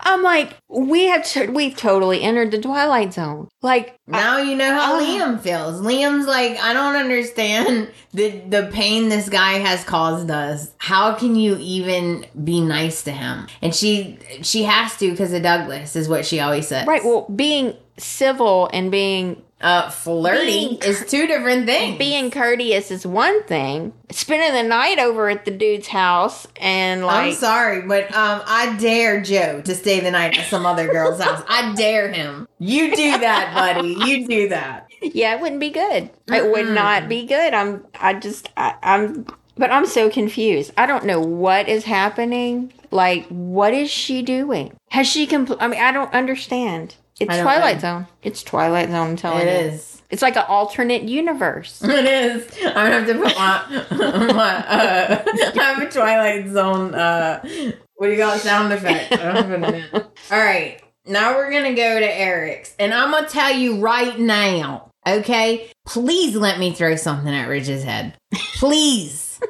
I'm 0.00 0.22
like, 0.22 0.54
we 0.68 1.06
have 1.06 1.24
t- 1.24 1.46
we've 1.46 1.74
totally 1.76 2.22
entered 2.22 2.50
the 2.50 2.60
twilight 2.60 3.14
zone. 3.14 3.48
Like 3.62 3.96
now 4.06 4.36
you 4.36 4.54
know 4.54 4.70
how 4.70 4.98
Oh. 4.98 5.02
Liam 5.02 5.40
feels. 5.40 5.80
Liam's 5.80 6.26
like, 6.26 6.58
I 6.58 6.74
don't 6.74 6.96
understand 6.96 7.90
the 8.12 8.30
the 8.48 8.68
pain 8.72 9.08
this 9.08 9.30
guy 9.30 9.52
has 9.54 9.82
caused 9.84 10.30
us. 10.30 10.74
How 10.78 11.14
can 11.14 11.36
you 11.36 11.56
even 11.58 12.26
be 12.44 12.60
nice 12.60 13.02
to 13.04 13.12
him? 13.12 13.46
And 13.62 13.74
she 13.74 14.18
she 14.42 14.64
has 14.64 14.94
to 14.98 15.10
because 15.10 15.32
of 15.32 15.42
Douglas 15.42 15.96
is 15.96 16.06
what 16.08 16.26
she 16.26 16.38
always 16.40 16.68
says. 16.68 16.86
right, 16.86 17.02
well, 17.04 17.26
being 17.34 17.74
civil 17.98 18.68
and 18.74 18.90
being 18.90 19.40
uh, 19.62 19.88
flirting 19.90 20.78
being- 20.78 20.78
is 20.82 21.04
two 21.08 21.26
different 21.26 21.66
things. 21.66 21.98
being 21.98 22.30
courteous 22.30 22.90
is 22.90 23.06
one 23.06 23.42
thing. 23.44 23.92
Spending 24.10 24.52
the 24.52 24.68
night 24.68 24.98
over 24.98 25.28
at 25.30 25.44
the 25.44 25.50
dude's 25.50 25.88
house 25.88 26.46
and 26.60 27.04
like 27.06 27.28
I'm 27.28 27.32
sorry, 27.34 27.82
but 27.82 28.04
um, 28.14 28.42
I 28.46 28.76
dare 28.76 29.20
Joe 29.22 29.62
to 29.62 29.74
stay 29.74 30.00
the 30.00 30.10
night 30.10 30.36
at 30.38 30.46
some 30.46 30.66
other 30.66 30.86
girl's 30.88 31.20
house. 31.20 31.42
I 31.48 31.74
dare 31.74 32.12
him. 32.12 32.46
You 32.58 32.94
do 32.94 33.18
that, 33.18 33.52
buddy. 33.54 33.94
You 34.06 34.26
do 34.28 34.48
that. 34.50 34.88
Yeah, 35.00 35.34
it 35.34 35.40
wouldn't 35.40 35.60
be 35.60 35.70
good. 35.70 36.10
It 36.28 36.50
would 36.50 36.66
Mm-mm. 36.66 36.74
not 36.74 37.08
be 37.08 37.26
good. 37.26 37.54
I'm 37.54 37.84
I 37.98 38.14
just 38.14 38.50
I, 38.56 38.74
I'm 38.82 39.26
but 39.56 39.70
I'm 39.70 39.86
so 39.86 40.08
confused. 40.10 40.72
I 40.76 40.86
don't 40.86 41.04
know 41.04 41.20
what 41.20 41.68
is 41.68 41.84
happening. 41.84 42.72
Like 42.90 43.26
what 43.28 43.72
is 43.74 43.90
she 43.90 44.22
doing? 44.22 44.76
Has 44.90 45.06
she 45.06 45.26
compl- 45.26 45.56
I 45.60 45.68
mean, 45.68 45.80
I 45.80 45.90
don't 45.92 46.12
understand. 46.12 46.96
It's 47.20 47.38
Twilight 47.38 47.76
know. 47.76 47.80
Zone. 47.80 48.06
It's 48.22 48.42
Twilight 48.42 48.88
Zone, 48.88 49.10
I'm 49.10 49.16
telling 49.16 49.46
It 49.46 49.62
you. 49.66 49.68
is. 49.72 50.02
It's 50.10 50.22
like 50.22 50.36
an 50.36 50.44
alternate 50.48 51.02
universe. 51.04 51.82
It 51.84 52.04
is. 52.04 52.48
I'm 52.64 52.74
gonna 52.74 52.90
have 52.90 53.06
to 53.06 53.14
put 53.14 53.36
my, 53.36 54.32
my 54.32 54.56
uh, 54.66 55.22
I 55.26 55.52
have 55.62 55.82
a 55.82 55.90
Twilight 55.90 56.48
Zone. 56.50 56.94
Uh, 56.94 57.40
what 57.96 58.06
do 58.08 58.12
you 58.12 58.18
call 58.22 58.34
it? 58.34 58.40
Sound 58.40 58.72
effect. 58.72 59.12
I 59.12 59.32
don't 59.42 59.62
put 59.62 59.74
it. 59.74 59.94
All 60.30 60.38
right. 60.38 60.82
Now 61.06 61.34
we're 61.36 61.50
gonna 61.50 61.74
go 61.74 61.98
to 61.98 62.18
Eric's, 62.18 62.74
and 62.78 62.92
I'm 62.94 63.10
gonna 63.10 63.28
tell 63.28 63.52
you 63.52 63.80
right 63.80 64.18
now. 64.18 64.90
Okay, 65.06 65.68
please 65.84 66.36
let 66.36 66.60
me 66.60 66.72
throw 66.72 66.94
something 66.94 67.32
at 67.34 67.48
Ridge's 67.48 67.82
head. 67.82 68.14
Please. 68.56 69.40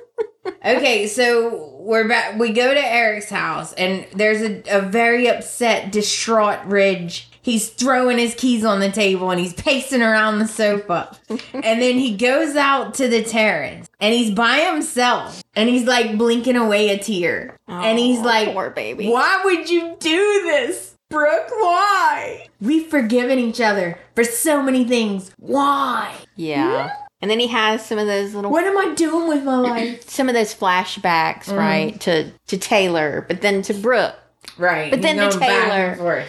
okay, 0.64 1.06
so 1.06 1.76
we're 1.78 2.08
back. 2.08 2.38
We 2.38 2.52
go 2.52 2.72
to 2.72 2.80
Eric's 2.80 3.28
house, 3.28 3.74
and 3.74 4.06
there's 4.14 4.40
a, 4.40 4.62
a 4.70 4.80
very 4.80 5.28
upset, 5.28 5.92
distraught 5.92 6.64
Ridge. 6.64 7.28
He's 7.42 7.68
throwing 7.70 8.18
his 8.18 8.34
keys 8.34 8.64
on 8.64 8.78
the 8.80 8.90
table 8.90 9.30
and 9.30 9.40
he's 9.40 9.52
pacing 9.54 10.00
around 10.02 10.38
the 10.38 10.46
sofa. 10.46 11.16
and 11.28 11.82
then 11.82 11.98
he 11.98 12.16
goes 12.16 12.54
out 12.56 12.94
to 12.94 13.08
the 13.08 13.22
terrace 13.24 13.88
and 14.00 14.14
he's 14.14 14.30
by 14.30 14.58
himself 14.58 15.42
and 15.54 15.68
he's 15.68 15.84
like 15.84 16.16
blinking 16.16 16.56
away 16.56 16.90
a 16.90 16.98
tear. 16.98 17.56
and 17.66 17.98
he's 17.98 18.20
Oh, 18.20 18.22
like, 18.22 18.52
poor 18.52 18.70
baby. 18.70 19.08
Why 19.08 19.40
would 19.44 19.68
you 19.68 19.96
do 19.98 20.42
this? 20.44 20.96
Brooke, 21.10 21.50
why? 21.50 22.46
We've 22.60 22.86
forgiven 22.86 23.38
each 23.38 23.60
other 23.60 23.98
for 24.14 24.24
so 24.24 24.62
many 24.62 24.84
things. 24.84 25.30
Why? 25.38 26.14
Yeah. 26.36 26.90
And 27.20 27.30
then 27.30 27.38
he 27.38 27.48
has 27.48 27.84
some 27.84 27.98
of 27.98 28.06
those 28.06 28.34
little 28.34 28.50
What 28.50 28.64
am 28.64 28.78
I 28.78 28.94
doing 28.94 29.28
with 29.28 29.44
my 29.44 29.56
life? 29.56 30.02
some 30.08 30.28
of 30.28 30.34
those 30.34 30.54
flashbacks, 30.54 31.44
Mm. 31.46 31.56
right, 31.58 32.00
to 32.00 32.30
to 32.46 32.56
Taylor, 32.56 33.24
but 33.28 33.42
then 33.42 33.62
to 33.62 33.74
Brooke. 33.74 34.14
Right. 34.56 34.90
But 34.90 35.02
then 35.02 35.16
back 35.18 35.38
Taylor-. 35.38 36.24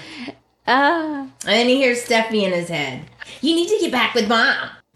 Ah. 0.66 1.22
And 1.22 1.30
then 1.42 1.68
he 1.68 1.78
hears 1.78 2.04
Steffy 2.04 2.44
in 2.44 2.54
his 2.54 2.70
head. 2.70 3.10
You 3.42 3.56
need 3.56 3.68
to 3.70 3.78
get 3.80 3.92
back 3.92 4.14
with 4.14 4.30
mom. 4.30 4.70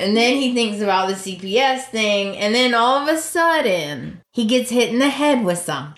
and 0.00 0.16
then 0.16 0.36
he 0.36 0.54
thinks 0.54 0.80
about 0.80 1.08
the 1.08 1.14
CPS 1.14 1.86
thing, 1.86 2.36
and 2.36 2.54
then 2.54 2.74
all 2.74 2.98
of 2.98 3.08
a 3.08 3.18
sudden 3.18 4.20
he 4.32 4.44
gets 4.44 4.70
hit 4.70 4.90
in 4.90 4.98
the 4.98 5.08
head 5.08 5.44
with 5.44 5.58
some. 5.58 5.94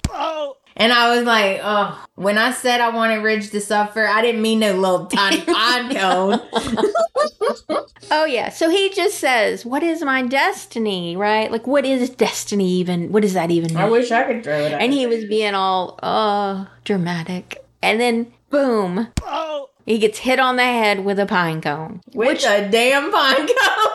And 0.79 0.93
I 0.93 1.17
was 1.17 1.25
like, 1.25 1.61
oh, 1.63 2.05
when 2.17 2.37
I 2.37 2.51
said 2.53 2.83
I 2.83 2.91
wanted 2.91 3.23
Ridge 3.23 3.51
to 3.51 3.61
suffer, 3.63 4.07
I 4.07 4.21
didn't 4.21 4.43
mean 4.43 4.59
no 4.59 4.75
little 4.75 5.07
tiny 5.07 5.41
pine 5.47 5.95
cone. 5.95 6.41
Oh 8.11 8.25
yeah. 8.25 8.51
So 8.51 8.69
he 8.71 8.91
just 8.91 9.19
says, 9.19 9.65
"What 9.65 9.83
is 9.83 10.03
my 10.03 10.23
destiny?" 10.23 11.17
Right? 11.17 11.51
Like, 11.51 11.67
what 11.67 11.85
is 11.85 12.11
destiny 12.11 12.69
even? 12.73 13.11
What 13.11 13.23
does 13.23 13.33
that 13.33 13.51
even 13.51 13.71
mean? 13.75 13.79
I 13.83 13.89
wish 13.89 14.11
I 14.13 14.25
could 14.25 14.45
throw 14.45 14.59
it 14.59 14.73
at 14.73 14.81
and 14.81 14.93
he 14.93 15.07
was 15.07 15.25
being 15.25 15.55
all 15.55 15.99
uh 16.03 16.67
dramatic, 16.85 17.65
and 17.83 18.01
then 18.01 18.33
boom, 18.51 19.09
Oh. 19.23 19.71
he 19.87 19.99
gets 19.99 20.19
hit 20.19 20.39
on 20.39 20.57
the 20.57 20.63
head 20.65 21.05
with 21.05 21.19
a 21.19 21.27
pine 21.27 21.61
cone, 21.61 22.01
with 22.15 22.45
a 22.45 22.69
damn 22.69 23.11
pine 23.11 23.47
cone. 23.47 23.95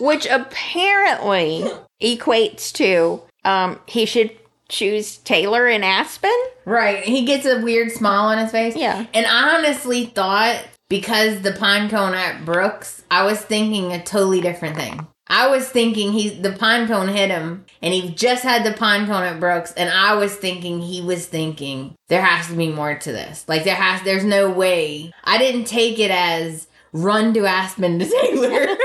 which 0.00 0.26
apparently 0.26 1.64
equates 2.02 2.72
to 2.72 3.22
um 3.44 3.78
he 3.86 4.04
should 4.06 4.30
choose 4.68 5.18
Taylor 5.18 5.66
and 5.66 5.84
Aspen. 5.84 6.36
Right. 6.64 7.04
He 7.04 7.24
gets 7.24 7.46
a 7.46 7.60
weird 7.60 7.92
smile 7.92 8.26
on 8.26 8.38
his 8.38 8.50
face. 8.50 8.76
Yeah. 8.76 9.06
And 9.14 9.26
I 9.26 9.56
honestly 9.56 10.06
thought 10.06 10.64
because 10.88 11.42
the 11.42 11.52
pine 11.52 11.88
cone 11.88 12.14
at 12.14 12.44
Brooke's, 12.44 13.02
I 13.10 13.24
was 13.24 13.40
thinking 13.40 13.92
a 13.92 14.02
totally 14.02 14.40
different 14.40 14.76
thing. 14.76 15.06
I 15.28 15.48
was 15.48 15.68
thinking 15.68 16.12
he 16.12 16.30
the 16.30 16.52
pine 16.52 16.86
cone 16.86 17.08
hit 17.08 17.30
him 17.30 17.64
and 17.82 17.92
he 17.92 18.10
just 18.10 18.44
had 18.44 18.64
the 18.64 18.78
pine 18.78 19.06
cone 19.06 19.24
at 19.24 19.40
Brooke's 19.40 19.72
and 19.72 19.90
I 19.90 20.14
was 20.14 20.36
thinking 20.36 20.80
he 20.80 21.02
was 21.02 21.26
thinking 21.26 21.96
there 22.08 22.22
has 22.22 22.46
to 22.46 22.54
be 22.54 22.68
more 22.68 22.94
to 22.94 23.12
this. 23.12 23.44
Like 23.48 23.64
there 23.64 23.74
has 23.74 24.02
there's 24.02 24.24
no 24.24 24.48
way. 24.48 25.12
I 25.24 25.38
didn't 25.38 25.64
take 25.64 25.98
it 25.98 26.12
as 26.12 26.68
run 26.92 27.34
to 27.34 27.44
Aspen 27.44 27.98
to 27.98 28.04
Taylor. 28.22 28.76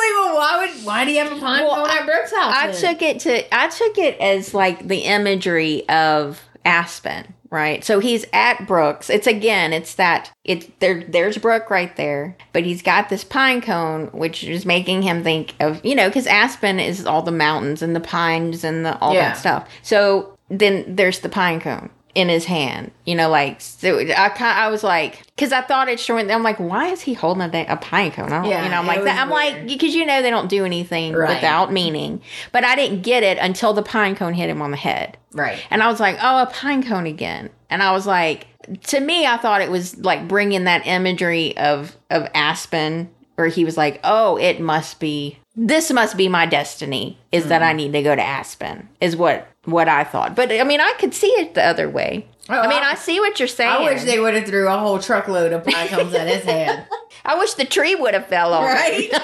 I 0.00 0.24
well, 0.26 0.34
why 0.36 0.66
would 0.66 0.84
why 0.86 1.04
do 1.04 1.10
you 1.12 1.18
have 1.24 1.32
a 1.36 1.40
pine 1.40 1.64
Well, 1.64 1.76
cone 1.86 1.90
at 1.90 2.06
Brooke's 2.06 2.32
house? 2.34 2.54
I 2.56 2.66
then? 2.70 2.80
took 2.80 3.02
it 3.02 3.20
to 3.20 3.54
I 3.54 3.68
took 3.68 3.98
it 3.98 4.18
as 4.20 4.54
like 4.54 4.86
the 4.86 4.98
imagery 5.00 5.88
of 5.88 6.40
Aspen, 6.64 7.34
right? 7.50 7.82
So 7.84 8.00
he's 8.00 8.26
at 8.32 8.66
Brooke's. 8.66 9.08
It's 9.10 9.26
again, 9.26 9.72
it's 9.72 9.94
that 9.94 10.30
it's 10.44 10.66
there 10.80 11.02
there's 11.08 11.38
Brooke 11.38 11.70
right 11.70 11.94
there, 11.96 12.36
but 12.52 12.64
he's 12.64 12.82
got 12.82 13.08
this 13.08 13.24
pine 13.24 13.60
cone 13.62 14.06
which 14.08 14.44
is 14.44 14.66
making 14.66 15.02
him 15.02 15.22
think 15.22 15.54
of, 15.60 15.84
you 15.84 15.94
know, 15.94 16.10
cuz 16.10 16.26
Aspen 16.26 16.78
is 16.80 17.06
all 17.06 17.22
the 17.22 17.32
mountains 17.32 17.82
and 17.82 17.94
the 17.96 18.00
pines 18.00 18.62
and 18.64 18.84
the 18.84 18.98
all 18.98 19.14
Yeah. 19.14 19.30
that 19.30 19.38
stuff. 19.38 19.68
So 19.82 20.36
then 20.48 20.84
there's 20.86 21.20
the 21.20 21.28
pine 21.28 21.60
cone 21.60 21.90
in 22.14 22.28
his 22.28 22.44
hand, 22.44 22.90
you 23.04 23.14
know, 23.14 23.28
like 23.30 23.60
so 23.60 23.98
I 23.98 24.28
kind 24.30 24.58
I 24.58 24.68
was 24.68 24.82
like, 24.82 25.22
because 25.26 25.52
I 25.52 25.60
thought 25.62 25.88
it's 25.88 26.02
showing. 26.02 26.30
I'm 26.30 26.42
like, 26.42 26.58
why 26.58 26.88
is 26.88 27.00
he 27.00 27.14
holding 27.14 27.42
a, 27.42 27.66
a 27.68 27.76
pine 27.76 28.10
cone? 28.10 28.32
I 28.32 28.42
don't, 28.42 28.50
Yeah, 28.50 28.64
you 28.64 28.70
know, 28.70 28.78
I'm 28.78 28.86
like 28.86 29.04
that. 29.04 29.18
I'm 29.20 29.30
like, 29.30 29.66
because 29.66 29.94
you 29.94 30.04
know 30.06 30.20
they 30.22 30.30
don't 30.30 30.48
do 30.48 30.64
anything 30.64 31.12
Right. 31.14 31.34
without 31.36 31.72
meaning. 31.72 32.20
But 32.52 32.64
I 32.64 32.74
didn't 32.76 33.02
get 33.02 33.22
it 33.22 33.38
until 33.38 33.72
the 33.72 33.82
pine 33.82 34.16
cone 34.16 34.34
hit 34.34 34.50
him 34.50 34.60
on 34.62 34.70
the 34.70 34.76
head. 34.76 35.16
Right. 35.32 35.62
And 35.70 35.82
I 35.82 35.88
was 35.88 36.00
like, 36.00 36.16
oh, 36.20 36.42
a 36.42 36.46
pine 36.46 36.82
cone 36.82 37.06
again. 37.06 37.50
And 37.68 37.82
I 37.82 37.92
was 37.92 38.06
like, 38.06 38.46
to 38.88 39.00
me, 39.00 39.26
I 39.26 39.36
thought 39.36 39.62
it 39.62 39.70
was 39.70 39.96
like 39.98 40.26
bringing 40.28 40.64
that 40.64 40.86
imagery 40.86 41.56
of 41.56 41.96
of 42.10 42.28
Aspen, 42.34 43.08
where 43.36 43.48
he 43.48 43.64
was 43.64 43.76
like, 43.76 44.00
oh, 44.04 44.36
it 44.36 44.60
must 44.60 44.98
be 45.00 45.38
this 45.56 45.90
must 45.90 46.16
be 46.16 46.28
my 46.28 46.46
destiny 46.46 47.18
is 47.32 47.46
that 47.48 47.60
Mm. 47.60 47.66
I 47.66 47.72
need 47.72 47.92
to 47.92 48.02
go 48.02 48.14
to 48.14 48.22
Aspen 48.22 48.88
is 49.00 49.16
what 49.16 49.48
what 49.64 49.88
I 49.88 50.04
thought. 50.04 50.34
But 50.36 50.50
I 50.52 50.64
mean, 50.64 50.80
I 50.80 50.94
could 50.98 51.14
see 51.14 51.28
it 51.28 51.54
the 51.54 51.64
other 51.64 51.88
way. 51.88 52.26
Oh, 52.48 52.58
I 52.58 52.66
mean, 52.66 52.82
I- 52.82 52.92
I 52.92 52.94
see 52.94 53.20
what 53.20 53.38
you're 53.38 53.46
saying. 53.48 53.70
I 53.70 53.92
wish 53.92 54.02
they 54.04 54.18
would 54.18 54.34
have 54.34 54.46
threw 54.46 54.66
a 54.68 54.76
whole 54.78 54.98
truckload 54.98 55.52
of 55.52 55.64
pine 55.64 55.88
cones 55.88 56.14
at 56.14 56.26
his 56.26 56.42
head. 56.42 56.86
I 57.24 57.38
wish 57.38 57.54
the 57.54 57.64
tree 57.64 57.94
would 57.94 58.14
have 58.14 58.26
fell 58.26 58.52
off. 58.54 58.64
Right? 58.64 59.08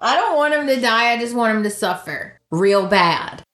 I 0.00 0.16
don't 0.16 0.36
want 0.36 0.54
him 0.54 0.66
to 0.66 0.80
die. 0.80 1.12
I 1.12 1.18
just 1.18 1.34
want 1.34 1.56
him 1.56 1.62
to 1.64 1.70
suffer 1.70 2.38
real 2.50 2.86
bad. 2.86 3.44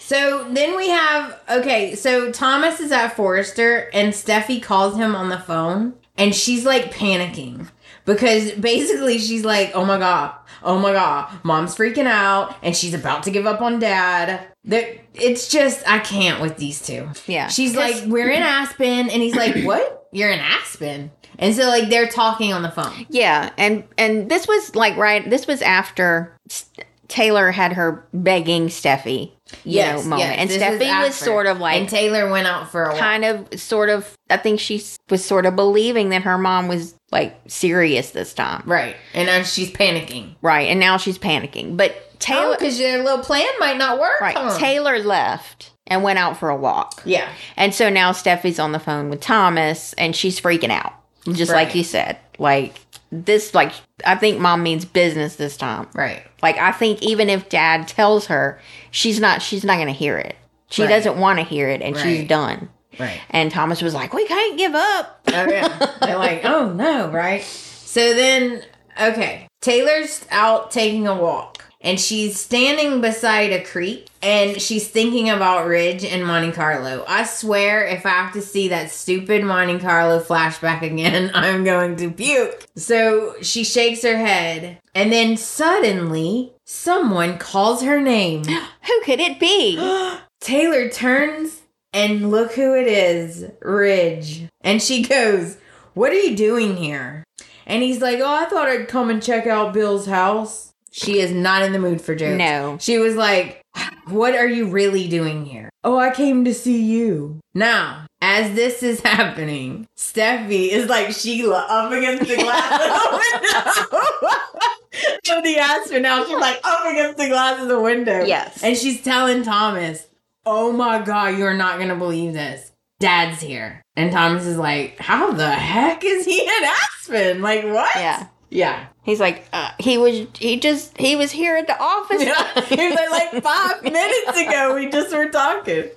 So 0.00 0.46
then 0.50 0.76
we 0.76 0.88
have 0.88 1.38
okay, 1.48 1.94
so 1.94 2.32
Thomas 2.32 2.80
is 2.80 2.90
at 2.90 3.14
Forrester 3.14 3.88
and 3.92 4.12
Steffy 4.12 4.60
calls 4.60 4.96
him 4.96 5.14
on 5.14 5.28
the 5.28 5.38
phone 5.38 5.94
and 6.16 6.34
she's 6.34 6.64
like 6.64 6.92
panicking 6.92 7.68
because 8.06 8.50
basically 8.52 9.18
she's 9.18 9.44
like, 9.44 9.70
"Oh 9.74 9.84
my 9.84 9.98
god. 9.98 10.34
Oh 10.64 10.78
my 10.80 10.92
god. 10.92 11.32
Mom's 11.44 11.76
freaking 11.76 12.06
out 12.06 12.56
and 12.62 12.74
she's 12.74 12.94
about 12.94 13.22
to 13.24 13.30
give 13.30 13.46
up 13.46 13.60
on 13.60 13.78
dad." 13.78 14.48
That 14.64 14.86
it's 15.14 15.48
just 15.48 15.88
I 15.88 15.98
can't 16.00 16.40
with 16.42 16.56
these 16.58 16.80
two. 16.84 17.08
Yeah. 17.26 17.48
She's 17.48 17.74
like, 17.74 17.94
"We're 18.06 18.30
in 18.30 18.42
Aspen." 18.42 19.08
And 19.10 19.22
he's 19.22 19.34
like, 19.34 19.62
"What? 19.64 20.08
You're 20.12 20.30
in 20.30 20.38
Aspen?" 20.40 21.10
And 21.38 21.54
so 21.54 21.66
like 21.68 21.88
they're 21.88 22.08
talking 22.08 22.52
on 22.52 22.62
the 22.62 22.70
phone. 22.70 23.06
Yeah, 23.08 23.50
and 23.56 23.84
and 23.96 24.30
this 24.30 24.46
was 24.46 24.74
like 24.74 24.96
right. 24.98 25.28
This 25.28 25.46
was 25.46 25.62
after 25.62 26.36
S- 26.50 26.66
Taylor 27.08 27.50
had 27.50 27.72
her 27.72 28.06
begging 28.12 28.68
Steffy, 28.68 29.32
you 29.64 29.80
know, 29.80 30.02
moment, 30.02 30.38
and 30.38 30.50
this 30.50 30.62
Steffy 30.62 31.02
was 31.06 31.14
sort 31.14 31.46
of 31.46 31.58
like 31.58 31.80
and 31.80 31.88
Taylor 31.88 32.30
went 32.30 32.46
out 32.46 32.70
for 32.70 32.84
a 32.84 32.96
kind 32.98 33.24
of, 33.24 33.58
sort 33.58 33.88
of. 33.88 34.14
I 34.28 34.36
think 34.36 34.60
she 34.60 34.82
was 35.08 35.24
sort 35.24 35.46
of 35.46 35.56
believing 35.56 36.10
that 36.10 36.22
her 36.22 36.36
mom 36.36 36.68
was 36.68 36.94
like 37.10 37.40
serious 37.48 38.10
this 38.10 38.34
time, 38.34 38.62
right, 38.66 38.94
and 39.14 39.26
now 39.26 39.42
she's 39.42 39.70
panicking. 39.72 40.34
right? 40.42 40.68
And 40.68 40.78
now 40.78 40.98
she's 40.98 41.18
panicking, 41.18 41.76
but 41.78 41.96
Taylor, 42.20 42.54
oh, 42.54 42.56
because 42.58 42.78
your 42.78 43.02
little 43.02 43.18
plan 43.24 43.48
might 43.58 43.76
not 43.76 43.98
work. 43.98 44.20
right? 44.20 44.36
huh? 44.36 44.56
Taylor 44.58 44.98
left 45.00 45.72
and 45.86 46.02
went 46.04 46.18
out 46.20 46.36
for 46.36 46.48
a 46.50 46.56
walk, 46.56 47.02
Yeah, 47.04 47.28
and 47.56 47.74
so 47.74 47.90
now 47.90 48.12
Steffy's 48.12 48.58
on 48.60 48.70
the 48.72 48.78
phone 48.78 49.10
with 49.10 49.20
Thomas, 49.20 49.92
and 49.94 50.14
she's 50.14 50.40
freaking 50.40 50.70
out, 50.70 50.92
just 51.32 51.50
Right. 51.50 51.66
like 51.66 51.74
you 51.74 51.82
said, 51.84 52.18
like. 52.38 52.78
this 53.12 53.54
like 53.54 53.72
I 54.06 54.14
think 54.14 54.38
mom 54.38 54.62
means 54.62 54.84
business 54.84 55.34
this 55.34 55.56
time. 55.56 55.88
Right. 55.94 56.22
Like 56.42 56.58
I 56.58 56.70
think 56.70 57.02
even 57.02 57.28
if 57.28 57.48
dad 57.48 57.88
tells 57.88 58.26
her, 58.26 58.60
she's 58.92 59.18
not 59.18 59.42
she's 59.42 59.64
not 59.64 59.78
gonna 59.78 59.90
hear 59.90 60.16
it. 60.16 60.36
She 60.70 60.82
Right. 60.82 60.88
doesn't 60.90 61.16
want 61.18 61.40
to 61.40 61.44
hear 61.44 61.68
it 61.68 61.82
and 61.82 61.96
she's 61.96 62.28
done. 62.28 62.68
Right. 63.00 63.20
And 63.30 63.50
Thomas 63.50 63.82
was 63.82 63.94
like, 63.94 64.14
We 64.14 64.26
can't 64.28 64.56
give 64.56 64.76
up. 64.76 65.20
Oh 65.26 65.44
yeah. 65.50 65.90
They're 66.00 66.16
like, 66.18 66.44
oh 66.44 66.72
no, 66.72 67.10
right? 67.10 67.42
So 67.42 68.14
then, 68.14 68.62
okay, 69.00 69.48
Taylor's 69.60 70.24
out 70.30 70.70
taking 70.70 71.08
a 71.08 71.14
walk, 71.16 71.59
and 71.80 71.98
she's 71.98 72.38
standing 72.38 73.00
beside 73.00 73.52
a 73.52 73.64
creek, 73.64 74.08
and 74.22 74.60
she's 74.60 74.88
thinking 74.88 75.30
about 75.30 75.66
Ridge 75.66 76.04
and 76.04 76.26
Monte 76.26 76.52
Carlo. 76.52 77.04
I 77.08 77.24
swear, 77.24 77.86
if 77.86 78.04
I 78.04 78.10
have 78.10 78.32
to 78.34 78.42
see 78.42 78.68
that 78.68 78.90
stupid 78.90 79.44
Monte 79.44 79.78
Carlo 79.78 80.20
flashback 80.20 80.82
again, 80.82 81.30
I'm 81.34 81.64
going 81.64 81.96
to 81.96 82.10
puke. 82.10 82.66
So 82.76 83.34
she 83.42 83.64
shakes 83.64 84.02
her 84.02 84.18
head, 84.18 84.78
and 84.94 85.10
then 85.10 85.36
suddenly, 85.36 86.52
someone 86.66 87.38
calls 87.38 87.82
her 87.82 88.00
name. 88.00 88.44
Who 88.44 89.00
could 89.04 89.20
it 89.20 89.40
be? 89.40 89.76
Taylor 90.40 90.88
turns 90.88 91.62
and 91.92 92.30
look 92.30 92.52
who 92.52 92.74
it 92.74 92.86
is, 92.86 93.46
Ridge. 93.62 94.46
And 94.60 94.82
she 94.82 95.02
goes, 95.02 95.56
What 95.94 96.12
are 96.12 96.20
you 96.20 96.36
doing 96.36 96.76
here? 96.76 97.24
And 97.66 97.82
he's 97.82 98.00
like, 98.00 98.20
Oh, 98.20 98.34
I 98.34 98.46
thought 98.46 98.68
I'd 98.68 98.88
come 98.88 99.10
and 99.10 99.22
check 99.22 99.46
out 99.46 99.74
Bill's 99.74 100.06
house. 100.06 100.69
She 100.90 101.20
is 101.20 101.30
not 101.32 101.62
in 101.62 101.72
the 101.72 101.78
mood 101.78 102.00
for 102.00 102.14
jokes. 102.14 102.36
No. 102.38 102.76
She 102.80 102.98
was 102.98 103.14
like, 103.16 103.62
What 104.06 104.34
are 104.34 104.46
you 104.48 104.68
really 104.68 105.08
doing 105.08 105.46
here? 105.46 105.70
Oh, 105.84 105.96
I 105.96 106.10
came 106.10 106.44
to 106.44 106.52
see 106.52 106.82
you. 106.82 107.40
Now, 107.54 108.06
as 108.20 108.54
this 108.54 108.82
is 108.82 109.00
happening, 109.04 109.86
Steffy 109.96 110.68
is 110.70 110.88
like 110.88 111.12
Sheila 111.12 111.66
up 111.68 111.92
against 111.92 112.28
the 112.28 112.36
glass 112.36 112.72
of 112.72 113.90
the 113.90 114.00
window. 114.22 115.16
so 115.24 115.40
the 115.42 115.56
astronaut, 115.58 116.26
she's 116.26 116.36
like 116.38 116.60
up 116.64 116.84
against 116.86 117.18
the 117.18 117.28
glass 117.28 117.62
of 117.62 117.68
the 117.68 117.80
window. 117.80 118.24
Yes. 118.24 118.62
And 118.62 118.76
she's 118.76 119.02
telling 119.02 119.42
Thomas, 119.42 120.06
Oh 120.44 120.72
my 120.72 121.00
God, 121.02 121.38
you're 121.38 121.54
not 121.54 121.76
going 121.76 121.90
to 121.90 121.96
believe 121.96 122.32
this. 122.32 122.72
Dad's 122.98 123.40
here. 123.40 123.82
And 123.96 124.10
Thomas 124.12 124.44
is 124.44 124.58
like, 124.58 124.98
How 124.98 125.32
the 125.32 125.50
heck 125.50 126.02
is 126.04 126.24
he 126.24 126.40
in 126.42 126.64
Aspen? 126.64 127.40
Like, 127.42 127.64
what? 127.64 127.94
Yeah. 127.96 128.26
Yeah. 128.50 128.86
He's 129.02 129.18
like, 129.18 129.46
uh, 129.52 129.70
he 129.78 129.96
was 129.96 130.26
he 130.38 130.60
just 130.60 130.96
he 130.98 131.16
was 131.16 131.30
here 131.30 131.56
at 131.56 131.66
the 131.66 131.80
office. 131.80 132.22
Yeah, 132.22 132.60
he 132.64 132.88
was 132.88 132.96
like, 132.96 133.32
like 133.32 133.42
five 133.42 133.82
minutes 133.92 134.38
ago. 134.38 134.74
We 134.74 134.90
just 134.90 135.14
were 135.14 135.30
talking. 135.30 135.90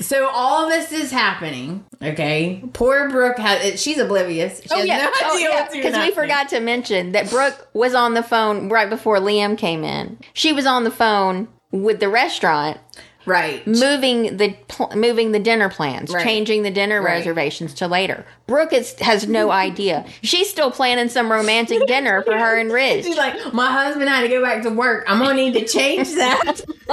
So 0.00 0.28
all 0.28 0.68
this 0.68 0.92
is 0.92 1.10
happening. 1.10 1.86
Okay, 2.02 2.62
poor 2.74 3.08
Brooke 3.08 3.38
has. 3.38 3.80
She's 3.80 3.98
oblivious. 3.98 4.60
She 4.60 4.68
Oh 4.70 4.76
has 4.76 4.86
yeah, 4.86 4.98
no 4.98 5.10
oh, 5.22 5.36
idea 5.36 5.48
yeah. 5.48 5.60
what's 5.60 5.74
Because 5.74 5.96
we 5.96 6.10
forgot 6.10 6.50
to 6.50 6.60
mention 6.60 7.12
that 7.12 7.30
Brooke 7.30 7.66
was 7.72 7.94
on 7.94 8.12
the 8.12 8.22
phone 8.22 8.68
right 8.68 8.90
before 8.90 9.18
Liam 9.18 9.56
came 9.56 9.82
in. 9.82 10.18
She 10.34 10.52
was 10.52 10.66
on 10.66 10.84
the 10.84 10.90
phone 10.90 11.48
with 11.70 11.98
the 11.98 12.10
restaurant, 12.10 12.78
Right. 13.26 13.66
moving 13.66 14.36
the 14.36 14.56
pl- 14.68 14.92
moving 14.94 15.32
the 15.32 15.38
dinner 15.38 15.68
plans, 15.68 16.12
Right. 16.12 16.22
changing 16.24 16.62
the 16.62 16.70
dinner 16.70 17.00
Right. 17.00 17.14
reservations 17.14 17.72
to 17.74 17.88
later. 17.88 18.26
Brooke 18.46 18.72
is, 18.72 18.94
has 19.00 19.26
no 19.26 19.50
idea. 19.66 20.04
She's 20.22 20.48
still 20.50 20.70
planning 20.70 21.08
some 21.08 21.30
romantic 21.32 21.84
dinner 21.86 22.22
for 22.22 22.36
her 22.36 22.56
and 22.58 22.72
Ridge. 22.72 23.04
She's 23.04 23.16
like, 23.16 23.52
my 23.54 23.70
husband 23.70 24.08
had 24.08 24.22
to 24.22 24.28
go 24.28 24.42
back 24.42 24.62
to 24.64 24.70
work. 24.70 25.04
I'm 25.08 25.18
gonna 25.18 25.34
need 25.34 25.54
to 25.54 25.64
change 25.66 26.10
that. 26.14 26.60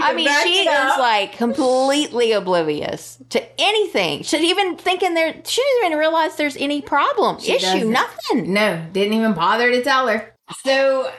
I 0.00 0.14
mean, 0.14 0.28
she 0.44 0.60
is 0.60 0.98
like 0.98 1.32
completely 1.32 2.32
oblivious 2.32 3.18
to 3.30 3.42
anything. 3.60 4.22
She's 4.22 4.42
even 4.42 4.76
thinking 4.76 5.14
there. 5.14 5.34
She 5.44 5.60
doesn't 5.62 5.86
even 5.86 5.98
realize 5.98 6.36
there's 6.36 6.56
any 6.56 6.80
problem, 6.82 7.38
issue, 7.38 7.58
doesn't. 7.58 7.90
nothing. 7.90 8.52
No, 8.52 8.84
didn't 8.92 9.14
even 9.14 9.32
bother 9.32 9.70
to 9.72 9.82
tell 9.82 10.06
her. 10.06 10.32
So 10.64 11.10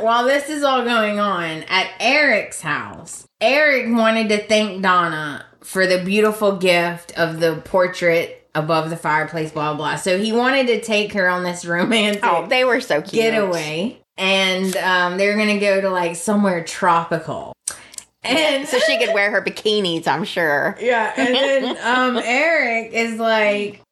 while 0.00 0.24
this 0.24 0.48
is 0.50 0.62
all 0.64 0.84
going 0.84 1.18
on 1.20 1.62
at 1.68 1.88
Eric's 2.00 2.60
house, 2.60 3.25
Eric 3.40 3.94
wanted 3.94 4.28
to 4.30 4.42
thank 4.46 4.82
Donna 4.82 5.44
for 5.60 5.86
the 5.86 6.02
beautiful 6.04 6.56
gift 6.56 7.16
of 7.18 7.40
the 7.40 7.56
portrait 7.64 8.48
above 8.54 8.88
the 8.90 8.96
fireplace, 8.96 9.52
blah 9.52 9.74
blah. 9.74 9.96
So 9.96 10.18
he 10.18 10.32
wanted 10.32 10.66
to 10.68 10.80
take 10.80 11.12
her 11.12 11.28
on 11.28 11.44
this 11.44 11.64
romantic 11.66 12.24
Oh, 12.24 12.46
they 12.46 12.64
were 12.64 12.80
so 12.80 13.00
cute. 13.02 13.12
getaway, 13.12 13.98
and 14.16 14.74
um, 14.78 15.18
they 15.18 15.28
were 15.28 15.36
gonna 15.36 15.60
go 15.60 15.80
to 15.80 15.90
like 15.90 16.16
somewhere 16.16 16.64
tropical. 16.64 17.52
And 18.22 18.66
so 18.66 18.78
she 18.80 18.98
could 18.98 19.14
wear 19.14 19.30
her 19.30 19.40
bikinis. 19.42 20.08
I'm 20.08 20.24
sure. 20.24 20.76
yeah, 20.80 21.12
and 21.16 21.34
then 21.34 21.76
um 21.82 22.16
Eric 22.24 22.92
is 22.92 23.18
like, 23.18 23.82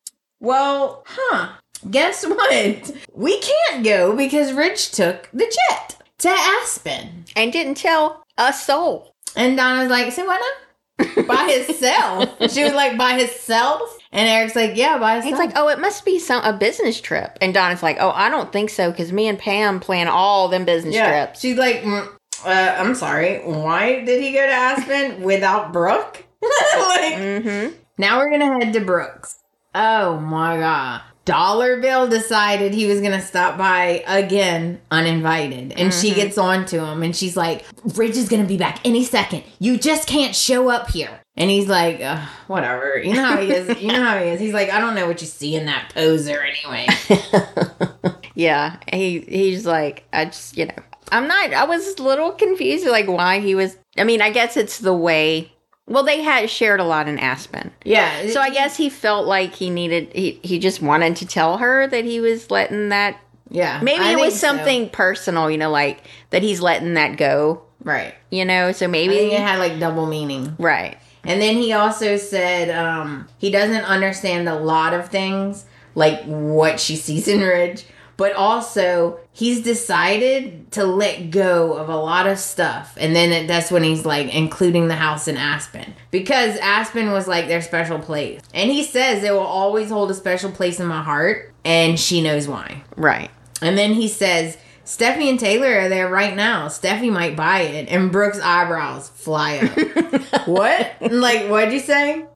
Well, 0.41 1.05
huh. 1.07 1.51
Guess 1.91 2.25
what? 2.27 2.93
We 3.13 3.39
can't 3.41 3.85
go 3.85 4.17
because 4.17 4.55
Ridge 4.55 4.91
took 4.93 5.29
the 5.35 5.45
jet 5.69 5.99
to 6.21 6.31
Aspen. 6.31 7.27
And 7.37 7.53
didn't 7.53 7.75
tell 7.75 8.23
a 8.39 8.55
soul. 8.55 9.14
And 9.37 9.57
Donna's 9.57 9.91
like, 9.91 10.13
say 10.13 10.23
what 10.23 10.41
now? 10.41 11.25
by 11.27 11.53
himself. 11.53 12.53
she 12.53 12.63
was 12.63 12.73
like, 12.73 12.97
by 12.97 13.19
himself? 13.19 13.99
And 14.13 14.29
Eric's 14.29 14.55
like, 14.55 14.77
yeah, 14.77 14.99
by 14.99 15.15
himself. 15.15 15.33
He's 15.33 15.39
like, 15.39 15.57
oh, 15.57 15.69
it 15.69 15.81
must 15.81 16.05
be 16.05 16.19
some 16.19 16.45
a 16.45 16.53
business 16.57 17.01
trip. 17.01 17.37
And 17.41 17.53
Donna's 17.53 17.83
like, 17.83 17.97
oh, 18.01 18.11
I 18.11 18.31
don't 18.31 18.53
think 18.53 18.71
so 18.71 18.91
because 18.91 19.13
me 19.13 19.27
and 19.27 19.39
Pam 19.39 19.81
plan 19.81 20.09
all 20.09 20.49
them 20.49 20.65
business 20.65 20.95
yeah. 20.95 21.27
trips. 21.27 21.41
She's 21.41 21.57
like, 21.57 21.83
mm, 21.83 22.09
uh, 22.45 22.77
I'm 22.79 22.95
sorry. 22.95 23.39
Why 23.39 24.05
did 24.05 24.23
he 24.23 24.33
go 24.33 24.47
to 24.47 24.53
Aspen 24.53 25.23
without 25.23 25.73
Brooke? 25.73 26.25
like, 26.43 27.15
Mm-hmm. 27.15 27.75
Now 27.97 28.19
we're 28.19 28.31
gonna 28.31 28.65
head 28.65 28.73
to 28.73 28.81
Brooke's. 28.81 29.39
Oh 29.75 30.19
my 30.19 30.57
god. 30.57 31.03
Dollar 31.25 31.81
Bill 31.81 32.09
decided 32.09 32.75
he 32.75 32.87
was 32.87 33.01
gonna 33.01 33.21
stop 33.21 33.57
by 33.57 34.05
again 34.07 34.81
uninvited. 34.91 35.73
And 35.73 35.93
she 35.93 36.09
mm-hmm. 36.09 36.17
gets 36.17 36.39
on 36.39 36.67
to 36.67 36.85
him 36.85 37.03
and 37.03 37.15
she's 37.15 37.37
like, 37.37 37.65
Ridge 37.97 38.17
is 38.17 38.29
gonna 38.29 38.45
be 38.45 38.59
back 38.59 38.81
any 38.85 39.05
second. 39.05 39.45
You 39.59 39.79
just 39.79 40.07
can't 40.07 40.35
show 40.35 40.69
up 40.69 40.91
here. 40.91 41.21
And 41.37 41.51
he's 41.51 41.69
like, 41.69 42.01
whatever. 42.47 42.99
You 42.99 43.15
know 43.15 43.25
how 43.25 43.41
he 43.41 43.51
is. 43.51 43.83
You 43.83 43.89
know 43.89 44.05
how 44.05 44.19
he 44.19 44.29
is. 44.29 44.41
He's 44.41 44.55
like, 44.55 44.71
I 44.71 44.79
don't 44.79 44.95
know 44.95 45.07
what 45.07 45.21
you 45.21 45.27
see 45.27 45.57
in 45.57 45.67
that 45.67 45.93
poser 45.93 46.41
anyway. 46.43 46.87
Yeah, 48.35 48.79
he 48.93 49.21
he's 49.21 49.65
like, 49.65 50.05
I 50.13 50.27
just 50.27 50.57
you 50.57 50.67
know, 50.67 50.75
I'm 51.13 51.29
not. 51.29 51.53
I 51.53 51.65
was 51.65 51.99
a 51.99 52.03
little 52.03 52.33
confused, 52.33 52.87
like 52.87 53.07
why 53.07 53.41
he 53.41 53.55
was. 53.55 53.77
I 53.97 54.05
mean, 54.05 54.21
I 54.21 54.31
guess 54.31 54.57
it's 54.57 54.79
the 54.79 54.95
way. 54.95 55.53
Well, 55.87 56.03
they 56.03 56.23
had 56.23 56.49
shared 56.49 56.81
a 56.81 56.85
lot 56.85 57.09
in 57.09 57.19
Aspen, 57.19 57.71
Yeah. 57.85 58.29
so 58.31 58.41
I 58.41 58.51
guess 58.51 58.77
he 58.77 58.89
felt 58.89 59.27
like 59.27 59.55
he 59.55 59.69
needed. 59.69 60.11
He 60.15 60.41
he 60.43 60.59
just 60.59 60.81
wanted 60.81 61.17
to 61.17 61.27
tell 61.27 61.59
her 61.59 61.87
that 61.87 62.05
he 62.05 62.21
was 62.21 62.51
letting 62.51 62.89
that. 62.89 63.19
yeah. 63.51 63.81
Maybe 63.83 64.03
I 64.03 64.13
it 64.13 64.19
was 64.21 64.33
so. 64.39 64.47
something 64.49 64.89
personal, 64.89 65.51
you 65.51 65.59
know, 65.59 65.71
like 65.71 66.01
that 66.31 66.43
he's 66.43 66.61
letting 66.63 66.95
that 66.95 67.17
go. 67.19 67.63
Right. 67.83 68.15
You 68.31 68.47
know, 68.47 68.73
so 68.73 68.87
I 68.87 68.89
maybe 68.89 69.15
think 69.15 69.33
it 69.35 69.41
had 69.41 69.59
like 69.59 69.79
double 69.79 70.07
meaning. 70.07 70.57
right. 70.59 70.97
And 71.27 71.41
then 71.41 71.57
he 71.57 71.73
also 71.73 72.17
said 72.19 72.71
um, 72.71 73.29
he 73.39 73.51
doesn't 73.51 73.85
understand 73.85 74.47
a 74.49 74.57
lot 74.59 74.93
of 74.95 75.09
things, 75.11 75.65
like 75.95 76.23
what 76.25 76.79
she 76.81 76.97
sees 76.97 77.29
in 77.29 77.41
Ridge, 77.41 77.85
but 78.17 78.33
also 78.35 79.19
he's 79.35 79.61
decided 79.61 80.71
to 80.71 80.87
let 80.87 81.31
go 81.31 81.75
of 81.75 81.89
a 81.91 81.97
lot 81.97 82.27
of 82.27 82.39
stuff. 82.39 82.97
And 82.99 83.15
then 83.15 83.33
it, 83.33 83.49
that's 83.49 83.71
when 83.71 83.83
he's 83.83 84.07
like, 84.07 84.33
including 84.33 84.89
the 84.89 84.95
house 84.95 85.29
in 85.29 85.37
Aspen, 85.37 85.93
because 86.11 86.57
Aspen 86.59 87.11
was 87.11 87.29
like 87.29 87.49
their 87.49 87.61
special 87.61 87.99
place. 87.99 88.41
And 88.55 88.71
he 88.71 88.85
says 88.85 89.23
it 89.23 89.33
will 89.33 89.41
always 89.41 89.91
hold 89.91 90.11
a 90.11 90.15
special 90.15 90.51
place 90.51 90.81
in 90.81 90.87
my 90.87 91.03
heart, 91.03 91.53
and 91.65 92.01
she 92.01 92.23
knows 92.23 92.49
why. 92.49 92.83
Right. 92.97 93.31
And 93.61 93.77
then 93.77 93.93
he 93.93 94.09
says, 94.09 94.57
Steffy 94.85 95.31
and 95.31 95.41
Taylor 95.41 95.79
are 95.81 95.89
there 95.89 96.09
right 96.11 96.37
now. 96.37 96.69
Steffy 96.69 97.11
might 97.11 97.37
buy 97.37 97.61
it. 97.61 97.89
And 97.89 98.13
Brooke's 98.13 98.39
eyebrows 98.41 99.09
fly 99.09 99.59
up. 99.59 100.47
what? 100.47 100.93
And 101.01 101.21
like, 101.21 101.49
what'd 101.49 101.73
you 101.73 101.81
say? 101.81 102.27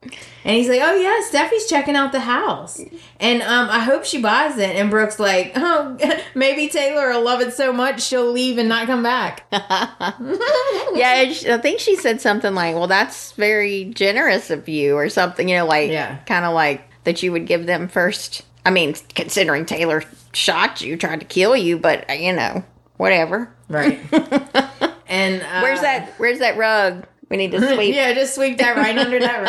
And 0.44 0.56
he's 0.56 0.68
like, 0.68 0.80
oh, 0.82 0.94
yeah, 0.94 1.20
Steffy's 1.30 1.68
checking 1.68 1.94
out 1.94 2.12
the 2.12 2.20
house. 2.20 2.80
And 3.20 3.42
um, 3.42 3.68
I 3.68 3.80
hope 3.80 4.04
she 4.06 4.22
buys 4.22 4.56
it. 4.56 4.76
And 4.76 4.88
Brooke's 4.90 5.20
like, 5.20 5.52
oh, 5.56 5.98
maybe 6.34 6.68
Taylor 6.68 7.10
will 7.10 7.22
love 7.24 7.42
it 7.42 7.52
so 7.52 7.70
much 7.72 8.00
she'll 8.02 8.32
leave 8.32 8.56
and 8.56 8.68
not 8.68 8.86
come 8.86 9.02
back. 9.02 9.44
Yeah, 9.52 11.24
I 11.54 11.58
think 11.62 11.80
she 11.80 11.96
said 11.96 12.20
something 12.20 12.54
like, 12.54 12.74
"Well, 12.74 12.86
that's 12.86 13.32
very 13.32 13.84
generous 13.86 14.50
of 14.50 14.68
you," 14.68 14.96
or 14.96 15.08
something. 15.08 15.48
You 15.48 15.58
know, 15.58 15.66
like 15.66 15.90
Yeah. 15.90 16.16
kind 16.26 16.44
of 16.44 16.54
like 16.54 16.82
that 17.04 17.22
you 17.22 17.30
would 17.32 17.46
give 17.46 17.66
them 17.66 17.88
first. 17.88 18.42
I 18.64 18.70
mean, 18.70 18.94
considering 19.14 19.64
Taylor 19.66 20.02
shot 20.32 20.80
you, 20.80 20.96
tried 20.96 21.20
to 21.20 21.26
kill 21.26 21.56
you, 21.56 21.78
but 21.78 22.08
uh, 22.10 22.14
you 22.14 22.32
know, 22.32 22.64
whatever. 22.96 23.52
Right. 23.68 23.98
and 25.08 25.42
uh, 25.42 25.60
Where's 25.60 25.80
that? 25.80 26.12
Where's 26.18 26.38
that 26.40 26.56
rug? 26.56 27.06
We 27.30 27.36
need 27.36 27.50
to 27.52 27.74
sweep. 27.74 27.94
yeah, 27.94 28.12
just 28.14 28.34
sweep 28.34 28.58
that 28.58 28.76
right 28.76 28.96
under 28.96 29.18
that 29.20 29.42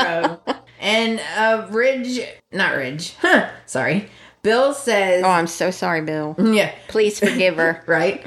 rug. 0.45 0.57
And 0.81 1.19
uh, 1.37 1.67
Ridge, 1.71 2.21
not 2.53 2.77
Ridge, 2.77 3.13
huh, 3.19 3.49
sorry. 3.65 4.09
Bill 4.43 4.73
says, 4.73 5.23
Oh, 5.25 5.29
I'm 5.29 5.47
so 5.47 5.71
sorry, 5.71 5.99
Bill. 5.99 6.37
yeah, 6.39 6.73
Please 6.87 7.19
forgive 7.19 7.57
her. 7.57 7.83
right? 7.85 8.25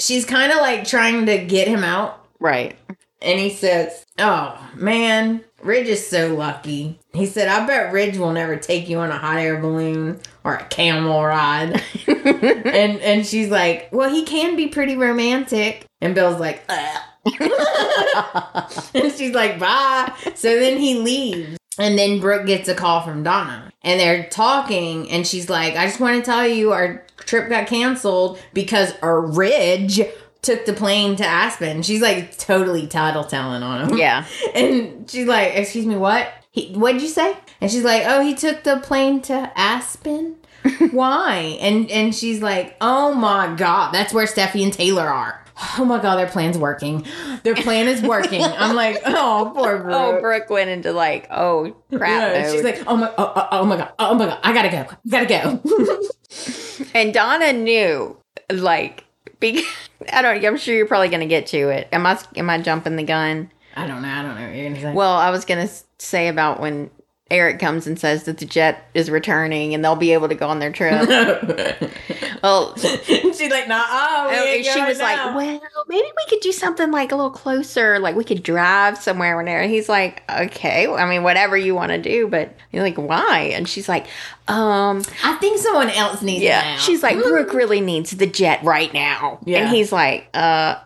She's 0.00 0.24
kind 0.24 0.50
of 0.50 0.58
like 0.58 0.88
trying 0.88 1.26
to 1.26 1.38
get 1.44 1.68
him 1.68 1.84
out. 1.84 2.26
right. 2.40 2.76
And 3.22 3.38
he 3.38 3.50
says, 3.50 4.04
Oh, 4.18 4.58
man, 4.74 5.44
Ridge 5.62 5.88
is 5.88 6.06
so 6.06 6.34
lucky. 6.34 6.98
He 7.12 7.26
said, 7.26 7.48
I 7.48 7.66
bet 7.66 7.92
Ridge 7.92 8.16
will 8.16 8.32
never 8.32 8.56
take 8.56 8.88
you 8.88 8.98
on 8.98 9.10
a 9.10 9.18
hot 9.18 9.38
air 9.38 9.60
balloon 9.60 10.20
or 10.44 10.54
a 10.54 10.64
camel 10.64 11.24
ride. 11.24 11.82
and 12.06 13.00
and 13.00 13.26
she's 13.26 13.50
like, 13.50 13.88
well, 13.92 14.10
he 14.10 14.24
can 14.24 14.56
be 14.56 14.68
pretty 14.68 14.96
romantic. 14.96 15.84
And 16.00 16.14
Bill's 16.14 16.40
like, 16.40 16.64
uh. 16.68 17.00
Ugh. 17.26 18.72
and 18.94 19.12
she's 19.12 19.34
like, 19.34 19.58
bye. 19.58 20.12
So 20.34 20.58
then 20.58 20.78
he 20.78 20.98
leaves. 20.98 21.58
And 21.78 21.98
then 21.98 22.20
Brooke 22.20 22.46
gets 22.46 22.68
a 22.68 22.74
call 22.74 23.02
from 23.02 23.22
Donna. 23.22 23.70
And 23.82 23.98
they're 23.98 24.28
talking, 24.28 25.10
and 25.10 25.26
she's 25.26 25.48
like, 25.48 25.74
I 25.74 25.86
just 25.86 26.00
want 26.00 26.22
to 26.22 26.30
tell 26.30 26.46
you 26.46 26.72
our 26.72 27.06
trip 27.16 27.48
got 27.48 27.66
canceled 27.66 28.38
because 28.52 28.92
a 29.00 29.18
ridge 29.18 30.00
took 30.42 30.64
the 30.64 30.72
plane 30.72 31.16
to 31.16 31.26
Aspen. 31.26 31.82
She's 31.82 32.00
like 32.00 32.36
totally 32.38 32.86
title 32.86 33.24
telling 33.24 33.62
on 33.62 33.88
him. 33.88 33.98
Yeah. 33.98 34.24
And 34.54 35.08
she's 35.10 35.26
like, 35.26 35.54
Excuse 35.54 35.86
me, 35.86 35.96
what? 35.96 36.28
He, 36.50 36.72
what'd 36.74 37.00
you 37.00 37.08
say? 37.08 37.36
And 37.60 37.70
she's 37.70 37.84
like, 37.84 38.02
Oh, 38.06 38.22
he 38.22 38.34
took 38.34 38.62
the 38.62 38.78
plane 38.78 39.22
to 39.22 39.52
Aspen? 39.56 40.36
Why? 40.90 41.58
And 41.60 41.90
and 41.90 42.14
she's 42.14 42.42
like, 42.42 42.76
Oh 42.80 43.14
my 43.14 43.54
god, 43.54 43.92
that's 43.92 44.12
where 44.12 44.26
Steffy 44.26 44.62
and 44.62 44.72
Taylor 44.72 45.06
are. 45.06 45.44
Oh 45.78 45.84
my 45.84 46.00
god, 46.00 46.16
their 46.16 46.26
plan's 46.26 46.56
working. 46.56 47.04
Their 47.42 47.54
plan 47.54 47.86
is 47.86 48.00
working. 48.00 48.42
I'm 48.42 48.74
like, 48.74 49.02
oh, 49.06 49.52
poor 49.54 49.78
Brooke. 49.78 49.94
Oh, 49.94 50.20
Brooke 50.20 50.48
went 50.48 50.70
into 50.70 50.90
like, 50.92 51.26
oh 51.30 51.76
crap. 51.94 52.34
Yeah, 52.34 52.50
she's 52.50 52.62
like, 52.62 52.82
oh 52.86 52.96
my, 52.96 53.12
oh, 53.18 53.32
oh, 53.36 53.48
oh 53.52 53.64
my 53.66 53.76
god, 53.76 53.92
oh 53.98 54.14
my 54.14 54.24
god, 54.26 54.40
I 54.42 54.54
gotta 54.54 54.70
go, 54.70 54.96
gotta 55.06 55.26
go. 55.26 56.88
and 56.94 57.12
Donna 57.12 57.52
knew, 57.52 58.16
like, 58.50 59.04
be, 59.40 59.64
I 60.12 60.22
don't. 60.22 60.44
I'm 60.44 60.56
sure 60.56 60.74
you're 60.74 60.86
probably 60.86 61.08
gonna 61.08 61.26
get 61.26 61.46
to 61.48 61.68
it. 61.70 61.88
Am 61.92 62.06
I? 62.06 62.18
Am 62.36 62.48
I 62.48 62.58
jumping 62.60 62.96
the 62.96 63.02
gun? 63.02 63.50
I 63.76 63.86
don't 63.86 64.02
know, 64.02 64.08
I 64.08 64.22
don't 64.22 64.34
know 64.34 64.46
what 64.46 64.54
you're 64.54 64.68
gonna 64.68 64.80
say. 64.80 64.92
Well, 64.92 65.14
I 65.14 65.30
was 65.30 65.44
gonna 65.44 65.68
say 65.98 66.28
about 66.28 66.60
when 66.60 66.90
Eric 67.30 67.58
comes 67.60 67.86
and 67.86 67.98
says 67.98 68.24
that 68.24 68.38
the 68.38 68.44
jet 68.44 68.88
is 68.94 69.10
returning 69.10 69.72
and 69.74 69.84
they'll 69.84 69.94
be 69.96 70.12
able 70.12 70.28
to 70.28 70.34
go 70.34 70.48
on 70.48 70.58
their 70.58 70.72
trip. 70.72 71.08
well, 72.42 72.76
she's 73.04 73.50
like, 73.50 73.68
nah, 73.68 73.82
oh, 73.88 74.26
Oh, 74.32 74.62
she 74.62 74.82
was 74.82 74.98
now. 74.98 75.04
like, 75.04 75.36
"Well, 75.36 75.84
maybe 75.88 76.02
we 76.16 76.26
could 76.28 76.40
do 76.40 76.52
something 76.52 76.90
like 76.90 77.12
a 77.12 77.16
little 77.16 77.30
closer. 77.30 77.98
Like 77.98 78.16
we 78.16 78.24
could 78.24 78.42
drive 78.42 78.98
somewhere." 78.98 79.36
Whenever 79.36 79.64
he's 79.68 79.88
like, 79.88 80.22
"Okay, 80.30 80.86
I 80.86 81.08
mean, 81.08 81.22
whatever 81.22 81.56
you 81.56 81.74
want 81.74 81.92
to 81.92 81.98
do," 81.98 82.26
but 82.28 82.54
you're 82.72 82.82
like, 82.82 82.96
"Why?" 82.96 83.52
And 83.54 83.68
she's 83.68 83.88
like, 83.88 84.06
"Um, 84.48 85.02
I 85.24 85.34
think 85.40 85.58
someone 85.58 85.90
else 85.90 86.22
needs 86.22 86.42
it 86.42 86.46
yeah." 86.46 86.76
She's 86.78 87.02
like, 87.02 87.16
"Brooke 87.22 87.52
really 87.54 87.80
needs 87.80 88.10
the 88.12 88.26
jet 88.26 88.62
right 88.64 88.92
now," 88.92 89.38
Yeah. 89.44 89.60
and 89.60 89.68
he's 89.76 89.92
like, 89.92 90.28
"Uh, 90.34 90.76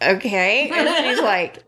okay." 0.00 0.70
And 0.70 1.06
she's 1.06 1.20
like, 1.22 1.58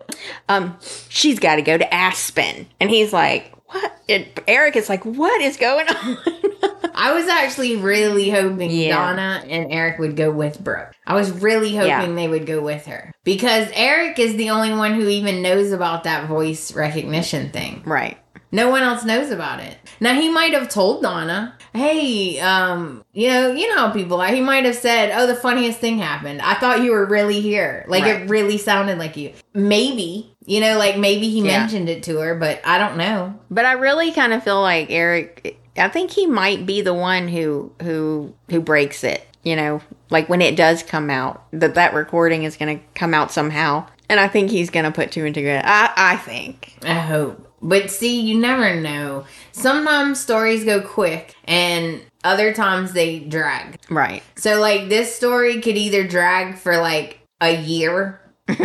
"Um, 0.49 0.77
she's 1.09 1.39
got 1.39 1.57
to 1.57 1.62
go 1.62 1.77
to 1.79 1.95
Aspen," 1.95 2.67
and 2.81 2.91
he's 2.91 3.12
like, 3.12 3.53
"What?" 3.75 3.93
And 4.09 4.27
Eric 4.47 4.77
is 4.77 4.89
like, 4.89 5.05
"What 5.05 5.41
is 5.43 5.57
going 5.57 5.87
on?" 5.89 6.18
I 6.97 7.12
was 7.12 7.27
actually 7.27 7.77
really 7.77 8.31
hoping 8.31 8.70
Yeah. 8.70 8.95
Donna 8.95 9.43
and 9.49 9.72
Eric 9.72 9.99
would 9.99 10.16
go 10.16 10.31
with 10.31 10.62
Brooke. 10.62 10.93
I 11.07 11.14
was 11.14 11.31
really 11.33 11.75
hoping 11.75 11.89
Yeah. 11.89 12.14
they 12.14 12.29
would 12.29 12.47
go 12.47 12.61
with 12.61 12.87
her 12.87 13.12
because 13.25 13.68
Eric 13.75 14.18
is 14.18 14.37
the 14.37 14.51
only 14.51 14.72
one 14.72 14.95
who 14.95 15.09
even 15.09 15.43
knows 15.43 15.72
about 15.72 16.05
that 16.05 16.27
voice 16.29 16.72
recognition 16.75 17.51
thing. 17.51 17.83
right. 17.85 18.16
No 18.53 18.68
one 18.70 18.85
else 18.85 19.03
knows 19.05 19.31
about 19.33 19.59
it. 19.59 19.77
Now 19.99 20.14
he 20.14 20.29
might 20.29 20.53
have 20.53 20.68
told 20.68 21.03
Donna, 21.03 21.55
"Hey, 21.72 22.39
um, 22.39 23.03
you 23.12 23.27
know, 23.29 23.51
you 23.51 23.68
know 23.68 23.79
how 23.79 23.91
people 23.91 24.20
are." 24.20 24.29
He 24.29 24.41
might 24.41 24.64
have 24.64 24.77
said, 24.77 25.11
"Oh, 25.12 25.27
the 25.27 25.35
funniest 25.35 25.81
thing 25.81 25.99
happened. 25.99 26.41
I 26.41 26.55
thought 26.55 26.83
you 26.83 26.93
were 26.93 27.05
really 27.05 27.41
here. 27.41 27.85
Like 27.89 28.05
Right. 28.05 28.22
it 28.22 28.31
really 28.31 28.57
sounded 28.57 28.97
like 28.97 29.16
you." 29.16 29.33
Maybe, 29.55 30.34
you 30.47 30.61
know, 30.61 30.78
like 30.78 30.97
maybe 30.99 31.28
he 31.30 31.38
Yeah. 31.40 31.59
mentioned 31.61 31.88
it 31.88 32.03
to 32.05 32.18
her, 32.18 32.34
but 32.34 32.61
I 32.64 32.78
don't 32.78 32.97
know. 32.97 33.34
But 33.51 33.64
I 33.64 33.72
really 33.72 34.12
kind 34.12 34.32
of 34.32 34.42
feel 34.45 34.61
like 34.61 34.90
Eric. 34.90 35.59
I 35.76 35.88
think 35.88 36.12
he 36.12 36.26
might 36.26 36.66
be 36.66 36.82
the 36.82 36.95
one 36.95 37.28
who 37.28 37.72
who 37.82 38.34
who 38.51 38.61
breaks 38.61 39.03
it. 39.05 39.26
You 39.42 39.57
know, 39.57 39.82
like 40.09 40.28
when 40.28 40.40
it 40.40 40.57
does 40.57 40.82
come 40.82 41.11
out, 41.11 41.42
that 41.53 41.74
that 41.74 41.92
recording 41.95 42.45
is 42.45 42.57
going 42.57 42.78
to 42.78 42.84
come 42.95 43.12
out 43.12 43.30
somehow, 43.30 43.86
and 44.09 44.18
I 44.18 44.26
think 44.28 44.51
he's 44.51 44.70
going 44.70 44.84
to 44.86 44.90
put 44.92 45.12
two 45.12 45.24
and 45.26 45.34
two. 45.34 45.47
I 45.49 45.92
I 45.97 46.16
think. 46.16 46.74
I 46.82 46.95
hope. 46.95 47.51
But 47.61 47.90
see, 47.90 48.20
you 48.20 48.38
never 48.38 48.74
know. 48.78 49.24
Sometimes 49.53 50.20
stories 50.20 50.64
go 50.64 50.80
quick 50.82 51.34
and 51.45 52.01
other 52.22 52.53
times 52.53 52.92
they 52.92 53.20
drag. 53.20 53.78
Right. 53.90 54.22
So 54.36 54.61
like 54.61 54.88
this 54.90 55.14
story 55.14 55.61
could 55.62 55.76
either 55.78 56.07
drag 56.07 56.57
for 56.57 56.76
like 56.76 57.20
a 57.40 57.57
year 57.57 58.20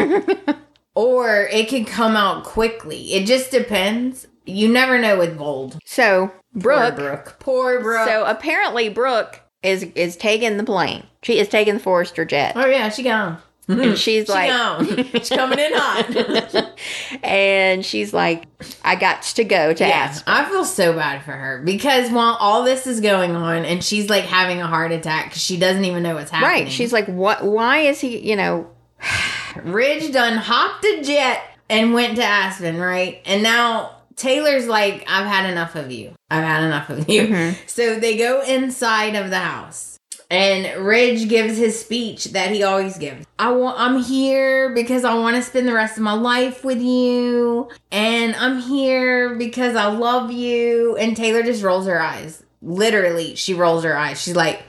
or 0.99 1.47
it 1.51 1.69
can 1.69 1.85
come 1.85 2.17
out 2.17 2.43
quickly. 2.43 3.13
It 3.13 3.25
just 3.25 3.51
depends. 3.51 4.27
You 4.45 4.67
never 4.67 4.99
know 4.99 5.17
with 5.17 5.37
Bold. 5.37 5.79
So 5.85 6.31
Brooke. 6.53 6.95
Poor 6.95 7.05
Brooke. 7.05 7.35
Poor 7.39 7.79
Brooke. 7.81 8.07
So 8.07 8.25
apparently 8.25 8.89
Brooke 8.89 9.39
is 9.63 9.83
is 9.95 10.17
taking 10.17 10.57
the 10.57 10.63
plane. 10.65 11.03
She 11.23 11.39
is 11.39 11.47
taking 11.47 11.75
the 11.75 11.79
Forrester 11.79 12.25
jet, 12.25 12.53
oh 12.57 12.65
yeah, 12.65 12.89
she 12.89 13.03
gone. 13.03 13.37
and 13.69 13.81
hmm. 13.81 13.93
she's 13.93 14.25
She 14.25 14.31
like, 14.31 14.49
gone. 14.49 14.85
She's 15.13 15.29
coming 15.29 15.59
in 15.59 15.71
hot. 15.73 16.73
and 17.23 17.85
she's 17.85 18.13
like, 18.13 18.45
I 18.83 18.95
got 18.95 19.21
to 19.23 19.43
go 19.45 19.73
to 19.73 19.87
Yeah, 19.87 19.95
Aspen. 20.09 20.33
I 20.33 20.49
feel 20.49 20.65
so 20.65 20.93
bad 20.93 21.23
for 21.23 21.31
her 21.31 21.61
because 21.63 22.09
while 22.11 22.35
all 22.39 22.63
this 22.63 22.87
is 22.87 22.99
going 22.99 23.35
on 23.35 23.63
and 23.65 23.81
she's 23.83 24.09
like 24.09 24.25
having 24.25 24.59
a 24.59 24.67
heart 24.67 24.91
attack 24.91 25.25
because 25.25 25.41
she 25.41 25.57
doesn't 25.57 25.85
even 25.85 26.03
know 26.03 26.15
what's 26.15 26.31
happening. 26.31 26.63
Right. 26.65 26.71
She's 26.71 26.91
like, 26.91 27.05
what? 27.07 27.45
Why 27.45 27.79
is 27.81 28.01
he? 28.01 28.17
You 28.29 28.35
know. 28.35 28.67
Ridge 29.63 30.11
done 30.11 30.37
hopped 30.37 30.85
a 30.85 31.01
jet 31.03 31.41
and 31.69 31.93
went 31.93 32.15
to 32.17 32.23
Aspen, 32.23 32.77
right? 32.77 33.21
And 33.25 33.43
now 33.43 33.97
Taylor's 34.15 34.67
like, 34.67 35.05
I've 35.07 35.27
had 35.27 35.49
enough 35.49 35.75
of 35.75 35.91
you. 35.91 36.13
I've 36.29 36.43
had 36.43 36.63
enough 36.63 36.89
of 36.89 37.09
you. 37.09 37.27
Mhm. 37.27 37.55
So 37.67 37.99
they 37.99 38.17
go 38.17 38.41
inside 38.41 39.15
of 39.15 39.29
the 39.29 39.39
house. 39.39 39.97
And 40.31 40.85
Ridge 40.85 41.27
gives 41.27 41.57
his 41.57 41.79
speech 41.79 42.25
that 42.25 42.51
he 42.51 42.61
always 42.61 42.99
gives. 42.99 43.25
I 43.39 43.51
want 43.51 43.79
I'm 43.79 44.03
here 44.03 44.69
because 44.75 45.03
I 45.03 45.15
want 45.15 45.37
to 45.37 45.41
spend 45.41 45.67
the 45.67 45.73
rest 45.73 45.97
of 45.97 46.03
my 46.03 46.13
life 46.13 46.63
with 46.63 46.79
you. 46.81 47.69
And 47.91 48.35
I'm 48.35 48.59
here 48.59 49.33
because 49.35 49.75
I 49.75 49.87
love 49.87 50.31
you. 50.31 50.95
And 50.97 51.17
Taylor 51.17 51.41
just 51.41 51.63
rolls 51.63 51.87
her 51.87 51.99
eyes. 51.99 52.43
Literally, 52.61 53.33
she 53.35 53.55
rolls 53.55 53.83
her 53.85 53.97
eyes. 53.97 54.21
She's 54.21 54.35
like, 54.35 54.61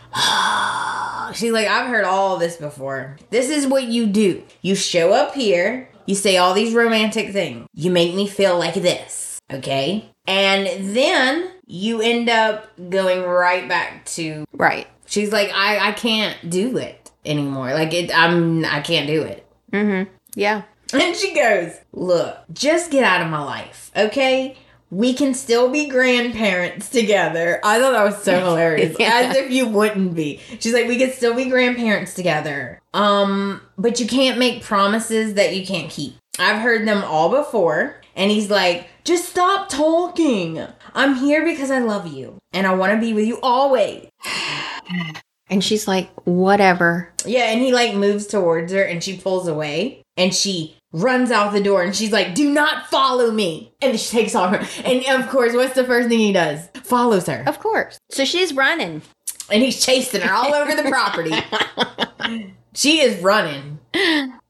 She's 1.34 1.52
like, 1.52 1.68
I've 1.68 1.88
heard 1.88 2.04
all 2.04 2.38
this 2.38 2.56
before. 2.56 3.16
This 3.30 3.50
is 3.50 3.66
what 3.66 3.84
you 3.84 4.06
do. 4.06 4.42
You 4.62 4.74
show 4.74 5.12
up 5.12 5.34
here, 5.34 5.88
you 6.06 6.14
say 6.14 6.36
all 6.36 6.54
these 6.54 6.74
romantic 6.74 7.32
things. 7.32 7.66
You 7.72 7.90
make 7.90 8.14
me 8.14 8.26
feel 8.26 8.58
like 8.58 8.74
this, 8.74 9.40
okay? 9.50 10.11
And 10.26 10.96
then 10.96 11.52
you 11.66 12.00
end 12.00 12.28
up 12.28 12.66
going 12.90 13.22
right 13.22 13.68
back 13.68 14.04
to 14.06 14.44
Right. 14.52 14.86
She's 15.06 15.32
like, 15.32 15.50
I 15.54 15.88
I 15.88 15.92
can't 15.92 16.50
do 16.50 16.76
it 16.76 17.11
anymore. 17.24 17.72
Like 17.74 17.92
it 17.94 18.11
I'm 18.16 18.64
I 18.64 18.80
can't 18.80 19.06
do 19.06 19.22
it. 19.22 19.46
Mm-hmm. 19.72 20.11
Yeah. 20.34 20.62
And 20.92 21.14
she 21.14 21.32
goes, 21.32 21.74
Look, 21.92 22.36
just 22.52 22.90
get 22.90 23.04
out 23.04 23.22
of 23.22 23.28
my 23.30 23.44
life, 23.44 23.92
okay? 23.96 24.56
We 24.91 25.14
can 25.14 25.34
still 25.34 25.70
be 25.70 25.88
grandparents 25.88 26.88
together. 26.88 27.61
I 27.62 27.78
thought 27.78 27.93
that 27.93 28.05
was 28.05 28.22
so 28.22 28.38
hilarious. 28.45 28.97
Yeah. 28.99 29.28
As 29.30 29.36
if 29.36 29.51
you 29.51 29.68
wouldn't 29.68 30.14
be. 30.14 30.41
She's 30.59 30.74
like, 30.74 30.88
we 30.88 30.99
can 30.99 31.12
still 31.12 31.34
be 31.34 31.49
grandparents 31.49 32.14
together. 32.14 32.80
Um, 32.93 33.61
but 33.78 34.01
you 34.01 34.07
can't 34.07 34.38
make 34.38 34.62
promises 34.62 35.34
that 35.34 35.55
you 35.55 35.64
can't 35.64 35.91
keep. 35.91 36.14
I've 36.38 36.61
heard 36.61 36.86
them 36.86 37.05
all 37.05 37.30
before. 37.30 38.01
And 38.16 38.30
he's 38.30 38.51
like, 38.51 38.88
just 39.05 39.28
stop 39.28 39.68
talking. 39.68 40.66
I'm 40.95 41.14
here 41.14 41.45
because 41.45 41.70
I 41.70 41.78
love 41.78 42.07
you. 42.12 42.38
And 42.53 42.66
I 42.66 42.74
want 42.74 42.93
to 42.93 43.01
be 43.01 43.12
with 43.12 43.26
you 43.26 43.38
always. 43.43 44.09
And 45.51 45.64
she's 45.64 45.88
like, 45.88 46.09
whatever. 46.22 47.12
Yeah, 47.26 47.51
and 47.51 47.61
he 47.61 47.72
like 47.72 47.97
moves 47.97 48.28
towards 48.28 48.72
her 48.72 48.82
and 48.82 49.03
she 49.03 49.16
pulls 49.18 49.49
away 49.49 50.03
and 50.16 50.32
she 50.32 50.76
runs 50.93 51.30
out 51.30 51.53
the 51.53 51.62
door 51.62 51.82
and 51.82 51.95
she's 51.95 52.12
like, 52.12 52.34
Do 52.34 52.51
not 52.51 52.88
follow 52.88 53.30
me. 53.30 53.72
And 53.80 53.99
she 53.99 54.11
takes 54.11 54.34
off 54.34 54.55
her. 54.55 54.82
And 54.84 55.05
of 55.20 55.28
course, 55.30 55.55
what's 55.55 55.74
the 55.74 55.84
first 55.84 56.09
thing 56.09 56.18
he 56.18 56.32
does? 56.32 56.68
Follows 56.82 57.26
her. 57.26 57.45
Of 57.47 57.61
course. 57.61 57.99
So 58.11 58.24
she's 58.24 58.53
running. 58.55 59.03
And 59.51 59.62
he's 59.62 59.84
chasing 59.84 60.20
her 60.20 60.32
all 60.32 60.55
over 60.55 60.74
the 60.74 60.88
property. 60.88 61.32
She 62.74 63.01
is 63.01 63.20
running. 63.22 63.78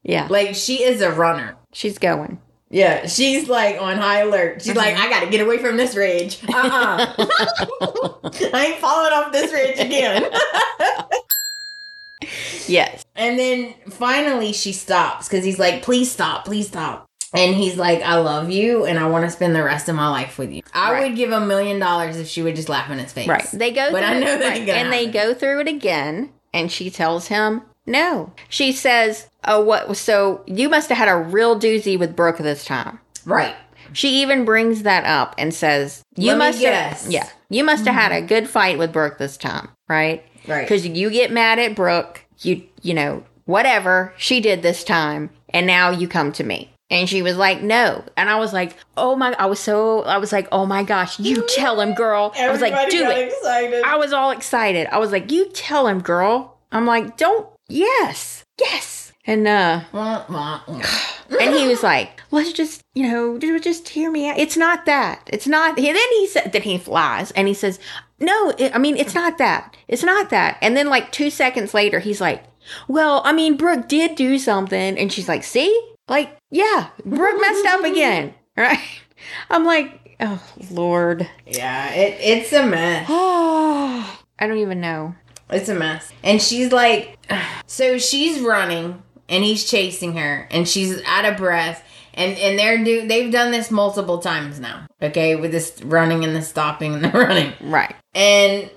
Yeah. 0.03 0.27
Like 0.29 0.55
she 0.55 0.83
is 0.83 1.01
a 1.01 1.11
runner. 1.11 1.57
She's 1.73 1.97
going. 1.97 2.39
Yeah, 2.69 3.05
she's 3.07 3.49
like 3.49 3.81
on 3.81 3.97
high 3.97 4.21
alert. 4.21 4.61
She's 4.61 4.75
like, 4.75 4.95
uh-huh. 4.95 5.07
I 5.07 5.09
gotta 5.09 5.29
get 5.29 5.41
away 5.41 5.57
from 5.57 5.75
this 5.75 5.95
ridge. 5.95 6.39
Uh-uh. 6.47 7.13
I 8.53 8.65
ain't 8.67 8.79
falling 8.79 9.11
off 9.11 9.33
this 9.33 9.51
ridge 9.51 9.79
again. 9.79 10.31
Yes. 12.67 13.03
And 13.15 13.37
then 13.37 13.73
finally 13.89 14.53
she 14.53 14.71
stops 14.73 15.27
because 15.27 15.43
he's 15.43 15.59
like, 15.59 15.81
please 15.83 16.11
stop, 16.11 16.45
please 16.45 16.67
stop. 16.67 17.05
And 17.33 17.55
he's 17.55 17.77
like, 17.77 18.01
I 18.01 18.15
love 18.15 18.49
you 18.49 18.85
and 18.85 18.99
I 18.99 19.07
want 19.07 19.23
to 19.25 19.31
spend 19.31 19.55
the 19.55 19.63
rest 19.63 19.87
of 19.87 19.95
my 19.95 20.09
life 20.09 20.37
with 20.37 20.51
you. 20.51 20.61
I 20.73 20.91
Right. 20.91 21.03
would 21.07 21.15
give 21.15 21.31
a 21.31 21.39
million 21.45 21.79
dollars 21.79 22.17
if 22.17 22.27
she 22.27 22.41
would 22.41 22.55
just 22.57 22.67
laugh 22.69 22.89
in 22.91 22.99
his 22.99 23.13
face. 23.13 23.27
Right. 23.27 23.47
They 23.53 23.71
go 23.71 23.89
But 23.91 23.99
through 23.99 24.07
I 24.17 24.19
know 24.19 24.33
it, 24.33 24.39
that 24.39 24.49
right. 24.59 24.69
and 24.69 24.91
they 24.91 25.07
go 25.07 25.33
through 25.33 25.61
it 25.61 25.67
again 25.67 26.31
and 26.53 26.71
she 26.71 26.89
tells 26.89 27.27
him 27.27 27.61
no. 27.87 28.31
She 28.47 28.71
says, 28.73 29.27
"Oh 29.45 29.59
what 29.61 29.97
so 29.97 30.43
you 30.45 30.69
must 30.69 30.89
have 30.89 30.97
had 30.99 31.07
a 31.07 31.15
real 31.17 31.59
doozy 31.59 31.97
with 31.97 32.15
Brooke 32.15 32.37
this 32.37 32.63
time." 32.63 32.99
Right. 33.25 33.55
She 33.93 34.21
even 34.21 34.45
brings 34.45 34.83
that 34.83 35.03
up 35.05 35.33
and 35.37 35.51
says, 35.53 36.03
"You 36.15 36.29
Let 36.33 36.37
must 36.37 36.63
have 36.63 37.05
yeah. 37.09 37.27
You 37.49 37.63
must 37.63 37.85
have 37.85 37.95
had 37.95 38.11
a 38.11 38.21
good 38.21 38.47
fight 38.47 38.77
with 38.77 38.93
Brooke 38.93 39.17
this 39.17 39.35
time, 39.35 39.69
right? 39.89 40.23
Right. 40.47 40.61
Because 40.63 40.85
you 40.85 41.09
get 41.09 41.31
mad 41.31 41.59
at 41.59 41.75
Brooke, 41.75 42.25
you 42.39 42.63
you 42.81 42.93
know 42.93 43.23
whatever 43.45 44.13
she 44.17 44.39
did 44.39 44.61
this 44.61 44.83
time, 44.83 45.29
and 45.49 45.67
now 45.67 45.89
you 45.89 46.07
come 46.07 46.31
to 46.33 46.43
me. 46.43 46.71
And 46.91 47.07
she 47.07 47.21
was 47.21 47.37
like, 47.37 47.61
no. 47.61 48.03
And 48.17 48.29
I 48.29 48.35
was 48.35 48.51
like, 48.51 48.75
oh 48.97 49.15
my, 49.15 49.33
I 49.39 49.45
was 49.45 49.61
so, 49.61 50.01
I 50.01 50.17
was 50.17 50.33
like, 50.33 50.49
oh 50.51 50.65
my 50.65 50.83
gosh, 50.83 51.17
you 51.19 51.47
tell 51.55 51.79
him, 51.79 51.93
girl. 51.93 52.33
I 52.37 52.51
was 52.51 52.59
like, 52.59 52.89
do 52.89 53.09
it. 53.09 53.29
excited. 53.29 53.83
I 53.83 53.95
was 53.95 54.11
all 54.11 54.31
excited. 54.31 54.87
I 54.87 54.99
was 54.99 55.13
like, 55.13 55.31
you 55.31 55.49
tell 55.51 55.87
him, 55.87 56.01
girl. 56.01 56.57
I'm 56.73 56.85
like, 56.85 57.15
don't, 57.15 57.47
yes, 57.69 58.43
yes. 58.59 59.13
And, 59.25 59.47
uh, 59.47 59.81
and 59.93 61.55
he 61.55 61.67
was 61.67 61.81
like, 61.81 62.21
let's 62.31 62.51
just, 62.51 62.81
you 62.93 63.09
know, 63.09 63.37
just 63.59 63.87
hear 63.87 64.11
me 64.11 64.29
out. 64.29 64.37
It's 64.37 64.57
not 64.57 64.85
that. 64.85 65.29
It's 65.31 65.47
not. 65.47 65.77
And 65.77 65.87
then 65.87 65.95
he 65.95 66.27
said, 66.27 66.51
then 66.51 66.63
he 66.63 66.77
flies 66.77 67.31
and 67.31 67.47
he 67.47 67.53
says, 67.53 67.79
no, 68.21 68.53
it, 68.57 68.73
I 68.75 68.77
mean, 68.77 68.97
it's 68.97 69.15
not 69.15 69.37
that. 69.39 69.75
It's 69.87 70.03
not 70.03 70.29
that. 70.29 70.57
And 70.61 70.77
then 70.77 70.87
like 70.89 71.11
two 71.11 71.29
seconds 71.29 71.73
later, 71.73 71.99
he's 71.99 72.21
like, 72.21 72.43
well, 72.87 73.21
I 73.25 73.33
mean, 73.33 73.57
Brooke 73.57 73.87
did 73.87 74.15
do 74.15 74.37
something. 74.37 74.97
And 74.97 75.11
she's 75.11 75.27
like, 75.27 75.43
see? 75.43 75.77
Like, 76.07 76.37
yeah, 76.49 76.89
Brooke 77.05 77.41
messed 77.41 77.65
up 77.65 77.83
again. 77.83 78.33
Right? 78.57 78.81
I'm 79.49 79.63
like, 79.63 80.17
oh, 80.19 80.43
Lord. 80.69 81.27
yeah, 81.47 81.93
it, 81.93 82.17
it's 82.19 82.51
a 82.51 82.65
mess. 82.65 83.07
I 83.09 84.05
don't 84.41 84.57
even 84.57 84.81
know. 84.81 85.15
It's 85.49 85.69
a 85.69 85.73
mess. 85.73 86.11
And 86.21 86.41
she's 86.41 86.73
like, 86.73 87.17
so 87.65 87.97
she's 87.97 88.41
running 88.41 89.01
and 89.29 89.43
he's 89.45 89.63
chasing 89.63 90.17
her 90.17 90.49
and 90.51 90.67
she's 90.67 91.01
out 91.05 91.23
of 91.23 91.37
breath. 91.37 91.87
And, 92.13 92.37
and 92.37 92.59
they're 92.59 92.83
do 92.83 93.07
they've 93.07 93.31
done 93.31 93.51
this 93.51 93.71
multiple 93.71 94.19
times 94.19 94.59
now. 94.59 94.87
Okay, 95.01 95.35
with 95.35 95.51
this 95.51 95.81
running 95.83 96.23
and 96.23 96.35
the 96.35 96.41
stopping 96.41 96.95
and 96.95 97.03
the 97.03 97.09
running. 97.13 97.53
Right. 97.61 97.95
And 98.13 98.69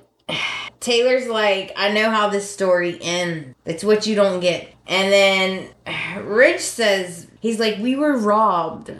Taylor's 0.80 1.28
like, 1.28 1.72
I 1.76 1.92
know 1.92 2.10
how 2.10 2.28
this 2.28 2.50
story 2.50 2.98
ends. 3.00 3.54
It's 3.64 3.84
what 3.84 4.06
you 4.06 4.14
don't 4.14 4.40
get. 4.40 4.72
And 4.86 5.12
then 5.12 6.24
Ridge 6.26 6.60
says, 6.60 7.26
he's 7.40 7.58
like, 7.58 7.78
we 7.78 7.96
were 7.96 8.16
robbed. 8.16 8.92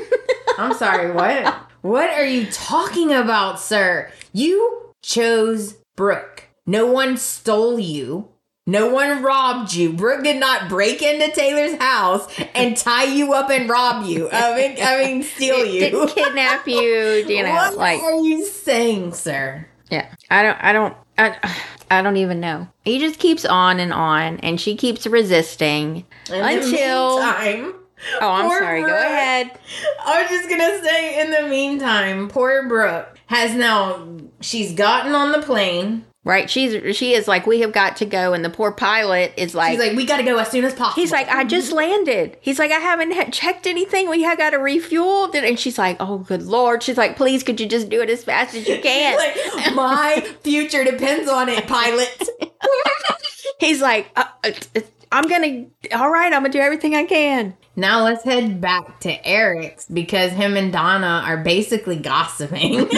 I'm 0.58 0.74
sorry, 0.74 1.10
what? 1.10 1.54
What 1.82 2.10
are 2.10 2.24
you 2.24 2.46
talking 2.46 3.12
about, 3.12 3.60
sir? 3.60 4.10
You 4.32 4.92
chose 5.02 5.74
Brooke. 5.96 6.44
No 6.66 6.86
one 6.86 7.16
stole 7.16 7.78
you. 7.78 8.28
No 8.66 8.88
one 8.90 9.22
robbed 9.22 9.74
you. 9.74 9.92
Brooke 9.92 10.24
did 10.24 10.40
not 10.40 10.70
break 10.70 11.02
into 11.02 11.30
Taylor's 11.32 11.78
house 11.78 12.26
and 12.54 12.74
tie 12.74 13.04
you 13.04 13.34
up 13.34 13.50
and 13.50 13.68
rob 13.68 14.06
you. 14.06 14.30
I 14.32 14.56
mean, 14.56 14.76
I 14.82 15.04
mean, 15.04 15.22
steal 15.22 15.66
you. 15.66 15.80
Didn't 15.80 16.08
kidnap 16.08 16.66
you, 16.66 16.78
you 17.28 17.42
know, 17.42 17.52
what 17.52 17.76
like 17.76 18.00
are 18.00 18.18
you 18.20 18.46
saying, 18.46 19.12
sir? 19.12 19.66
Yeah, 19.90 20.08
I 20.30 20.42
don't, 20.42 20.58
I 20.64 20.72
don't, 20.72 20.96
I, 21.18 21.56
I 21.90 22.00
don't 22.00 22.16
even 22.16 22.40
know. 22.40 22.66
He 22.86 22.98
just 22.98 23.18
keeps 23.20 23.44
on 23.44 23.80
and 23.80 23.92
on, 23.92 24.38
and 24.38 24.58
she 24.58 24.76
keeps 24.76 25.06
resisting 25.06 26.06
In 26.30 26.42
until. 26.42 27.18
meantime, 27.18 27.74
oh, 28.22 28.30
I'm 28.30 28.48
sorry. 28.48 28.80
Go 28.80 28.96
ahead. 28.96 29.58
I 30.06 30.22
was 30.22 30.30
just 30.30 30.48
gonna 30.48 30.82
say, 30.82 31.20
in 31.20 31.30
the 31.30 31.48
meantime, 31.50 32.28
poor 32.28 32.66
Brooke 32.66 33.18
has 33.26 33.54
now 33.54 34.08
she's 34.40 34.72
gotten 34.72 35.14
on 35.14 35.32
the 35.32 35.42
plane. 35.42 36.06
Right? 36.24 36.48
She's 36.48 36.96
she 36.96 37.12
is 37.12 37.28
like, 37.28 37.46
we 37.46 37.60
have 37.60 37.72
got 37.72 37.96
to 37.96 38.06
go, 38.06 38.32
and 38.32 38.42
the 38.42 38.48
poor 38.48 38.72
pilot 38.72 39.34
is 39.36 39.54
like. 39.54 39.72
She's 39.72 39.78
like, 39.80 39.94
we 39.94 40.06
gotta 40.06 40.22
go 40.22 40.38
as 40.38 40.50
soon 40.50 40.64
as 40.64 40.72
possible. 40.72 41.02
He's 41.02 41.12
like, 41.12 41.28
I 41.28 41.44
just 41.44 41.70
landed. 41.82 42.38
He's 42.40 42.58
like, 42.58 42.70
I 42.70 42.78
haven't 42.78 43.12
ha- 43.12 43.28
checked 43.30 43.66
anything. 43.66 44.08
We 44.08 44.22
have 44.22 44.38
got 44.38 44.50
to 44.50 44.56
refuel. 44.56 45.30
And 45.34 45.58
she's 45.58 45.76
like, 45.76 45.98
Oh, 46.00 46.18
good 46.18 46.42
lord. 46.42 46.82
She's 46.82 46.96
like, 46.96 47.16
Please, 47.16 47.42
could 47.42 47.60
you 47.60 47.66
just 47.68 47.90
do 47.90 48.00
it 48.00 48.08
as 48.08 48.24
fast 48.24 48.54
as 48.54 48.66
you 48.66 48.78
can? 48.82 49.16
like, 49.18 49.74
my 49.74 50.26
future 50.42 50.82
depends 50.82 51.28
on 51.28 51.50
it, 51.50 51.66
pilot. 51.66 52.28
He's 53.60 53.82
like, 53.82 54.08
uh, 54.16 54.24
uh, 54.42 54.50
I'm 55.12 55.28
gonna. 55.28 55.66
All 55.92 56.10
right, 56.10 56.32
I'm 56.32 56.40
gonna 56.42 56.48
do 56.48 56.58
everything 56.58 56.94
I 56.96 57.04
can. 57.04 57.54
Now 57.76 58.02
let's 58.02 58.24
head 58.24 58.60
back 58.60 59.00
to 59.00 59.26
Eric's 59.26 59.86
because 59.86 60.32
him 60.32 60.56
and 60.56 60.72
Donna 60.72 61.22
are 61.26 61.36
basically 61.38 61.96
gossiping. 61.96 62.88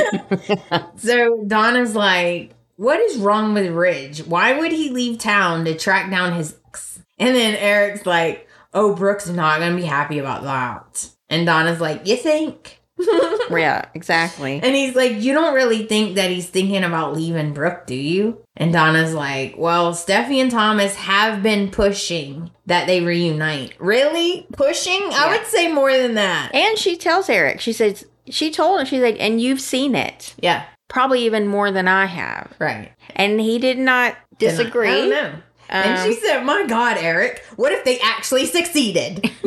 so 0.97 1.45
Donna's 1.47 1.95
like, 1.95 2.53
What 2.77 3.01
is 3.01 3.17
wrong 3.19 3.55
with 3.55 3.73
Ridge? 3.73 4.25
Why 4.25 4.59
would 4.59 4.73
he 4.73 4.91
leave 4.91 5.19
town 5.19 5.65
to 5.65 5.75
track 5.77 6.11
down 6.11 6.35
his 6.35 6.57
ex? 6.67 7.01
And 7.19 7.35
then 7.35 7.57
Eric's 7.57 8.07
like, 8.07 8.49
Oh, 8.75 8.95
Brooke's 8.95 9.29
not 9.29 9.61
gonna 9.61 9.77
be 9.77 9.85
happy 9.85 10.19
about 10.19 10.43
that. 10.45 11.11
And 11.29 11.47
Donna's 11.47 11.81
like, 11.81 12.07
You 12.07 12.17
think? 12.17 12.81
Yeah, 13.49 13.85
exactly. 13.95 14.61
And 14.61 14.75
he's 14.75 14.97
like, 14.97 15.13
You 15.13 15.33
don't 15.33 15.55
really 15.55 15.87
think 15.87 16.17
that 16.17 16.31
he's 16.31 16.49
thinking 16.49 16.83
about 16.83 17.15
leaving 17.15 17.53
Brooke, 17.55 17.87
do 17.87 17.95
you? 17.95 18.43
And 18.57 18.73
Donna's 18.73 19.15
like, 19.15 19.55
Well, 19.57 19.93
Steffy 19.95 20.41
and 20.43 20.51
Thomas 20.51 20.97
have 20.97 21.43
been 21.43 21.71
pushing 21.71 22.51
that 22.67 22.87
they 22.87 23.01
reunite. 23.03 23.75
Really? 23.79 24.47
Pushing? 24.53 25.01
I 25.13 25.37
would 25.37 25.47
say 25.47 25.73
more 25.73 25.97
than 25.97 26.15
that. 26.15 26.53
And 26.55 26.77
she 26.77 26.97
tells 26.97 27.29
Eric, 27.29 27.61
she 27.61 27.73
says, 27.73 28.05
she 28.29 28.51
told 28.51 28.81
him, 28.81 28.87
she's 28.87 29.01
like, 29.03 29.17
and 29.21 29.41
you've 29.41 29.61
seen 29.61 29.95
it. 29.95 30.35
Yeah, 30.41 30.65
Probably 30.89 31.25
even 31.25 31.47
more 31.49 31.71
than 31.71 31.89
I 31.89 32.07
have. 32.07 32.53
right. 32.59 32.93
And 33.15 33.41
he 33.41 33.59
did 33.59 33.79
not 33.79 34.17
disagree. 34.39 34.89
I 34.89 34.95
don't 35.01 35.11
know. 35.11 35.33
and 35.69 35.99
Um, 35.99 36.07
she 36.07 36.15
said, 36.21 36.45
My 36.45 36.65
God, 36.67 36.97
Eric, 36.99 37.43
what 37.57 37.73
if 37.73 37.85
they 37.85 37.99
actually 38.01 38.47
succeeded? 38.47 39.31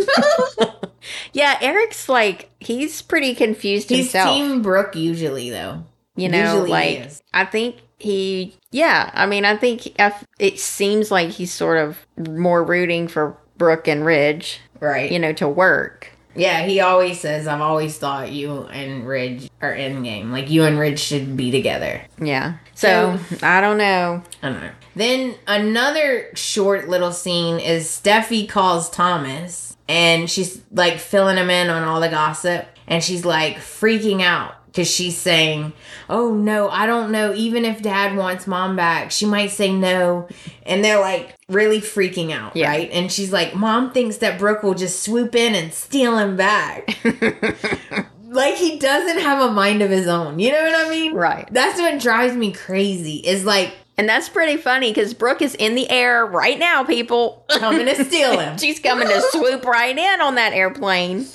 Yeah, 1.32 1.58
Eric's 1.62 2.10
like, 2.10 2.50
he's 2.60 3.02
pretty 3.02 3.34
confused 3.34 3.90
He's 3.90 4.12
himself. 4.12 4.36
Team 4.36 4.62
Brooke 4.62 4.96
usually, 4.96 5.50
though. 5.50 5.84
you 6.16 6.28
know, 6.28 6.44
usually 6.56 6.70
like. 6.70 7.12
I 7.34 7.46
think 7.46 7.78
he, 7.98 8.56
yeah, 8.72 9.10
I 9.14 9.26
mean, 9.26 9.46
I 9.46 9.56
think 9.56 9.88
I 9.98 10.06
f- 10.08 10.26
it 10.40 10.60
seems 10.60 11.10
like 11.10 11.30
he's 11.30 11.54
sort 11.54 11.78
of 11.78 12.06
more 12.18 12.64
rooting 12.64 13.08
for 13.08 13.38
Brooke 13.58 13.88
and 13.88 14.06
Ridge, 14.06 14.60
Right. 14.80 15.12
you 15.12 15.20
know, 15.20 15.34
to 15.34 15.48
work. 15.48 16.12
Yeah, 16.36 16.62
he 16.64 16.80
always 16.80 17.20
says, 17.20 17.48
I've 17.48 17.62
always 17.62 17.98
thought 17.98 18.32
you 18.32 18.64
and 18.66 19.08
Ridge 19.08 19.50
are 19.62 19.74
in 19.74 20.04
game. 20.04 20.32
Like, 20.32 20.50
you 20.50 20.64
and 20.64 20.78
Ridge 20.78 21.00
should 21.00 21.36
be 21.36 21.52
together. 21.52 22.02
Yeah. 22.22 22.58
So, 22.76 23.20
I 23.42 23.62
don't 23.62 23.78
know. 23.78 24.24
I 24.42 24.50
don't 24.50 24.62
know. 24.62 24.72
Then 24.96 25.36
another 25.48 26.30
short 26.36 26.88
little 26.88 27.12
scene 27.12 27.60
is 27.60 27.88
Steffy 27.88 28.48
calls 28.48 28.90
Thomas 28.90 29.78
and 29.88 30.30
she's 30.30 30.62
like 30.72 31.00
filling 31.00 31.38
him 31.38 31.50
in 31.50 31.70
on 31.70 31.84
all 31.84 32.00
the 32.00 32.10
gossip 32.10 32.68
and 32.88 33.04
she's 33.04 33.26
like 33.26 33.58
freaking 33.58 34.22
out 34.22 34.56
because 34.72 34.90
she's 34.90 35.18
saying, 35.18 35.74
Oh 36.10 36.34
no, 36.34 36.70
I 36.70 36.86
don't 36.86 37.12
know. 37.12 37.34
Even 37.34 37.66
if 37.66 37.82
dad 37.82 38.16
wants 38.16 38.46
mom 38.48 38.76
back, 38.76 39.12
she 39.12 39.26
might 39.26 39.52
say 39.52 39.74
no. 39.74 40.28
And 40.64 40.84
they're 40.84 41.00
like 41.02 41.36
really 41.48 41.82
freaking 41.82 42.32
out, 42.32 42.56
Yeah. 42.56 42.68
right? 42.70 42.90
And 42.92 43.12
she's 43.12 43.32
like, 43.34 43.56
Mom 43.56 43.92
thinks 43.92 44.18
that 44.18 44.38
Brooke 44.40 44.64
will 44.64 44.76
just 44.76 45.02
swoop 45.04 45.34
in 45.36 45.56
and 45.56 45.74
steal 45.74 46.18
him 46.18 46.36
back. 46.38 46.98
like 48.28 48.56
he 48.56 48.78
doesn't 48.80 49.20
have 49.20 49.42
a 49.50 49.52
mind 49.52 49.82
of 49.82 49.90
his 49.90 50.08
own. 50.08 50.40
You 50.40 50.52
know 50.52 50.62
what 50.64 50.86
I 50.88 50.90
mean? 50.90 51.14
Right. 51.14 51.48
That's 51.52 51.80
what 51.80 52.00
drives 52.00 52.36
me 52.36 52.52
crazy. 52.54 53.16
Is 53.18 53.46
like 53.46 53.74
And 53.98 54.08
that's 54.08 54.30
pretty 54.30 54.58
funny 54.62 54.92
because 54.92 55.14
Brooke 55.14 55.42
is 55.42 55.56
in 55.56 55.76
the 55.76 55.90
air 55.90 56.26
right 56.26 56.60
now, 56.60 56.84
people. 56.84 57.46
coming 57.50 57.86
to 57.88 58.06
steal 58.06 58.40
him. 58.40 58.58
She's 58.60 58.80
coming 58.80 59.08
to 59.08 59.22
swoop 59.32 59.66
right 59.66 59.98
in 59.98 60.22
on 60.22 60.36
that 60.36 60.54
airplane. 60.54 61.26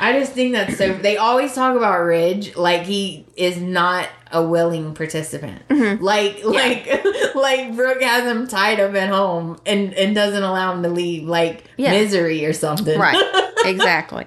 I 0.00 0.18
just 0.18 0.32
think 0.32 0.52
that's 0.52 0.76
so. 0.76 0.94
They 0.94 1.16
always 1.16 1.54
talk 1.54 1.76
about 1.76 2.00
Ridge 2.00 2.56
like 2.56 2.82
he 2.82 3.26
is 3.36 3.58
not 3.58 4.08
a 4.30 4.42
willing 4.42 4.94
participant. 4.94 5.66
Mm-hmm. 5.68 6.02
Like, 6.02 6.44
like, 6.44 7.04
like 7.34 7.74
Brooke 7.74 8.02
has 8.02 8.24
him 8.24 8.46
tied 8.46 8.80
up 8.80 8.94
at 8.94 9.08
home 9.08 9.58
and 9.66 9.94
and 9.94 10.14
doesn't 10.14 10.42
allow 10.42 10.74
him 10.74 10.82
to 10.82 10.88
leave, 10.88 11.24
like 11.26 11.64
Yeah. 11.76 11.90
misery 11.92 12.44
or 12.44 12.52
something. 12.52 12.98
Right. 12.98 13.22
exactly. 13.64 14.26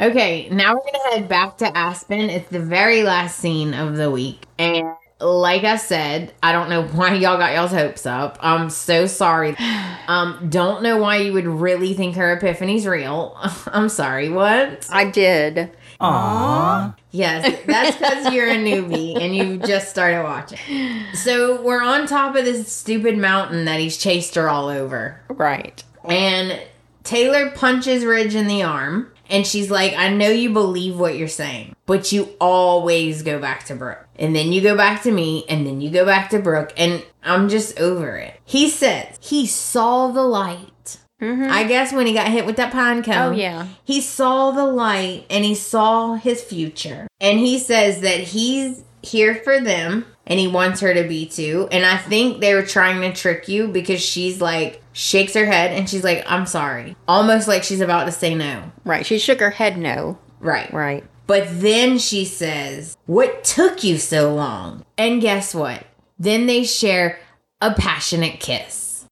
Okay, 0.00 0.48
now 0.50 0.74
we're 0.74 0.80
gonna 0.92 1.14
head 1.16 1.28
back 1.28 1.58
to 1.58 1.76
Aspen. 1.76 2.30
It's 2.30 2.48
the 2.50 2.60
very 2.60 3.02
last 3.02 3.38
scene 3.38 3.74
of 3.74 3.96
the 3.96 4.10
week, 4.10 4.44
and 4.58 4.94
like 5.20 5.64
I 5.64 5.76
said, 5.76 6.32
I 6.42 6.52
don't 6.52 6.68
know 6.68 6.82
why 6.94 7.14
y'all 7.14 7.38
got 7.38 7.54
y'all's 7.54 7.72
hopes 7.72 8.06
up. 8.06 8.38
I'm 8.40 8.70
so 8.70 9.06
sorry. 9.06 9.56
Um, 10.08 10.48
don't 10.48 10.82
know 10.82 10.96
why 10.96 11.18
you 11.18 11.34
would 11.34 11.46
really 11.46 11.92
think 11.92 12.16
her 12.16 12.34
epiphany's 12.34 12.86
real. 12.86 13.36
I'm 13.66 13.90
sorry. 13.90 14.30
What? 14.30 14.88
I 14.90 15.04
did. 15.04 15.70
Aww. 16.00 16.96
Yes, 17.10 17.62
that's 17.66 17.98
because 17.98 18.32
you're 18.32 18.48
a 18.48 18.56
newbie 18.56 19.20
and 19.20 19.36
you 19.36 19.58
just 19.58 19.90
started 19.90 20.22
watching. 20.22 20.58
So 21.12 21.60
we're 21.60 21.82
on 21.82 22.06
top 22.06 22.36
of 22.36 22.46
this 22.46 22.72
stupid 22.72 23.18
mountain 23.18 23.66
that 23.66 23.80
he's 23.80 23.98
chased 23.98 24.34
her 24.36 24.48
all 24.48 24.68
over. 24.68 25.20
Right. 25.28 25.84
And 26.08 26.58
Taylor 27.04 27.50
punches 27.50 28.06
Ridge 28.06 28.34
in 28.34 28.46
the 28.46 28.62
arm. 28.62 29.12
And 29.28 29.46
she's 29.46 29.70
like, 29.70 29.94
I 29.94 30.08
know 30.08 30.30
you 30.30 30.50
believe 30.50 30.98
what 30.98 31.16
you're 31.16 31.28
saying, 31.28 31.76
but 31.86 32.12
you 32.12 32.30
always 32.40 33.22
go 33.22 33.38
back 33.38 33.64
to 33.64 33.74
Brooke. 33.74 34.06
And 34.16 34.34
then 34.34 34.52
you 34.52 34.60
go 34.60 34.76
back 34.76 35.02
to 35.02 35.12
me, 35.12 35.44
and 35.48 35.66
then 35.66 35.80
you 35.80 35.90
go 35.90 36.04
back 36.04 36.30
to 36.30 36.38
Brooke. 36.38 36.72
And 36.76 37.04
I'm 37.22 37.48
just 37.48 37.78
over 37.78 38.16
it. 38.16 38.40
He 38.44 38.68
says 38.70 39.18
he 39.20 39.46
saw 39.46 40.08
the 40.08 40.22
light. 40.22 40.98
Mm-hmm. 41.20 41.50
I 41.50 41.64
guess 41.64 41.92
when 41.92 42.06
he 42.06 42.12
got 42.12 42.28
hit 42.28 42.46
with 42.46 42.56
that 42.56 42.72
pine 42.72 43.02
cone. 43.02 43.16
Oh, 43.16 43.30
yeah. 43.32 43.66
He 43.82 44.00
saw 44.00 44.52
the 44.52 44.64
light 44.64 45.26
and 45.28 45.44
he 45.44 45.56
saw 45.56 46.14
his 46.14 46.42
future. 46.44 47.08
And 47.20 47.40
he 47.40 47.58
says 47.58 48.02
that 48.02 48.20
he's 48.20 48.84
here 49.02 49.34
for 49.36 49.60
them 49.60 50.04
and 50.26 50.38
he 50.38 50.48
wants 50.48 50.80
her 50.80 50.92
to 50.92 51.06
be 51.08 51.26
too. 51.26 51.68
And 51.70 51.84
I 51.84 51.96
think 51.96 52.40
they 52.40 52.54
were 52.54 52.64
trying 52.64 53.00
to 53.00 53.12
trick 53.12 53.48
you 53.48 53.68
because 53.68 54.00
she's 54.00 54.40
like 54.40 54.82
shakes 54.92 55.34
her 55.34 55.46
head 55.46 55.72
and 55.72 55.88
she's 55.88 56.04
like, 56.04 56.24
I'm 56.26 56.46
sorry. 56.46 56.96
Almost 57.06 57.48
like 57.48 57.62
she's 57.62 57.80
about 57.80 58.04
to 58.04 58.12
say 58.12 58.34
no. 58.34 58.72
Right. 58.84 59.06
She 59.06 59.18
shook 59.18 59.40
her 59.40 59.50
head 59.50 59.78
no. 59.78 60.18
Right. 60.40 60.72
Right. 60.72 61.04
But 61.26 61.46
then 61.60 61.98
she 61.98 62.24
says, 62.24 62.96
What 63.06 63.44
took 63.44 63.84
you 63.84 63.98
so 63.98 64.34
long? 64.34 64.84
And 64.96 65.20
guess 65.20 65.54
what? 65.54 65.84
Then 66.18 66.46
they 66.46 66.64
share 66.64 67.18
a 67.60 67.74
passionate 67.74 68.40
kiss. 68.40 69.06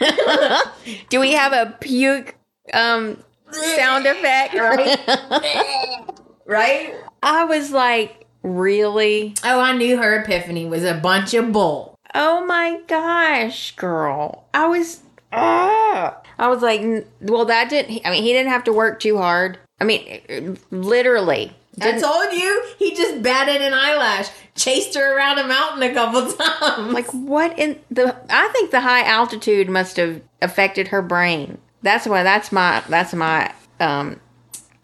Do 1.08 1.20
we 1.20 1.32
have 1.32 1.52
a 1.52 1.76
puke 1.80 2.34
um 2.72 3.22
sound 3.50 4.06
effect? 4.06 4.54
Right. 4.54 6.10
Right? 6.46 6.94
I 7.22 7.44
was 7.44 7.72
like, 7.72 8.23
really? 8.44 9.34
Oh, 9.42 9.58
I 9.58 9.76
knew 9.76 9.96
her 9.96 10.20
epiphany 10.20 10.66
was 10.66 10.84
a 10.84 10.94
bunch 10.94 11.34
of 11.34 11.50
bull. 11.50 11.96
Oh 12.14 12.44
my 12.44 12.80
gosh, 12.86 13.74
girl. 13.74 14.44
I 14.54 14.66
was 14.66 15.00
ah. 15.32 16.20
I 16.38 16.48
was 16.48 16.62
like, 16.62 17.06
well, 17.20 17.46
that 17.46 17.70
didn't. 17.70 18.02
I 18.04 18.10
mean, 18.10 18.22
he 18.22 18.32
didn't 18.32 18.52
have 18.52 18.64
to 18.64 18.72
work 18.72 19.00
too 19.00 19.18
hard. 19.18 19.58
I 19.80 19.84
mean, 19.84 20.58
literally. 20.70 21.56
I 21.80 21.98
told 21.98 22.32
you, 22.32 22.64
he 22.78 22.94
just 22.94 23.20
batted 23.20 23.60
an 23.60 23.74
eyelash, 23.74 24.28
chased 24.54 24.94
her 24.94 25.16
around 25.16 25.40
a 25.40 25.46
mountain 25.48 25.82
a 25.82 25.92
couple 25.92 26.32
times. 26.32 26.92
like 26.92 27.10
what 27.12 27.58
in 27.58 27.80
the? 27.90 28.14
I 28.30 28.48
think 28.48 28.70
the 28.70 28.80
high 28.80 29.04
altitude 29.04 29.68
must 29.68 29.96
have 29.96 30.22
affected 30.40 30.88
her 30.88 31.02
brain. 31.02 31.58
That's 31.82 32.06
why. 32.06 32.22
That's 32.22 32.52
my. 32.52 32.84
That's 32.88 33.12
my 33.12 33.52
um 33.80 34.20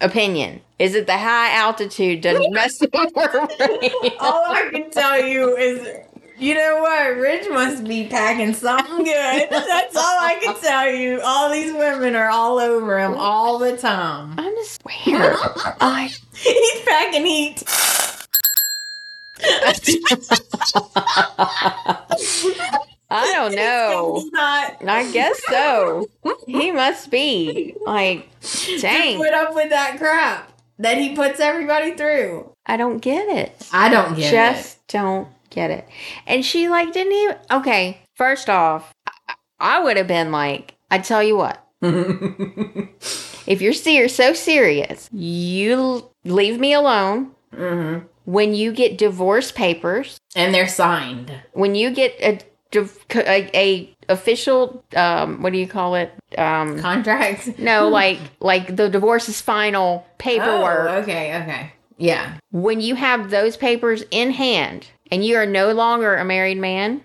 opinion. 0.00 0.60
Is 0.78 0.94
it 0.94 1.06
the 1.06 1.18
high 1.18 1.54
altitude 1.56 2.20
doesn't 2.20 2.52
mess 2.54 2.80
with 2.80 2.92
her 2.94 3.46
brain? 3.58 4.12
all 4.20 4.44
I 4.46 4.68
can 4.72 4.90
tell 4.90 5.22
you 5.22 5.56
is, 5.56 5.86
you 6.38 6.54
know 6.54 6.78
what? 6.80 7.16
Ridge 7.16 7.48
must 7.50 7.84
be 7.84 8.06
packing 8.06 8.54
something 8.54 9.04
good. 9.04 9.48
That's 9.50 9.96
all 9.96 10.18
I 10.20 10.38
can 10.42 10.58
tell 10.60 10.90
you. 10.90 11.20
All 11.22 11.50
these 11.50 11.72
women 11.72 12.14
are 12.16 12.30
all 12.30 12.58
over 12.58 12.98
him 12.98 13.14
all 13.14 13.58
the 13.58 13.76
time. 13.76 14.38
I'm 14.38 14.54
just 14.54 14.80
swear. 14.80 15.36
I 15.80 16.10
He's 16.34 16.82
packing 16.86 17.26
heat. 17.26 17.62
I 23.10 23.32
don't 23.34 23.54
know. 23.54 24.24
Not 24.32 24.76
I 24.86 25.10
guess 25.12 25.40
so. 25.48 26.06
He 26.46 26.70
must 26.72 27.10
be 27.10 27.74
like, 27.86 28.28
to 28.40 28.78
dang. 28.80 29.18
put 29.18 29.32
up 29.32 29.54
with 29.54 29.70
that 29.70 29.98
crap 29.98 30.52
that 30.78 30.96
he 30.98 31.14
puts 31.14 31.40
everybody 31.40 31.94
through. 31.94 32.52
I 32.66 32.76
don't 32.76 32.98
get 32.98 33.28
it. 33.28 33.68
I 33.72 33.88
don't 33.88 34.14
get 34.16 34.26
it. 34.28 34.30
Just 34.30 34.86
don't 34.88 35.28
get 35.50 35.70
it. 35.70 35.86
And 36.26 36.44
she 36.44 36.68
like 36.68 36.92
didn't 36.92 37.12
even. 37.12 37.36
Okay, 37.50 38.00
first 38.16 38.48
off, 38.48 38.92
I, 39.06 39.34
I 39.58 39.80
would 39.82 39.96
have 39.96 40.06
been 40.08 40.30
like, 40.32 40.74
I 40.90 40.98
tell 40.98 41.22
you 41.22 41.36
what, 41.36 41.64
if 43.46 43.60
you're 43.60 43.72
ser- 43.72 44.08
so 44.08 44.32
serious, 44.34 45.08
you 45.12 45.72
l- 45.74 46.12
leave 46.24 46.58
me 46.60 46.72
alone. 46.72 47.32
hmm 47.54 47.98
When 48.24 48.54
you 48.54 48.72
get 48.72 48.98
divorce 48.98 49.52
papers, 49.52 50.18
And 50.36 50.54
they're 50.54 50.68
signed. 50.68 51.32
when 51.52 51.74
you 51.74 51.90
get 51.90 52.14
a 52.20 52.38
a, 52.74 53.50
a 53.56 53.94
official 54.08 54.82
um 54.96 55.40
what 55.42 55.52
do 55.52 55.58
you 55.58 55.66
call 55.68 55.94
it 55.94 56.12
um 56.38 56.78
Contract. 56.80 57.58
no 57.58 57.88
like 58.00 58.18
like 58.40 58.74
the 58.76 58.88
divorce 58.88 59.28
is 59.28 59.40
final 59.40 60.06
paperwork 60.18 60.88
Oh, 60.90 60.96
okay, 61.02 61.40
okay. 61.42 61.72
Yeah. 61.98 62.34
when 62.50 62.80
you 62.80 62.94
have 62.94 63.30
those 63.30 63.56
papers 63.56 64.04
in 64.10 64.30
hand 64.32 64.88
and 65.12 65.24
you 65.24 65.36
are 65.36 65.46
no 65.46 65.72
longer 65.72 66.16
a 66.16 66.24
married 66.24 66.58
man, 66.58 67.04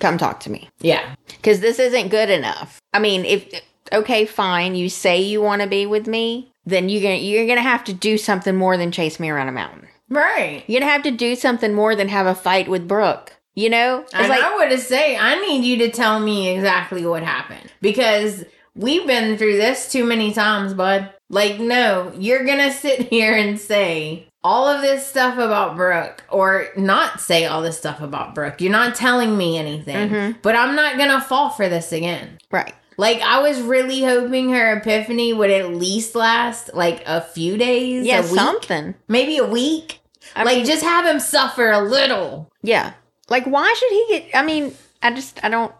come 0.00 0.18
talk 0.18 0.40
to 0.40 0.50
me 0.50 0.68
Yeah. 0.80 1.14
because 1.28 1.60
this 1.60 1.78
isn't 1.78 2.08
good 2.08 2.28
enough. 2.30 2.78
I 2.92 2.98
mean, 2.98 3.24
if 3.24 3.48
okay, 3.92 4.26
fine, 4.26 4.74
you 4.74 4.88
say 4.88 5.20
you 5.20 5.40
want 5.40 5.62
to 5.62 5.68
be 5.68 5.86
with 5.86 6.06
me, 6.06 6.52
then 6.66 6.88
you're 6.88 7.02
gonna 7.02 7.14
you're 7.16 7.46
gonna 7.46 7.60
have 7.62 7.84
to 7.84 7.92
do 7.92 8.18
something 8.18 8.54
more 8.56 8.76
than 8.76 8.90
chase 8.92 9.18
me 9.20 9.30
around 9.30 9.48
a 9.48 9.52
mountain. 9.52 9.88
Right. 10.08 10.62
You're 10.66 10.80
gonna 10.80 10.92
have 10.92 11.02
to 11.04 11.10
do 11.10 11.34
something 11.36 11.72
more 11.74 11.94
than 11.96 12.08
have 12.08 12.26
a 12.26 12.34
fight 12.34 12.68
with 12.68 12.86
Brooke. 12.88 13.32
You 13.54 13.70
know, 13.70 14.00
it's 14.00 14.14
And 14.14 14.28
like 14.28 14.42
I 14.42 14.56
would 14.56 14.70
have 14.72 14.80
say, 14.80 15.16
I 15.16 15.40
need 15.40 15.64
you 15.64 15.78
to 15.86 15.90
tell 15.90 16.18
me 16.20 16.48
exactly 16.48 17.06
what 17.06 17.22
happened 17.22 17.70
because 17.80 18.44
we've 18.74 19.06
been 19.06 19.38
through 19.38 19.56
this 19.58 19.90
too 19.92 20.04
many 20.04 20.32
times, 20.32 20.74
bud. 20.74 21.10
Like, 21.30 21.60
no, 21.60 22.12
you're 22.18 22.44
gonna 22.44 22.72
sit 22.72 23.00
here 23.10 23.34
and 23.36 23.58
say 23.58 24.26
all 24.42 24.66
of 24.66 24.82
this 24.82 25.06
stuff 25.06 25.34
about 25.38 25.74
Brooke, 25.76 26.22
or 26.30 26.66
not 26.76 27.20
say 27.20 27.46
all 27.46 27.62
this 27.62 27.78
stuff 27.78 28.00
about 28.02 28.34
Brooke. 28.34 28.60
You're 28.60 28.72
not 28.72 28.94
telling 28.94 29.38
me 29.38 29.56
anything, 29.56 30.10
Mhm. 30.10 30.36
but 30.42 30.54
I'm 30.56 30.74
not 30.74 30.98
gonna 30.98 31.20
fall 31.20 31.48
for 31.50 31.68
this 31.68 31.92
again. 31.92 32.38
right. 32.50 32.74
Like, 32.96 33.20
I 33.22 33.40
was 33.40 33.60
really 33.60 34.02
hoping 34.04 34.50
her 34.52 34.76
epiphany 34.76 35.32
would 35.32 35.50
at 35.50 35.70
least 35.74 36.14
last 36.14 36.74
like 36.74 37.02
a 37.06 37.20
few 37.22 37.56
days, 37.56 38.06
Yeah, 38.06 38.22
something. 38.22 38.94
maybe 39.08 39.36
a 39.38 39.44
week. 39.46 40.00
I 40.36 40.44
like, 40.44 40.58
mean, 40.58 40.66
just 40.66 40.84
have 40.84 41.04
him 41.06 41.18
suffer 41.20 41.70
a 41.70 41.80
little. 41.80 42.50
yeah. 42.62 42.92
Like, 43.28 43.44
why 43.46 43.74
should 43.78 43.90
he 43.90 44.06
get? 44.08 44.36
I 44.36 44.44
mean, 44.44 44.74
I 45.02 45.12
just 45.12 45.42
I 45.44 45.48
don't. 45.48 45.72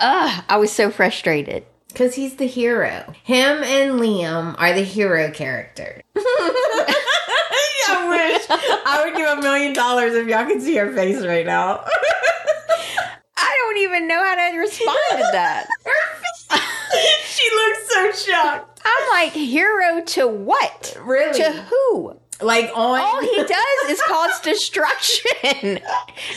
Ugh, 0.00 0.44
I 0.48 0.56
was 0.56 0.72
so 0.72 0.90
frustrated. 0.90 1.64
Because 1.88 2.14
he's 2.14 2.34
the 2.36 2.46
hero. 2.46 3.14
Him 3.22 3.62
and 3.62 4.00
Liam 4.00 4.56
are 4.58 4.72
the 4.72 4.82
hero 4.82 5.30
character. 5.30 6.02
I 6.16 8.08
wish 8.08 8.46
I 8.50 9.04
would 9.04 9.16
give 9.16 9.38
a 9.38 9.40
million 9.40 9.72
dollars 9.72 10.14
if 10.14 10.26
y'all 10.26 10.44
could 10.44 10.60
see 10.60 10.74
her 10.76 10.92
face 10.92 11.24
right 11.24 11.46
now. 11.46 11.84
I 13.36 13.56
don't 13.60 13.78
even 13.78 14.08
know 14.08 14.22
how 14.24 14.34
to 14.34 14.56
respond 14.58 14.98
to 15.12 15.28
that. 15.32 15.68
she 17.26 17.48
looks 17.54 17.94
so 17.94 18.32
shocked. 18.32 18.80
I'm 18.84 19.08
like, 19.10 19.32
hero 19.32 20.02
to 20.02 20.26
what? 20.26 20.96
Really? 21.00 21.38
To 21.40 21.52
who? 21.52 22.18
Like 22.40 22.70
on 22.74 23.00
All 23.00 23.20
he 23.20 23.36
does 23.46 23.90
is 23.90 24.02
cause 24.02 24.40
destruction. 24.40 25.80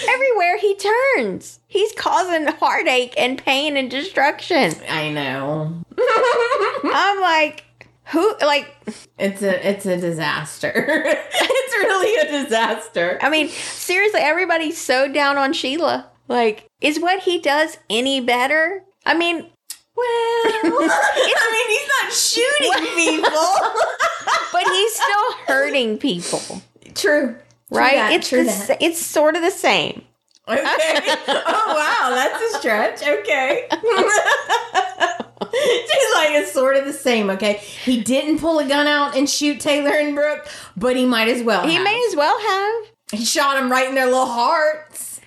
Everywhere 0.09 0.57
he 0.59 0.75
turns, 0.75 1.59
he's 1.67 1.91
causing 1.93 2.47
heartache 2.47 3.13
and 3.17 3.37
pain 3.43 3.77
and 3.77 3.89
destruction. 3.89 4.73
I 4.89 5.09
know. 5.09 5.73
I'm 6.83 7.21
like, 7.21 7.65
who? 8.05 8.35
Like, 8.39 8.73
It's 9.17 9.41
a 9.41 9.67
it's 9.69 9.85
a 9.85 9.97
disaster. 9.97 10.71
it's 10.75 11.73
really 11.73 12.27
a 12.27 12.43
disaster. 12.43 13.17
I 13.21 13.29
mean, 13.29 13.49
seriously, 13.49 14.21
everybody's 14.21 14.77
so 14.77 15.11
down 15.11 15.37
on 15.37 15.53
Sheila. 15.53 16.09
Like, 16.27 16.67
is 16.81 16.99
what 16.99 17.23
he 17.23 17.39
does 17.39 17.77
any 17.89 18.21
better? 18.21 18.83
I 19.05 19.13
mean, 19.17 19.49
Well, 19.97 20.05
I 20.53 21.47
mean, 21.51 21.69
he's 21.73 21.87
not 22.01 22.13
shooting 22.13 22.85
people. 22.95 23.31
but 24.53 24.63
he's 24.71 24.93
still 24.93 25.31
hurting 25.47 25.97
people, 25.97 26.61
True. 26.93 27.35
Right? 27.69 27.95
that, 27.95 28.13
it's 28.13 28.29
true 28.29 28.43
the, 28.45 28.65
that. 28.67 28.81
it's 28.81 29.03
sort 29.03 29.35
of 29.35 29.41
the 29.41 29.51
same. 29.51 30.03
Okay. 30.47 30.61
oh 30.63 31.73
wow, 31.75 32.15
that's 32.15 32.41
a 32.41 32.59
stretch. 32.59 33.01
Okay. 33.01 33.67
She's 35.51 36.13
like 36.15 36.29
it's 36.31 36.51
sort 36.53 36.77
of 36.77 36.85
the 36.85 36.93
same. 36.93 37.29
Okay, 37.31 37.55
he 37.83 38.01
didn't 38.01 38.39
pull 38.39 38.59
a 38.59 38.67
gun 38.67 38.87
out 38.87 39.17
and 39.17 39.29
shoot 39.29 39.59
Taylor 39.59 39.91
and 39.91 40.15
Brooke, 40.15 40.47
but 40.77 40.95
he 40.95 41.05
might 41.05 41.27
as 41.27 41.43
well. 41.43 41.67
He 41.67 41.75
have. 41.75 41.83
may 41.83 42.01
as 42.07 42.15
well 42.15 42.39
have. 42.39 43.19
He 43.19 43.25
shot 43.25 43.57
him 43.57 43.69
right 43.69 43.89
in 43.89 43.95
their 43.95 44.05
little 44.05 44.25
hearts. 44.25 45.19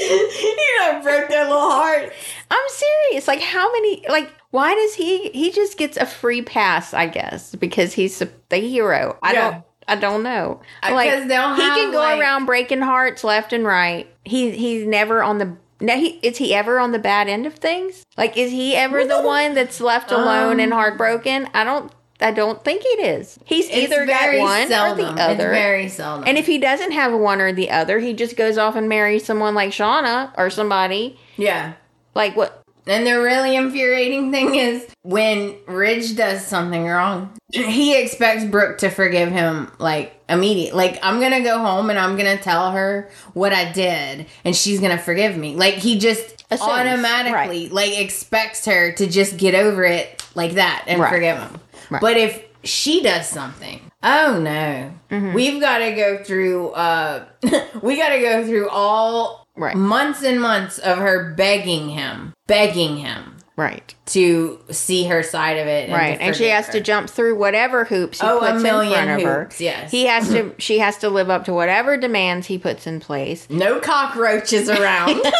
You 0.00 0.56
know, 0.80 1.00
broke 1.02 1.28
their 1.28 1.44
little 1.44 1.70
heart. 1.70 2.12
I'm 2.50 2.68
serious. 2.68 3.26
Like, 3.28 3.40
how 3.40 3.70
many? 3.72 4.04
Like, 4.08 4.32
why 4.50 4.74
does 4.74 4.94
he? 4.94 5.28
He 5.30 5.50
just 5.52 5.78
gets 5.78 5.96
a 5.96 6.06
free 6.06 6.42
pass, 6.42 6.94
I 6.94 7.06
guess, 7.06 7.54
because 7.54 7.92
he's 7.94 8.18
the 8.48 8.56
hero. 8.56 9.18
I 9.22 9.32
Yeah. 9.32 9.50
don't. 9.50 9.62
I 9.88 9.94
don't 9.94 10.24
know. 10.24 10.60
Like, 10.82 11.12
he 11.12 11.28
can 11.28 11.92
go 11.92 11.98
like- 11.98 12.18
around 12.20 12.44
breaking 12.46 12.80
hearts 12.80 13.22
left 13.22 13.52
and 13.52 13.64
right. 13.64 14.08
He 14.24 14.50
he's 14.50 14.86
never 14.86 15.22
on 15.22 15.38
the. 15.38 15.56
No, 15.80 15.94
he 15.94 16.18
is 16.22 16.38
he 16.38 16.54
ever 16.54 16.78
on 16.80 16.92
the 16.92 16.98
bad 16.98 17.28
end 17.28 17.46
of 17.46 17.54
things? 17.54 18.02
Like, 18.16 18.36
is 18.36 18.50
he 18.50 18.74
ever 18.74 19.04
the 19.04 19.20
one 19.20 19.54
that's 19.54 19.80
left 19.80 20.10
alone 20.10 20.58
and 20.58 20.72
Um, 20.72 20.78
heartbroken? 20.78 21.48
I 21.54 21.64
don't. 21.64 21.92
I 22.20 22.30
don't 22.30 22.64
think 22.64 22.82
it 22.84 23.00
is. 23.20 23.38
He's 23.44 23.68
either 23.70 24.06
got 24.06 24.38
one 24.38 24.64
or 24.72 24.94
the 24.94 25.04
other. 25.06 25.32
It's 25.52 25.58
very 25.58 25.88
seldom. 25.88 26.26
and 26.26 26.38
if 26.38 26.46
he 26.46 26.58
doesn't 26.58 26.92
have 26.92 27.12
one 27.12 27.40
or 27.40 27.52
the 27.52 27.70
other, 27.70 27.98
he 27.98 28.12
just 28.14 28.36
goes 28.36 28.56
off 28.58 28.74
and 28.76 28.88
marries 28.88 29.24
someone 29.24 29.54
like 29.54 29.70
Shauna 29.70 30.32
or 30.38 30.48
somebody. 30.50 31.18
yeah. 31.36 31.74
Like 32.14 32.34
what? 32.36 32.62
And 32.86 33.04
the 33.06 33.20
really 33.20 33.56
infuriating 33.56 34.30
thing 34.30 34.54
is 34.54 34.86
when 35.02 35.56
Ridge 35.66 36.14
does 36.16 36.46
something 36.46 36.86
wrong, 36.86 37.36
he 37.52 38.00
expects 38.00 38.44
Brooke 38.44 38.78
to 38.78 38.90
forgive 38.90 39.30
him 39.30 39.70
like 39.78 40.18
immediate. 40.28 40.74
Like 40.74 40.98
I'm 41.02 41.20
gonna 41.20 41.42
go 41.42 41.58
home 41.58 41.90
and 41.90 41.98
I'm 41.98 42.16
gonna 42.16 42.38
tell 42.38 42.70
her 42.70 43.10
what 43.34 43.52
I 43.52 43.72
did, 43.72 44.26
and 44.44 44.54
she's 44.56 44.80
gonna 44.80 44.96
forgive 44.98 45.36
me. 45.36 45.56
Like 45.56 45.74
he 45.74 45.98
just 45.98 46.44
Assumes, 46.48 46.70
automatically 46.70 47.68
like 47.68 47.98
expects 47.98 48.64
her 48.66 48.92
to 48.92 49.06
just 49.08 49.36
get 49.36 49.54
over 49.56 49.84
it 49.84 50.22
like 50.36 50.52
that 50.52 50.84
and 50.86 51.00
Right. 51.00 51.12
forgive 51.12 51.38
him. 51.38 51.60
Right. 51.90 52.00
But 52.00 52.16
if 52.16 52.42
she 52.64 53.02
does 53.02 53.28
something. 53.28 53.80
Oh 54.02 54.38
no. 54.40 54.92
Mhm. 55.10 55.34
We've 55.34 55.60
got 55.60 55.78
to 55.78 55.92
go 55.92 56.22
through 56.24 56.70
uh 56.70 57.24
we 57.82 57.96
got 57.96 58.08
to 58.10 58.20
go 58.20 58.44
through 58.46 58.68
all 58.68 59.46
Right. 59.56 59.74
months 59.76 60.22
and 60.22 60.40
months 60.40 60.78
of 60.78 60.98
her 60.98 61.32
begging 61.34 61.88
him, 61.88 62.34
begging 62.46 62.98
him 62.98 63.36
Right. 63.56 63.94
to 64.06 64.60
see 64.70 65.04
her 65.06 65.22
side 65.22 65.56
of 65.56 65.66
it. 65.66 65.88
right. 65.90 66.18
And 66.20 66.36
she 66.36 66.48
has 66.48 66.66
her. 66.66 66.72
to 66.74 66.80
jump 66.82 67.08
through 67.08 67.36
whatever 67.38 67.84
hoops 67.86 68.20
he 68.20 68.26
Oh, 68.26 68.40
puts 68.40 68.50
a 68.50 68.58
million 68.62 68.92
in 69.00 69.06
front 69.06 69.22
of 69.22 69.26
her. 69.28 69.42
hoops, 69.44 69.60
yes. 69.62 69.90
He 69.90 70.04
has 70.06 70.28
to 70.28 70.54
she 70.58 70.78
has 70.80 70.98
to 70.98 71.08
live 71.08 71.30
up 71.30 71.44
to 71.46 71.54
whatever 71.54 71.96
demands 71.96 72.48
he 72.48 72.58
puts 72.58 72.86
in 72.86 73.00
place. 73.00 73.46
no 73.48 73.80
cockroaches 73.80 74.68
around. 74.68 75.22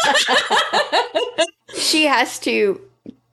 She 1.75 2.05
has 2.05 2.39
to 2.39 2.81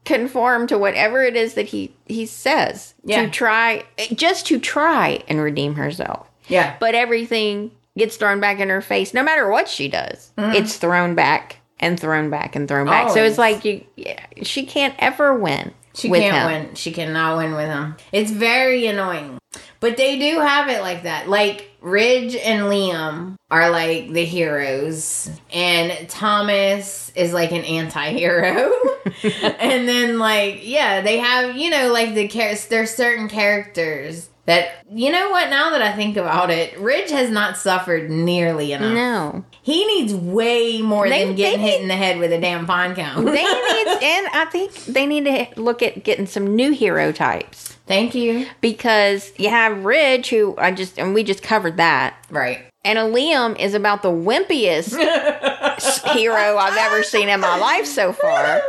conform 0.05 0.67
to 0.69 0.77
whatever 0.79 1.23
it 1.23 1.37
is 1.37 1.55
that 1.55 1.67
he 1.67 1.95
he 2.07 2.27
says 2.27 2.95
Yeah. 3.05 3.23
to 3.25 3.31
try 3.31 3.85
just 4.15 4.47
to 4.47 4.59
try 4.59 5.23
and 5.29 5.41
redeem 5.41 5.75
herself. 5.77 6.27
yeah. 6.49 6.77
But 6.81 6.95
everything 6.95 7.71
gets 7.97 8.17
thrown 8.17 8.41
back 8.41 8.59
in 8.61 8.69
her 8.69 8.81
face 8.83 9.15
no 9.15 9.23
matter 9.23 9.49
what 9.49 9.69
she 9.69 9.89
does. 9.89 10.33
Mhm. 10.37 10.55
It's 10.55 10.77
thrown 10.77 11.15
back 11.15 11.57
and 11.81 11.99
thrown 11.99 12.29
back 12.31 12.55
and 12.57 12.69
thrown 12.69 12.87
back. 12.87 13.11
So 13.11 13.23
it's 13.25 13.39
like 13.39 13.65
you 13.65 13.85
yeah, 13.97 14.21
she 14.43 14.65
can't 14.67 14.95
ever 14.99 15.35
win. 15.35 15.73
She 15.95 16.09
can't 16.11 16.35
him. 16.35 16.47
win. 16.47 16.75
She 16.75 16.91
cannot 16.93 17.37
win 17.37 17.55
with 17.55 17.67
him. 17.69 17.97
It's 18.11 18.31
very 18.33 18.87
annoying. 18.87 19.39
But 19.79 19.97
they 19.97 20.19
do 20.19 20.41
have 20.41 20.69
it 20.69 20.81
like 20.81 21.05
that. 21.05 21.29
Like 21.29 21.71
Ridge 21.81 22.35
and 22.35 22.63
Liam 22.63 23.37
are 23.51 23.71
like 23.71 24.11
the 24.13 24.25
heroes, 24.25 25.31
and 25.53 26.09
Thomas 26.09 27.13
is 27.15 27.33
like 27.33 27.53
an 27.53 27.63
anti-hero. 27.65 28.73
and 29.23 29.89
then 29.89 30.19
like 30.19 30.61
yeah, 30.67 31.01
they 31.01 31.19
have 31.19 31.57
you 31.57 31.71
know 31.71 31.93
like 31.93 32.15
the 32.15 32.29
char- 32.29 32.55
there's 32.69 32.91
certain 32.91 33.29
characters 33.29 34.29
that 34.47 34.85
you 34.91 35.11
know 35.11 35.31
what. 35.31 35.49
Now 35.51 35.71
that 35.71 35.81
I 35.83 35.93
think 35.93 36.17
about 36.17 36.51
it, 36.51 36.79
Ridge 36.79 37.11
has 37.11 37.31
not 37.31 37.57
suffered 37.57 38.11
nearly 38.11 38.73
enough. 38.73 38.93
No. 38.93 39.45
He 39.63 39.87
needs 39.87 40.15
way 40.15 40.83
more 40.83 41.09
They- 41.09 41.25
than 41.25 41.35
getting 41.35 41.61
hit 41.61 41.81
in 41.81 41.89
the 41.89 41.97
head 41.97 42.19
with 42.19 42.33
a 42.33 42.41
damn 42.41 42.67
pine 42.67 42.95
cone. 42.95 43.25
They 43.25 43.33
need 43.43 43.87
and 44.03 44.27
I 44.33 44.47
think 44.51 44.75
they 44.85 45.07
need 45.07 45.25
to 45.25 45.47
look 45.61 45.83
at 45.83 46.05
getting 46.05 46.27
some 46.27 46.55
new 46.55 46.73
hero 46.73 47.13
types. 47.13 47.77
Thank 47.87 48.15
you. 48.15 48.47
Because 48.61 49.33
you 49.39 49.49
have 49.51 49.85
Ridge 49.85 50.29
who 50.31 50.55
I 50.59 50.73
just 50.73 50.99
and 50.99 51.15
we 51.15 51.23
just 51.25 51.43
covered 51.43 51.77
that. 51.79 52.15
Right. 52.31 52.65
And 52.85 52.99
a 52.99 53.03
Liam 53.03 53.59
is 53.59 53.75
about 53.75 54.03
the 54.03 54.11
wimpiest 54.11 54.95
hero 56.13 56.57
I've 56.59 56.77
ever 56.77 57.03
seen 57.03 57.29
in 57.29 57.41
my 57.41 57.57
life 57.59 57.87
so 57.87 58.13
far. 58.13 58.61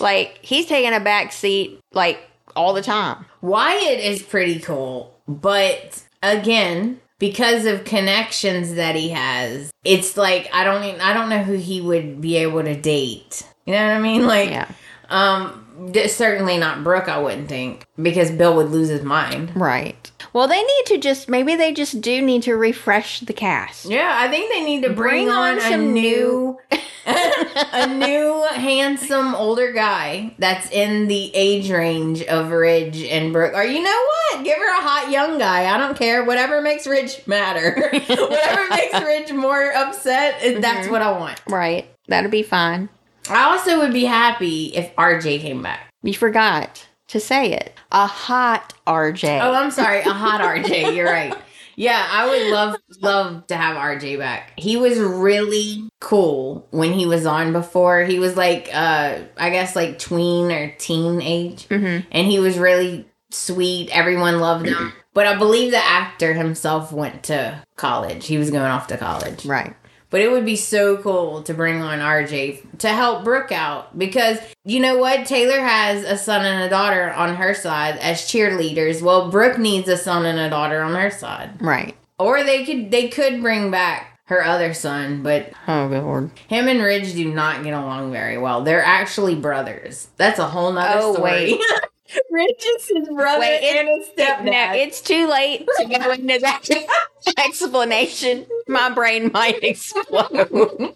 Like 0.00 0.38
he's 0.42 0.66
taking 0.66 0.92
a 0.92 1.00
back 1.00 1.32
seat 1.32 1.80
like 1.92 2.20
all 2.54 2.74
the 2.74 2.82
time. 2.82 3.24
Wyatt 3.40 4.00
is 4.00 4.22
pretty 4.22 4.60
cool, 4.60 5.14
but 5.26 6.02
again, 6.22 7.00
because 7.18 7.64
of 7.64 7.84
connections 7.84 8.74
that 8.74 8.94
he 8.94 9.08
has, 9.10 9.72
it's 9.84 10.16
like 10.16 10.48
I 10.52 10.64
don't 10.64 10.84
even, 10.84 11.00
I 11.00 11.14
don't 11.14 11.28
know 11.28 11.42
who 11.42 11.54
he 11.54 11.80
would 11.80 12.20
be 12.20 12.36
able 12.36 12.62
to 12.62 12.74
date. 12.80 13.44
You 13.64 13.74
know 13.74 13.86
what 13.86 13.94
I 13.96 14.00
mean? 14.00 14.26
Like, 14.26 14.50
Yeah. 14.50 14.70
um, 15.08 15.66
certainly 16.08 16.58
not 16.58 16.82
Brooke. 16.84 17.08
I 17.08 17.18
wouldn't 17.18 17.48
think 17.48 17.86
because 18.00 18.30
Bill 18.30 18.54
would 18.56 18.70
lose 18.70 18.88
his 18.88 19.02
mind. 19.02 19.52
Right. 19.54 20.10
Well, 20.32 20.46
they 20.48 20.60
need 20.62 20.86
to 20.86 20.98
just 20.98 21.28
maybe 21.28 21.56
they 21.56 21.72
just 21.72 22.00
do 22.00 22.20
need 22.20 22.42
to 22.44 22.54
refresh 22.54 23.20
the 23.20 23.32
cast. 23.32 23.86
Yeah, 23.86 24.10
I 24.14 24.28
think 24.28 24.50
they 24.52 24.62
need 24.64 24.82
to 24.82 24.88
bring, 24.90 25.26
Bring 25.26 25.28
on, 25.30 25.52
on 25.52 25.58
a 25.58 25.60
some 25.62 25.92
new, 25.92 26.58
a 27.06 27.86
new 27.86 28.46
handsome 28.54 29.34
older 29.34 29.72
guy 29.72 30.34
that's 30.38 30.70
in 30.70 31.08
the 31.08 31.34
age 31.34 31.70
range 31.70 32.22
of 32.22 32.50
Ridge 32.50 33.02
and 33.02 33.32
Brooke. 33.32 33.54
Or 33.54 33.64
you 33.64 33.82
know 33.82 34.06
what? 34.32 34.44
Give 34.44 34.58
her 34.58 34.78
a 34.78 34.82
hot 34.82 35.10
young 35.10 35.38
guy. 35.38 35.72
I 35.74 35.78
don't 35.78 35.96
care. 35.96 36.24
Whatever 36.24 36.60
makes 36.60 36.86
Ridge 36.86 37.26
matter. 37.26 37.74
Whatever 37.92 38.68
makes 38.70 39.00
Ridge 39.00 39.32
more 39.32 39.72
upset, 39.74 40.60
that's 40.60 40.86
Mhm. 40.88 40.90
what 40.90 41.02
I 41.02 41.10
want. 41.18 41.40
Right. 41.48 41.86
That'd 42.08 42.30
be 42.30 42.42
fine. 42.42 42.88
I 43.30 43.44
also 43.44 43.78
would 43.80 43.92
be 43.92 44.04
happy 44.04 44.66
if 44.74 44.94
RJ 44.96 45.40
came 45.40 45.62
back. 45.62 45.90
You 46.02 46.14
forgot 46.14 46.86
to 47.08 47.20
say 47.20 47.52
it. 47.52 47.74
A 47.92 48.06
hot 48.06 48.74
RJ. 48.86 49.40
Oh, 49.42 49.54
I'm 49.54 49.70
sorry, 49.70 50.00
a 50.00 50.12
hot 50.12 50.40
RJ. 50.40 50.94
You're 50.94 51.06
right. 51.06 51.34
Yeah, 51.76 52.04
I 52.10 52.28
would 52.28 52.50
love 52.52 52.76
love 53.00 53.46
to 53.46 53.56
have 53.56 53.76
RJ 53.76 54.18
back. 54.18 54.52
He 54.56 54.76
was 54.76 54.98
really 54.98 55.88
cool 56.00 56.66
when 56.72 56.92
he 56.92 57.06
was 57.06 57.24
on 57.24 57.52
before. 57.52 58.02
He 58.02 58.18
was 58.18 58.36
like 58.36 58.68
uh 58.72 59.18
I 59.36 59.50
guess 59.50 59.76
like 59.76 59.98
tween 60.00 60.50
or 60.50 60.74
teen 60.78 61.22
age. 61.22 61.68
Mhm. 61.68 62.04
And 62.10 62.26
he 62.26 62.40
was 62.40 62.58
really 62.58 63.06
sweet. 63.30 63.90
Everyone 63.96 64.40
loved 64.40 64.66
him. 64.66 64.92
But 65.14 65.26
I 65.28 65.36
believe 65.36 65.70
the 65.70 65.78
actor 65.84 66.32
himself 66.34 66.92
went 66.92 67.24
to 67.24 67.62
college. 67.76 68.26
He 68.26 68.38
was 68.38 68.50
going 68.50 68.64
off 68.70 68.88
to 68.88 68.96
college. 68.96 69.44
Right. 69.46 69.74
But 70.10 70.22
it 70.22 70.30
would 70.30 70.46
be 70.46 70.56
so 70.56 70.96
cool 70.96 71.42
to 71.42 71.52
bring 71.52 71.82
on 71.82 71.98
RJ 71.98 72.78
to 72.78 72.88
help 72.88 73.24
Brooke 73.24 73.52
out 73.52 73.98
because 73.98 74.38
you 74.64 74.80
know 74.80 74.96
what? 74.96 75.26
Taylor 75.26 75.60
has 75.60 76.02
a 76.04 76.16
son 76.16 76.44
and 76.46 76.62
a 76.64 76.70
daughter 76.70 77.12
on 77.12 77.36
her 77.36 77.52
side 77.54 77.98
as 77.98 78.22
cheerleaders. 78.22 79.02
Well, 79.02 79.30
Brooke 79.30 79.58
needs 79.58 79.86
a 79.88 79.96
son 79.98 80.24
and 80.24 80.38
a 80.38 80.48
daughter 80.48 80.80
on 80.80 80.94
her 80.94 81.10
side. 81.10 81.60
Right. 81.60 81.94
Or 82.18 82.42
they 82.42 82.64
could 82.64 82.90
they 82.90 83.08
could 83.08 83.42
bring 83.42 83.70
back 83.70 84.18
her 84.28 84.44
other 84.44 84.72
son, 84.74 85.22
but 85.22 85.52
Oh, 85.66 85.88
good 85.88 86.02
lord. 86.02 86.30
him 86.48 86.68
and 86.68 86.82
Ridge 86.82 87.14
do 87.14 87.32
not 87.32 87.62
get 87.64 87.72
along 87.74 88.10
very 88.12 88.36
well. 88.38 88.62
They're 88.62 88.82
actually 88.84 89.34
brothers. 89.34 90.08
That's 90.16 90.38
a 90.38 90.46
whole 90.48 90.72
nother 90.72 91.00
Oh, 91.00 91.14
story. 91.14 91.30
wait. 91.30 91.60
Ridge 92.30 92.64
is 92.76 92.88
his 92.94 93.08
brother 93.08 93.40
Wait, 93.40 93.60
it- 93.62 93.76
and 93.76 93.88
his 93.88 94.08
stepdad. 94.10 94.44
No, 94.44 94.72
it's 94.74 95.00
too 95.00 95.26
late 95.28 95.66
to 95.78 95.84
go 95.86 96.10
into 96.12 96.38
that 96.40 96.62
explanation. 97.38 98.46
My 98.66 98.90
brain 98.90 99.30
might 99.32 99.62
explode. 99.62 100.94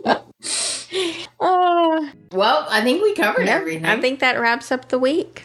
oh, 1.41 2.11
well, 2.33 2.67
I 2.71 2.81
think 2.83 3.03
we 3.03 3.15
covered 3.15 3.47
no, 3.47 3.53
everything. 3.53 3.85
I 3.85 4.01
think 4.01 4.21
that 4.21 4.41
wraps 4.41 4.71
up 4.73 4.89
the 4.89 4.99
week. 4.99 5.45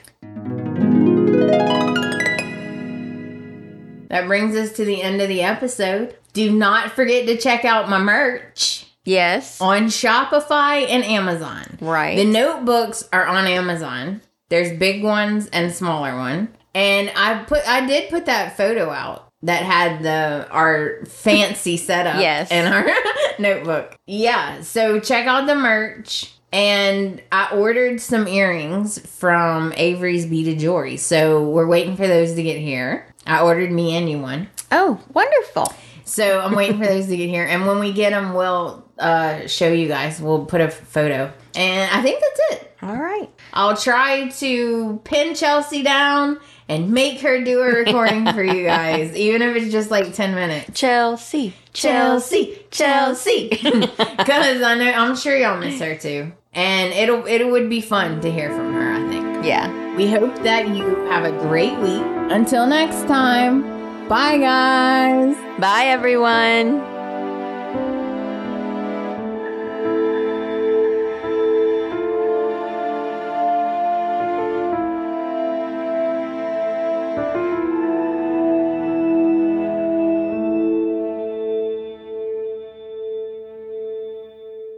That 4.10 4.26
brings 4.28 4.56
us 4.56 4.72
to 4.78 4.86
the 4.86 5.02
end 5.02 5.22
of 5.22 5.28
the 5.28 5.42
episode. 5.42 6.16
Do 6.32 6.50
not 6.52 6.92
forget 6.94 7.26
to 7.28 7.38
check 7.38 7.66
out 7.66 7.90
my 7.90 8.00
merch 8.00 8.86
Yes. 9.04 9.60
on 9.60 9.88
Shopify 9.88 10.88
and 10.90 11.04
Amazon. 11.04 11.78
Right. 11.82 12.16
The 12.16 12.24
notebooks 12.26 13.04
are 13.12 13.26
on 13.26 13.48
Amazon. 13.48 14.22
There's 14.50 14.78
big 14.78 15.04
ones 15.04 15.48
and 15.48 15.72
smaller 15.74 16.16
one. 16.18 16.50
And 16.76 17.12
I 17.16 17.44
put 17.44 17.68
I 17.68 17.86
did 17.86 18.10
put 18.10 18.26
that 18.28 18.56
photo 18.58 18.90
out 18.90 19.30
that 19.44 19.64
had 19.64 20.04
the 20.04 20.48
our 20.52 21.04
fancy 21.06 21.78
setup 21.78 22.20
Yes. 22.22 22.52
in 22.52 22.66
our 22.72 22.86
notebook. 23.40 23.96
Yeah, 24.06 24.62
so 24.62 25.00
check 25.00 25.28
out 25.28 25.48
the 25.48 25.56
merch. 25.56 26.34
And 26.54 27.22
I 27.32 27.50
ordered 27.54 28.00
some 28.00 28.26
earrings 28.28 29.00
from 29.06 29.74
Avery's 29.76 30.26
Beaded 30.26 30.60
Jewelry. 30.60 30.96
So 30.96 31.44
we're 31.50 31.68
waiting 31.68 31.98
for 31.98 32.08
those 32.08 32.36
to 32.36 32.44
get 32.44 32.58
here. 32.58 33.06
I 33.26 33.42
ordered 33.42 33.70
me 33.72 33.96
and 33.98 34.10
you 34.10 34.20
one. 34.20 34.50
oh, 34.72 34.98
wonderful. 35.14 35.74
So 36.06 36.40
I'm 36.40 36.56
waiting 36.56 36.78
for 36.80 36.88
those 36.88 37.08
to 37.08 37.18
get 37.18 37.28
here. 37.28 37.44
And 37.46 37.68
when 37.68 37.80
we 37.80 37.92
get 37.92 38.12
them, 38.12 38.34
we'll 38.34 38.88
uh, 38.98 39.46
show 39.48 39.68
you 39.74 39.90
guys. 39.90 40.22
We'll 40.22 40.46
put 40.46 40.62
a 40.62 40.70
photo. 40.72 41.34
And 41.54 41.92
I 41.94 42.02
think 42.02 42.22
that's 42.22 42.62
it. 42.62 42.67
All 42.82 42.96
right. 42.96 43.30
I'll 43.54 43.76
try 43.76 44.28
to 44.30 45.02
pin 45.04 45.34
Chelsea 45.36 45.84
down 45.84 46.40
and 46.70 46.92
make 46.92 47.22
her 47.22 47.44
do 47.44 47.62
a 47.62 47.68
recording 47.68 48.32
for 48.34 48.44
you 48.44 48.64
guys, 48.66 49.16
even 49.16 49.42
if 49.42 49.56
it's 49.56 49.72
just 49.72 49.90
like 49.90 50.14
10 50.14 50.36
minutes. 50.36 50.80
Chelsea. 50.80 51.54
Chelsea, 51.74 52.60
Chelsea. 52.72 53.50
Because 53.50 53.98
I 54.62 54.76
know, 54.78 54.92
I'm 54.92 55.16
sure 55.16 55.36
y'all 55.38 55.58
miss 55.60 55.80
her 55.80 55.96
too. 55.98 56.32
And 56.54 56.94
it'll, 56.94 57.26
it 57.26 57.44
would 57.48 57.70
be 57.70 57.82
fun 57.82 58.22
to 58.22 58.32
hear 58.32 58.50
from 58.50 58.74
her, 58.74 58.94
I 58.94 59.08
think. 59.10 59.46
Yeah. 59.46 59.96
We 59.96 60.10
hope 60.10 60.36
that 60.44 60.68
you 60.70 60.84
have 61.10 61.24
a 61.24 61.32
great 61.48 61.78
week. 61.80 62.04
Until 62.32 62.68
next 62.68 63.08
time, 63.08 63.62
bye 64.08 64.38
guys. 64.38 65.36
Bye, 65.60 65.86
everyone. 65.86 66.97